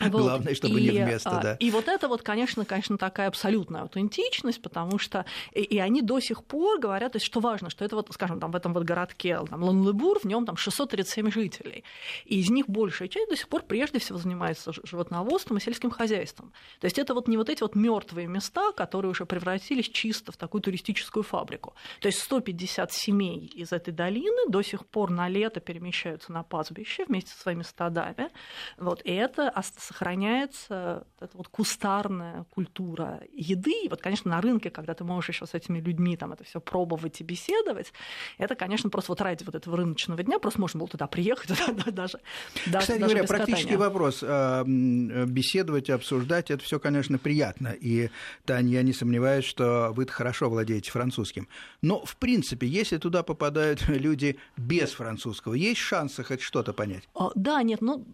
Главное, 0.00 0.54
чтобы 0.54 0.80
не 0.80 0.90
вместо, 0.90 1.40
да. 1.42 1.56
И 1.60 1.70
вот 1.70 1.88
это 1.88 2.08
вот, 2.08 2.22
конечно, 2.22 2.64
конечно, 2.64 2.98
такая 2.98 3.28
абсолютная 3.28 3.82
аутентичность, 3.82 4.60
потому 4.60 4.98
что 4.98 5.24
и 5.52 5.78
они 5.78 6.02
до 6.02 6.20
сих 6.20 6.44
пор 6.44 6.80
говорят, 6.84 7.12
то 7.12 7.16
есть, 7.16 7.26
что 7.26 7.40
важно, 7.40 7.70
что 7.70 7.84
это 7.84 7.96
вот, 7.96 8.08
скажем, 8.12 8.40
там 8.40 8.50
в 8.50 8.56
этом 8.56 8.74
вот 8.74 8.84
городке 8.84 9.40
там, 9.48 9.62
Ланлебур, 9.62 10.20
в 10.20 10.24
нем 10.24 10.44
там 10.44 10.56
637 10.56 11.30
жителей, 11.30 11.84
и 12.26 12.40
из 12.40 12.50
них 12.50 12.68
большая 12.68 13.08
часть 13.08 13.30
до 13.30 13.36
сих 13.36 13.48
пор 13.48 13.62
прежде 13.62 13.98
всего 13.98 14.18
занимается 14.18 14.72
животноводством 14.84 15.56
и 15.56 15.60
сельским 15.60 15.90
хозяйством. 15.90 16.52
То 16.80 16.86
есть 16.86 16.98
это 16.98 17.14
вот 17.14 17.28
не 17.28 17.36
вот 17.36 17.48
эти 17.48 17.62
вот 17.62 17.74
мертвые 17.74 18.26
места, 18.26 18.72
которые 18.72 19.10
уже 19.10 19.24
превратились 19.24 19.88
чисто 19.88 20.32
в 20.32 20.36
такую 20.36 20.60
туристическую 20.60 21.22
фабрику. 21.22 21.74
То 22.00 22.08
есть 22.08 22.20
150 22.20 22.92
семей 22.92 23.46
из 23.54 23.72
этой 23.72 23.92
долины 23.92 24.50
до 24.50 24.62
сих 24.62 24.86
пор 24.86 25.10
на 25.10 25.28
лето 25.28 25.60
перемещаются 25.60 26.32
на 26.32 26.42
пастбище 26.42 27.04
вместе 27.06 27.30
со 27.30 27.40
своими 27.40 27.62
стадами. 27.62 28.30
Вот, 28.76 29.00
и 29.04 29.12
это 29.12 29.52
сохраняется, 29.78 31.06
эта 31.20 31.36
вот 31.36 31.48
кустарная 31.48 32.44
культура 32.50 33.20
еды. 33.32 33.84
И 33.84 33.88
вот, 33.88 34.00
конечно, 34.00 34.30
на 34.30 34.40
рынке, 34.40 34.70
когда 34.70 34.94
ты 34.94 35.04
можешь 35.04 35.30
еще 35.30 35.46
с 35.46 35.54
этими 35.54 35.80
людьми 35.80 36.16
там 36.16 36.32
это 36.32 36.44
все 36.44 36.60
пробовать 36.74 37.20
и 37.20 37.24
беседовать, 37.24 37.92
это, 38.36 38.56
конечно, 38.56 38.90
просто 38.90 39.12
вот 39.12 39.20
ради 39.20 39.44
вот 39.44 39.54
этого 39.54 39.76
рыночного 39.76 40.20
дня 40.24 40.40
просто 40.40 40.60
можно 40.60 40.80
было 40.80 40.88
туда 40.88 41.06
приехать, 41.06 41.56
туда 41.66 41.92
даже, 41.92 42.18
даже 42.66 42.80
Кстати 42.80 42.98
даже 42.98 43.14
говоря, 43.14 43.28
практический 43.28 43.76
вопрос. 43.76 44.24
А, 44.26 44.64
беседовать, 44.64 45.88
обсуждать, 45.88 46.50
это 46.50 46.64
все, 46.64 46.80
конечно, 46.80 47.16
приятно. 47.18 47.68
И, 47.68 48.10
Таня, 48.44 48.70
я 48.70 48.82
не 48.82 48.92
сомневаюсь, 48.92 49.44
что 49.44 49.92
вы 49.94 50.04
хорошо 50.08 50.50
владеете 50.50 50.90
французским. 50.90 51.46
Но, 51.80 52.04
в 52.04 52.16
принципе, 52.16 52.66
если 52.66 52.98
туда 52.98 53.22
попадают 53.22 53.84
люди 53.88 54.36
без 54.56 54.90
французского, 54.90 55.54
есть 55.54 55.80
шансы 55.80 56.24
хоть 56.24 56.40
что-то 56.40 56.72
понять? 56.72 57.04
Да, 57.36 57.62
нет, 57.62 57.82
ну, 57.82 58.04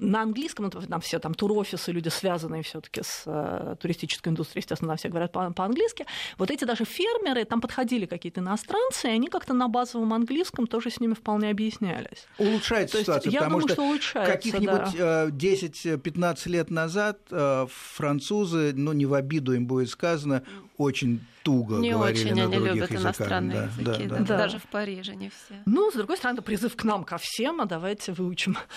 на 0.00 0.22
английском, 0.22 0.70
ну, 0.72 0.80
там 0.80 1.02
все 1.02 1.18
там 1.18 1.34
турофисы, 1.34 1.92
люди, 1.92 2.08
связанные 2.08 2.62
все 2.62 2.80
таки 2.80 3.02
с 3.02 3.24
э, 3.26 3.76
туристической 3.78 4.30
индустрией, 4.30 4.62
естественно, 4.62 4.96
все 4.96 5.10
говорят 5.10 5.32
по-английски. 5.32 6.06
Вот 6.38 6.50
эти 6.50 6.64
даже 6.64 6.86
фермеры, 6.86 7.44
там 7.44 7.60
подходили 7.60 8.05
какие-то 8.06 8.40
иностранцы, 8.40 9.08
и 9.08 9.10
они 9.10 9.28
как-то 9.28 9.54
на 9.54 9.68
базовом 9.68 10.12
английском 10.12 10.66
тоже 10.66 10.90
с 10.90 11.00
ними 11.00 11.14
вполне 11.14 11.50
объяснялись. 11.50 12.26
Улучшается 12.38 12.98
То 12.98 13.02
ситуация, 13.02 13.30
я 13.30 13.40
потому 13.40 13.60
думаю, 13.60 13.72
что, 13.72 13.82
улучшается, 13.82 14.32
каких-нибудь 14.32 14.96
да. 14.96 15.26
10-15 15.26 16.42
э, 16.46 16.50
лет 16.50 16.70
назад 16.70 17.18
э, 17.30 17.66
французы, 17.68 18.72
ну 18.74 18.92
не 18.92 19.06
в 19.06 19.14
обиду 19.14 19.54
им 19.54 19.66
будет 19.66 19.90
сказано, 19.90 20.42
очень 20.78 21.20
туго 21.42 21.76
не 21.76 21.92
говорили 21.92 22.20
очень 22.24 22.34
на 22.36 22.42
они 22.44 22.56
других 22.56 22.74
любят 22.74 22.90
языках. 22.90 23.02
иностранные 23.04 23.56
Да, 23.78 23.92
языки, 23.92 24.06
да, 24.08 24.16
да, 24.16 24.24
да. 24.24 24.36
даже 24.38 24.58
в 24.58 24.64
Париже 24.66 25.14
не 25.14 25.28
все. 25.30 25.54
Ну, 25.64 25.90
с 25.90 25.94
другой 25.94 26.16
стороны, 26.16 26.42
призыв 26.42 26.74
к 26.76 26.82
нам, 26.84 27.04
ко 27.04 27.18
всем, 27.18 27.60
а 27.60 27.66
давайте 27.66 28.12
выучим 28.12 28.56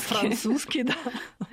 французский, 0.00 0.82
да. 0.84 0.94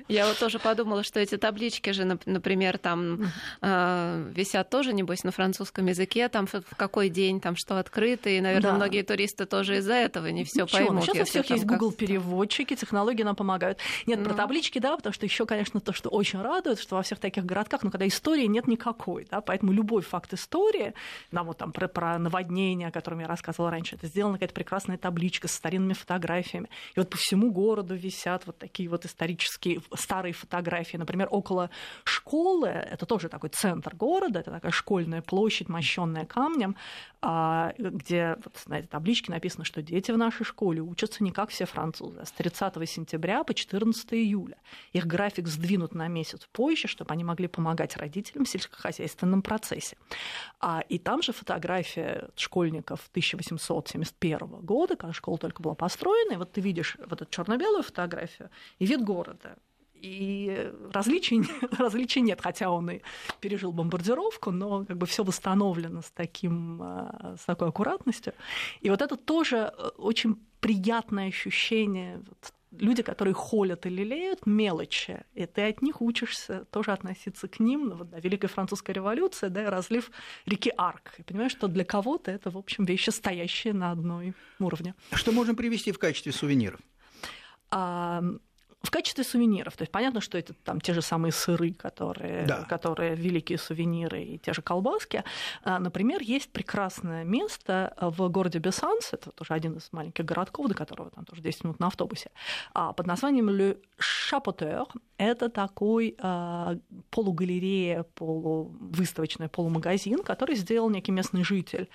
Я 0.08 0.26
вот 0.26 0.38
тоже 0.38 0.58
подумала, 0.58 1.04
что 1.04 1.20
эти 1.20 1.36
таблички 1.36 1.90
же, 1.90 2.02
нап- 2.02 2.22
например, 2.26 2.78
там 2.78 3.30
э, 3.62 4.32
висят 4.34 4.68
тоже, 4.70 4.92
небось, 4.92 5.22
на 5.22 5.30
французском 5.30 5.86
языке, 5.86 6.28
там 6.28 6.46
в 6.46 6.62
какой 6.76 7.08
день 7.10 7.40
там 7.40 7.54
что 7.56 7.78
открыто, 7.78 8.28
и, 8.28 8.40
наверное, 8.40 8.70
Да. 8.72 8.76
многие 8.76 9.02
туристы 9.02 9.46
тоже 9.46 9.78
из-за 9.78 9.94
этого 9.94 10.26
не 10.26 10.44
все 10.44 10.66
поймут. 10.66 10.94
ну, 10.94 11.02
сейчас 11.02 11.28
у 11.28 11.30
всех 11.30 11.50
есть 11.50 11.64
Google 11.64 11.92
переводчики, 11.92 12.74
технологии 12.74 13.22
нам 13.22 13.36
помогают. 13.36 13.78
Нет, 14.06 14.22
про 14.24 14.32
Ну. 14.32 14.36
таблички, 14.36 14.78
да, 14.80 14.96
потому 14.96 15.12
что 15.12 15.26
еще, 15.26 15.46
конечно, 15.46 15.80
то, 15.80 15.92
что 15.92 16.08
очень 16.10 16.40
радует, 16.42 16.80
что 16.80 16.96
во 16.96 17.02
всех 17.02 17.18
таких 17.20 17.44
городках, 17.44 17.82
ну, 17.84 17.90
когда 17.90 18.06
истории 18.08 18.46
нет 18.46 18.66
никакой, 18.66 19.26
да, 19.30 19.40
поэтому 19.40 19.69
любой 19.72 20.02
факт 20.02 20.32
истории, 20.32 20.94
да, 21.30 21.42
вот 21.42 21.58
там 21.58 21.72
про, 21.72 21.88
про 21.88 22.18
наводнение, 22.18 22.88
о 22.88 22.90
котором 22.90 23.20
я 23.20 23.26
рассказывала 23.26 23.70
раньше, 23.70 23.96
это 23.96 24.06
сделана 24.06 24.34
какая-то 24.34 24.54
прекрасная 24.54 24.98
табличка 24.98 25.48
с 25.48 25.52
старинными 25.52 25.92
фотографиями. 25.92 26.68
И 26.94 27.00
вот 27.00 27.10
по 27.10 27.16
всему 27.16 27.50
городу 27.50 27.94
висят 27.94 28.46
вот 28.46 28.58
такие 28.58 28.88
вот 28.88 29.04
исторические 29.04 29.80
старые 29.94 30.32
фотографии. 30.32 30.96
Например, 30.96 31.28
около 31.30 31.70
школы, 32.04 32.68
это 32.68 33.06
тоже 33.06 33.28
такой 33.28 33.50
центр 33.50 33.94
города, 33.94 34.40
это 34.40 34.50
такая 34.50 34.72
школьная 34.72 35.22
площадь, 35.22 35.68
мощенная 35.68 36.24
камнем, 36.24 36.76
а, 37.22 37.74
где 37.78 38.36
вот 38.44 38.54
на 38.66 38.78
этой 38.78 38.88
табличке 38.88 39.30
написано, 39.30 39.64
что 39.64 39.82
дети 39.82 40.10
в 40.10 40.18
нашей 40.18 40.44
школе 40.44 40.80
учатся 40.80 41.22
не 41.22 41.32
как 41.32 41.50
все 41.50 41.66
французы, 41.66 42.20
а 42.20 42.24
с 42.24 42.32
30 42.32 42.88
сентября 42.88 43.44
по 43.44 43.52
14 43.52 44.14
июля. 44.14 44.56
Их 44.92 45.06
график 45.06 45.46
сдвинут 45.46 45.94
на 45.94 46.08
месяц 46.08 46.48
позже, 46.52 46.88
чтобы 46.88 47.12
они 47.12 47.24
могли 47.24 47.48
помогать 47.48 47.96
родителям 47.96 48.44
в 48.44 48.48
сельскохозяйственном 48.48 49.42
процессе. 49.42 49.59
А, 50.60 50.82
и 50.88 50.98
там 50.98 51.22
же 51.22 51.32
фотография 51.32 52.28
школьников 52.36 53.08
1871 53.10 54.46
года, 54.62 54.96
когда 54.96 55.12
школа 55.12 55.38
только 55.38 55.62
была 55.62 55.74
построена, 55.74 56.34
и 56.34 56.36
вот 56.36 56.52
ты 56.52 56.60
видишь 56.60 56.96
вот 57.06 57.22
эту 57.22 57.30
черно-белую 57.30 57.82
фотографию 57.82 58.50
и 58.78 58.86
вид 58.86 59.02
города. 59.02 59.56
И 59.94 60.72
различий, 60.92 61.42
различий 61.78 62.22
нет, 62.22 62.40
хотя 62.40 62.70
он 62.70 62.90
и 62.90 63.00
пережил 63.40 63.72
бомбардировку, 63.72 64.50
но 64.50 64.84
как 64.84 64.96
бы 64.96 65.06
все 65.06 65.24
восстановлено 65.24 66.00
с, 66.00 66.10
таким, 66.10 66.80
а, 66.82 67.36
с 67.38 67.44
такой 67.44 67.68
аккуратностью. 67.68 68.32
И 68.80 68.90
вот 68.90 69.02
это 69.02 69.16
тоже 69.16 69.72
э, 69.76 69.88
очень 69.98 70.36
приятное 70.60 71.28
ощущение. 71.28 72.22
Вот 72.26 72.52
люди, 72.72 73.02
которые 73.02 73.34
холят 73.34 73.86
и 73.86 73.88
лелеют 73.88 74.46
мелочи, 74.46 75.24
и 75.34 75.46
ты 75.46 75.68
от 75.68 75.82
них 75.82 76.00
учишься 76.00 76.64
тоже 76.70 76.92
относиться 76.92 77.48
к 77.48 77.60
ним. 77.60 77.88
Ну, 77.88 77.96
вот, 77.96 78.10
да, 78.10 78.20
Великая 78.20 78.48
Французская 78.48 78.92
революция, 78.92 79.50
да, 79.50 79.64
и 79.64 79.66
разлив 79.66 80.10
реки 80.46 80.72
Арк. 80.76 81.14
И 81.18 81.22
понимаешь, 81.22 81.52
что 81.52 81.68
для 81.68 81.84
кого-то 81.84 82.30
это, 82.30 82.50
в 82.50 82.58
общем, 82.58 82.84
вещи, 82.84 83.10
стоящие 83.10 83.74
на 83.74 83.90
одной 83.90 84.34
уровне. 84.58 84.94
Что 85.12 85.32
можно 85.32 85.54
привести 85.54 85.92
в 85.92 85.98
качестве 85.98 86.32
сувениров? 86.32 86.80
А, 87.70 88.22
в 88.82 88.90
качестве 88.90 89.24
сувениров. 89.24 89.76
То 89.76 89.82
есть 89.82 89.92
понятно, 89.92 90.20
что 90.20 90.38
это 90.38 90.54
там 90.54 90.80
те 90.80 90.94
же 90.94 91.02
самые 91.02 91.32
сыры, 91.32 91.72
которые, 91.74 92.46
Да. 92.46 92.64
которые 92.64 93.14
великие 93.14 93.58
сувениры, 93.58 94.22
и 94.22 94.38
те 94.38 94.52
же 94.54 94.62
колбаски. 94.62 95.22
А, 95.64 95.78
Например, 95.78 96.22
есть 96.22 96.50
прекрасное 96.50 97.24
место 97.24 97.92
в 98.00 98.28
городе 98.28 98.58
Бесанс, 98.58 99.12
это 99.12 99.30
тоже 99.32 99.54
один 99.54 99.74
из 99.74 99.92
маленьких 99.92 100.24
городков, 100.24 100.68
до 100.68 100.74
которого 100.74 101.10
там 101.10 101.24
тоже 101.24 101.42
10 101.42 101.64
минут 101.64 101.80
на 101.80 101.88
автобусе, 101.88 102.30
а, 102.72 102.92
под 102.92 103.06
названием 103.06 103.50
Le 103.50 103.78
Chapoteur. 103.98 104.86
Это 105.18 105.50
такой 105.50 106.16
а, 106.18 106.76
полугалерея, 107.10 108.04
полувыставочный 108.14 109.48
полумагазин, 109.48 110.22
который 110.22 110.54
сделал 110.56 110.88
некий 110.90 111.12
местный 111.12 111.44
житель 111.44 111.88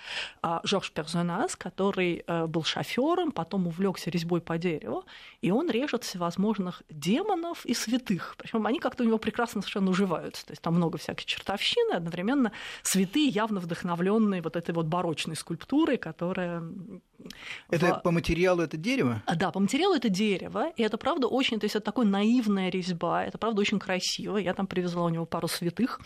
Жорж 0.63 0.91
Перзонас, 0.91 1.55
который 1.55 2.23
был 2.47 2.63
шофером, 2.63 3.31
потом 3.31 3.67
увлекся 3.67 4.09
резьбой 4.09 4.41
по 4.41 4.57
дереву, 4.57 5.03
и 5.41 5.51
он 5.51 5.69
режет 5.69 6.03
всевозможных 6.03 6.74
демонов 6.89 7.65
и 7.65 7.73
святых. 7.73 8.36
Причем 8.38 8.65
они 8.65 8.80
как-то 8.80 9.03
у 9.03 9.05
него 9.07 9.17
прекрасно 9.17 9.61
совершенно 9.61 9.91
уживаются. 9.91 10.45
То 10.45 10.51
есть 10.51 10.61
там 10.61 10.76
много 10.76 10.97
всякой 10.97 11.26
чертовщины, 11.26 11.93
одновременно 11.93 12.51
святые, 12.84 13.28
явно 13.28 13.59
вдохновленные 13.59 14.41
вот 14.41 14.55
этой 14.55 14.73
вот 14.73 14.86
барочной 14.88 15.36
скульптурой, 15.36 15.97
которая... 15.97 16.63
Это 17.69 17.95
в- 17.95 18.01
по 18.03 18.11
материалу 18.11 18.61
это 18.61 18.78
дерево? 18.78 19.23
а, 19.26 19.36
Да, 19.36 19.51
по 19.51 19.59
материалу 19.59 19.95
это 19.95 20.09
дерево, 20.09 20.69
и 20.76 20.84
это 20.84 20.97
правда 20.97 21.28
очень, 21.28 21.59
то 21.59 21.65
есть 21.65 21.76
это 21.76 21.86
такой 21.86 22.05
наивная 22.05 22.69
резьба, 22.69 23.23
это 23.26 23.38
правда 23.38 23.61
очень 23.61 23.80
красиво. 23.80 24.38
Я 24.38 24.53
там 24.53 24.67
привезла 24.67 25.03
у 25.05 25.09
него 25.09 25.26
пару 25.26 25.47
святых, 25.47 25.99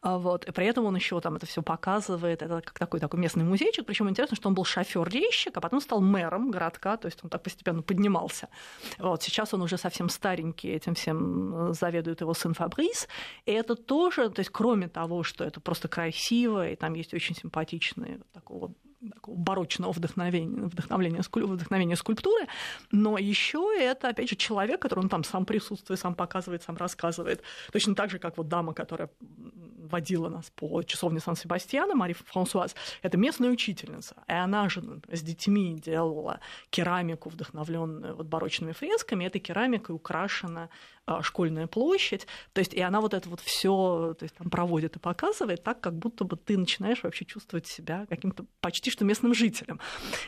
а, 0.00 0.18
вот, 0.18 0.44
и 0.46 0.52
при 0.52 0.66
этом 0.66 0.84
он 0.86 0.96
еще 0.96 1.20
там 1.20 1.36
это 1.36 1.46
все 1.46 1.62
показывает, 1.62 2.42
это 2.42 2.60
как 2.60 2.78
такой 2.78 2.98
такой 3.00 3.20
местный 3.20 3.44
музейчик. 3.44 3.86
Причем 3.86 4.08
интересно, 4.08 4.36
что 4.36 4.48
он 4.48 4.54
был 4.54 4.64
шофер-резчик, 4.64 5.56
а 5.56 5.60
потом 5.60 5.80
стал 5.80 6.00
мэром 6.00 6.50
городка, 6.50 6.96
то 6.96 7.06
есть 7.06 7.20
он 7.22 7.30
так 7.30 7.42
постепенно 7.42 7.82
поднимался. 7.82 8.48
Вот, 8.98 9.22
сейчас 9.22 9.54
он 9.54 9.62
уже 9.62 9.78
совсем 9.78 10.08
старенький, 10.14 10.68
этим 10.68 10.94
всем 10.94 11.72
заведует 11.74 12.20
его 12.20 12.34
сын 12.34 12.54
Фабрис. 12.54 13.08
И 13.46 13.52
это 13.52 13.74
тоже, 13.74 14.30
то 14.30 14.40
есть 14.40 14.50
кроме 14.50 14.88
того, 14.88 15.22
что 15.22 15.44
это 15.44 15.60
просто 15.60 15.88
красиво, 15.88 16.68
и 16.68 16.76
там 16.76 16.94
есть 16.94 17.14
очень 17.14 17.34
симпатичные 17.34 18.18
вот 18.18 18.32
такого 18.32 18.72
такого 19.10 19.36
барочного 19.36 19.92
вдохновения, 19.92 20.66
вдохновения, 20.66 21.22
вдохновения 21.22 21.96
скульптуры, 21.96 22.46
но 22.90 23.18
еще 23.18 23.74
это, 23.78 24.08
опять 24.08 24.28
же, 24.28 24.36
человек, 24.36 24.80
который 24.80 25.00
он 25.00 25.08
там 25.08 25.24
сам 25.24 25.44
присутствует, 25.44 26.00
сам 26.00 26.14
показывает, 26.14 26.62
сам 26.62 26.76
рассказывает. 26.76 27.42
Точно 27.72 27.94
так 27.94 28.10
же, 28.10 28.18
как 28.18 28.36
вот 28.36 28.48
дама, 28.48 28.74
которая 28.74 29.10
водила 29.90 30.28
нас 30.28 30.50
по 30.54 30.82
часовне 30.82 31.20
Сан-Себастьяна, 31.20 31.94
Мари 31.94 32.14
Франсуаз, 32.14 32.74
это 33.02 33.16
местная 33.16 33.50
учительница. 33.50 34.16
И 34.28 34.32
она 34.32 34.68
же 34.68 34.80
например, 34.80 35.18
с 35.18 35.22
детьми 35.22 35.74
делала 35.74 36.40
керамику, 36.70 37.28
вдохновленную 37.28 38.16
вот 38.16 38.26
барочными 38.26 38.72
фресками. 38.72 39.24
Этой 39.24 39.40
керамикой 39.40 39.94
украшена 39.94 40.68
школьная 41.22 41.66
площадь. 41.66 42.26
То 42.52 42.60
есть, 42.60 42.74
и 42.74 42.80
она 42.80 43.00
вот 43.00 43.14
это 43.14 43.28
вот 43.28 43.40
все 43.40 44.14
то 44.18 44.22
есть, 44.22 44.34
там 44.34 44.50
проводит 44.50 44.96
и 44.96 44.98
показывает 44.98 45.62
так, 45.62 45.80
как 45.80 45.94
будто 45.94 46.24
бы 46.24 46.36
ты 46.36 46.56
начинаешь 46.56 47.02
вообще 47.02 47.24
чувствовать 47.24 47.66
себя 47.66 48.06
каким-то 48.08 48.44
почти 48.60 48.90
что 48.90 49.04
местным 49.04 49.34
жителем. 49.34 49.80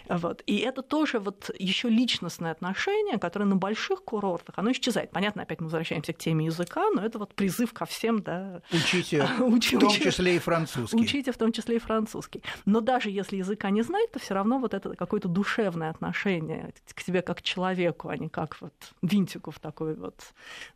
Вот. 0.08 0.42
И 0.46 0.58
это 0.58 0.82
тоже 0.82 1.18
вот 1.18 1.50
еще 1.58 1.88
личностное 1.88 2.52
отношение, 2.52 3.18
которое 3.18 3.46
на 3.46 3.56
больших 3.56 4.04
курортах, 4.04 4.58
оно 4.58 4.72
исчезает. 4.72 5.10
Понятно, 5.10 5.42
опять 5.42 5.60
мы 5.60 5.66
возвращаемся 5.66 6.12
к 6.12 6.18
теме 6.18 6.46
языка, 6.46 6.90
но 6.90 7.02
это 7.02 7.18
вот 7.18 7.34
призыв 7.34 7.72
ко 7.72 7.86
всем, 7.86 8.22
да, 8.22 8.62
Учите, 8.72 9.28
Учи- 9.38 9.76
в 9.78 9.80
том 9.80 9.90
числе 9.90 10.36
и 10.36 10.38
французский. 10.38 10.96
Учите 10.96 11.32
в 11.32 11.38
том 11.38 11.52
числе 11.52 11.76
и 11.76 11.78
французский. 11.78 12.42
Но 12.64 12.80
даже 12.80 13.10
если 13.10 13.36
языка 13.36 13.70
не 13.70 13.82
знать, 13.82 14.10
то 14.12 14.18
все 14.18 14.34
равно 14.34 14.58
вот 14.58 14.74
это 14.74 14.94
какое-то 14.94 15.28
душевное 15.28 15.90
отношение 15.90 16.72
к 16.94 17.02
тебе 17.02 17.22
как 17.22 17.38
к 17.38 17.42
человеку, 17.42 18.08
а 18.08 18.16
не 18.16 18.28
как 18.28 18.56
вот 18.60 18.72
винтику 19.02 19.50
в 19.50 19.58
такой 19.58 19.94
вот 19.94 20.20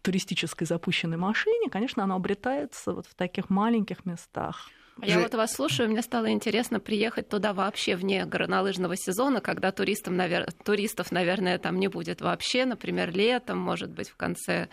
туристической 0.02 0.66
запущенной 0.66 1.16
машине, 1.16 1.70
конечно, 1.70 2.04
оно 2.04 2.16
обретается 2.16 2.92
вот 2.92 3.06
в 3.06 3.14
таких 3.14 3.50
маленьких 3.50 4.04
местах. 4.04 4.70
Я 5.02 5.14
Же- 5.14 5.20
вот 5.20 5.34
вас 5.34 5.52
слушаю, 5.52 5.88
мне 5.88 6.02
стало 6.02 6.30
интересно 6.30 6.78
приехать 6.78 7.28
туда 7.28 7.54
вообще 7.54 7.96
вне 7.96 8.26
горнолыжного 8.26 8.96
сезона, 8.96 9.40
когда 9.40 9.72
туристам, 9.72 10.16
навер... 10.16 10.52
туристов, 10.64 11.10
наверное, 11.10 11.58
там 11.58 11.78
не 11.78 11.88
будет 11.88 12.20
вообще, 12.20 12.66
например, 12.66 13.10
летом, 13.14 13.58
может 13.58 13.90
быть, 13.90 14.10
в 14.10 14.16
конце 14.16 14.68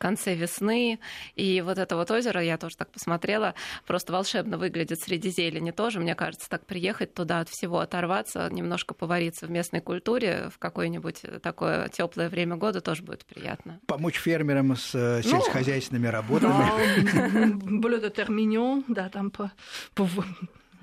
конце 0.00 0.34
весны. 0.34 0.98
И 1.36 1.60
вот 1.60 1.78
это 1.78 1.94
вот 1.94 2.10
озеро, 2.10 2.42
я 2.42 2.58
тоже 2.58 2.76
так 2.76 2.90
посмотрела, 2.90 3.54
просто 3.86 4.12
волшебно 4.12 4.58
выглядит 4.58 5.00
среди 5.00 5.30
зелени 5.30 5.70
тоже. 5.70 6.00
Мне 6.00 6.16
кажется, 6.16 6.48
так 6.48 6.66
приехать 6.66 7.14
туда 7.14 7.40
от 7.40 7.48
всего 7.48 7.78
оторваться, 7.78 8.48
немножко 8.50 8.94
повариться 8.94 9.46
в 9.46 9.50
местной 9.50 9.80
культуре 9.80 10.50
в 10.52 10.58
какое-нибудь 10.58 11.22
такое 11.42 11.88
теплое 11.88 12.28
время 12.28 12.56
года 12.56 12.80
тоже 12.80 13.02
будет 13.02 13.24
приятно. 13.24 13.78
Помочь 13.86 14.18
фермерам 14.18 14.74
с 14.76 14.94
э, 14.94 15.20
Ну, 15.24 15.30
сельскохозяйственными 15.30 16.08
работами. 16.08 17.52
Блюдо 17.80 18.10
терминьон, 18.10 18.84
да, 18.88 19.08
там 19.08 19.30
по, 19.30 19.52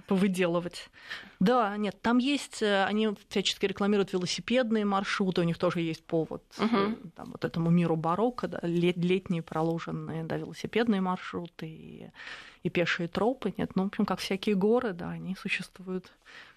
повыделывать. 0.08 0.90
Да, 1.40 1.78
нет, 1.78 2.02
там 2.02 2.18
есть, 2.18 2.64
э, 2.64 2.84
они 2.86 3.10
всячески 3.30 3.66
рекламируют 3.66 4.14
велосипедные 4.14 4.86
маршруты, 4.86 5.42
у 5.42 5.44
них 5.44 5.58
тоже 5.58 5.82
есть 5.82 6.04
повод 6.04 6.44
э, 6.58 6.96
там, 7.16 7.32
вот 7.32 7.46
этому 7.46 7.70
миру 7.70 7.96
барокко, 7.96 8.48
да, 8.48 8.60
лет- 8.64 8.98
летние 8.98 9.44
проложенные 9.44 10.24
да, 10.24 10.38
велосипедные 10.38 11.02
маршруты 11.02 11.68
и, 11.68 12.10
и 12.64 12.70
пешие 12.70 13.08
тропы. 13.08 13.54
Нет, 13.58 13.76
ну, 13.76 13.84
в 13.84 13.88
общем, 13.88 14.06
как 14.06 14.20
всякие 14.20 14.56
горы, 14.56 14.94
да, 14.94 15.10
они 15.10 15.36
существуют 15.36 16.12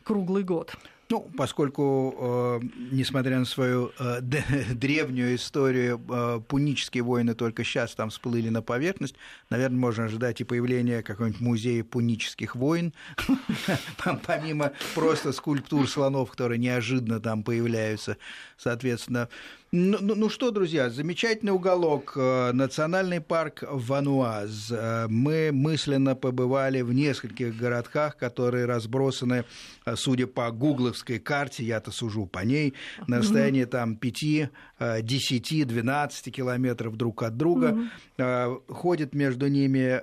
круглый 0.05 0.45
год. 0.45 0.75
Ну, 1.11 1.29
поскольку, 1.37 2.15
э, 2.17 2.61
несмотря 2.93 3.41
на 3.41 3.45
свою 3.45 3.91
э, 3.99 4.21
древнюю 4.75 5.35
историю, 5.35 6.01
э, 6.09 6.41
пунические 6.47 7.03
войны 7.03 7.35
только 7.35 7.65
сейчас 7.65 7.97
там 7.97 8.11
всплыли 8.11 8.49
на 8.49 8.63
поверхность, 8.63 9.17
наверное, 9.51 9.79
можно 9.79 10.05
ожидать 10.05 10.41
и 10.41 10.45
появления 10.45 11.03
какого-нибудь 11.03 11.41
музея 11.41 11.83
пунических 11.83 12.55
войн, 12.55 12.95
помимо 14.25 14.71
просто 14.95 15.33
скульптур 15.33 15.89
слонов, 15.89 16.31
которые 16.31 16.59
неожиданно 16.59 17.19
там 17.19 17.43
появляются. 17.43 18.17
Соответственно, 18.57 19.29
Ну, 19.73 19.99
ну, 20.01 20.17
ну 20.17 20.29
что, 20.29 20.51
друзья, 20.51 20.91
замечательный 20.91 21.53
уголок, 21.53 22.15
э, 22.17 22.51
национальный 22.53 23.21
парк 23.21 23.63
Вануаз. 23.71 24.73
Э, 24.73 25.07
мы 25.09 25.51
мысленно 25.53 26.17
побывали 26.17 26.81
в 26.81 26.93
нескольких 26.93 27.57
городках, 27.57 28.17
которые 28.17 28.65
разбросаны, 28.65 29.45
э, 29.87 29.95
судя 29.95 30.27
по 30.27 30.49
гугловской 31.01 31.19
карте, 31.19 31.65
я-то 31.65 31.91
сужу 31.91 32.27
по 32.27 32.41
ней, 32.41 32.75
на 33.07 33.19
расстоянии 33.19 33.65
там 33.65 33.97
5, 33.97 34.51
10, 35.03 35.67
12 35.67 36.35
километров 36.35 36.97
друг 36.97 37.23
от 37.23 37.37
друга. 37.37 37.89
Mm-hmm. 38.19 38.63
Ходит 38.69 39.15
между 39.15 39.49
ними 39.49 40.03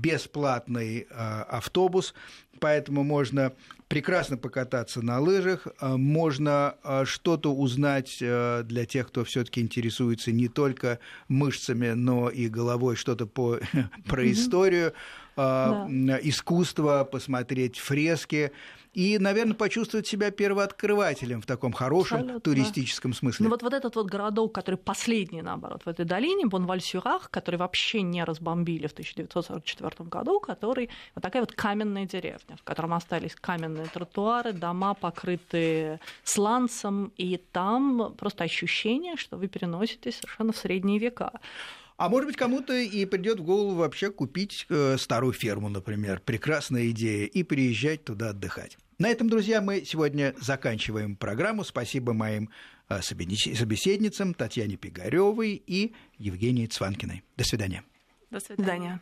бесплатный 0.00 1.06
автобус, 1.10 2.14
поэтому 2.60 3.04
можно 3.04 3.52
прекрасно 3.88 4.36
покататься 4.36 5.02
на 5.02 5.20
лыжах, 5.20 5.66
можно 5.80 6.74
что-то 7.04 7.54
узнать 7.54 8.18
э, 8.20 8.62
для 8.64 8.84
тех, 8.84 9.08
кто 9.08 9.24
все-таки 9.24 9.62
интересуется 9.62 10.30
не 10.30 10.48
только 10.48 10.98
мышцами, 11.28 11.92
но 11.94 12.28
и 12.28 12.48
головой, 12.48 12.96
что-то 12.96 13.26
по, 13.26 13.58
про 14.06 14.30
историю, 14.30 14.92
да. 15.36 15.88
искусство, 16.22 17.08
посмотреть 17.10 17.78
фрески 17.78 18.50
и, 18.98 19.16
наверное, 19.20 19.54
почувствовать 19.54 20.08
себя 20.08 20.32
первооткрывателем 20.32 21.40
в 21.40 21.46
таком 21.46 21.72
хорошем 21.72 22.16
Абсолютно. 22.16 22.40
туристическом 22.40 23.14
смысле. 23.14 23.44
Ну 23.44 23.50
вот, 23.50 23.62
вот 23.62 23.72
этот 23.72 23.94
вот 23.94 24.06
городок, 24.06 24.52
который 24.52 24.74
последний, 24.74 25.40
наоборот, 25.40 25.82
в 25.84 25.88
этой 25.88 26.04
долине, 26.04 26.46
Бонваль-Сюрах, 26.46 27.30
который 27.30 27.60
вообще 27.60 28.02
не 28.02 28.24
разбомбили 28.24 28.88
в 28.88 28.92
1944 28.92 30.08
году, 30.08 30.40
который 30.40 30.90
вот 31.14 31.22
такая 31.22 31.42
вот 31.42 31.52
каменная 31.52 32.06
деревня, 32.06 32.56
в 32.56 32.64
котором 32.64 32.92
остались 32.92 33.36
каменные 33.36 33.86
тротуары, 33.86 34.52
дома, 34.52 34.94
покрытые 34.94 36.00
сланцем, 36.24 37.12
и 37.16 37.36
там 37.36 38.16
просто 38.18 38.42
ощущение, 38.42 39.14
что 39.14 39.36
вы 39.36 39.46
переноситесь 39.46 40.16
совершенно 40.16 40.52
в 40.52 40.56
средние 40.56 40.98
века. 40.98 41.30
А 41.98 42.08
может 42.08 42.26
быть, 42.26 42.36
кому-то 42.36 42.74
и 42.74 43.04
придет 43.04 43.38
в 43.38 43.44
голову 43.44 43.76
вообще 43.76 44.10
купить 44.10 44.66
э, 44.68 44.96
старую 44.98 45.32
ферму, 45.32 45.68
например. 45.68 46.20
Прекрасная 46.24 46.90
идея. 46.90 47.26
И 47.26 47.44
приезжать 47.44 48.04
туда 48.04 48.30
отдыхать. 48.30 48.76
На 48.98 49.10
этом, 49.10 49.28
друзья, 49.28 49.60
мы 49.60 49.84
сегодня 49.84 50.34
заканчиваем 50.40 51.14
программу. 51.14 51.62
Спасибо 51.62 52.14
моим 52.14 52.50
э, 52.88 53.00
собеседницам 53.00 54.34
Татьяне 54.34 54.76
Пигаревой 54.76 55.62
и 55.64 55.94
Евгении 56.18 56.66
Цванкиной. 56.66 57.22
До 57.36 57.44
свидания. 57.44 57.84
До 58.32 58.40
свидания. 58.40 59.00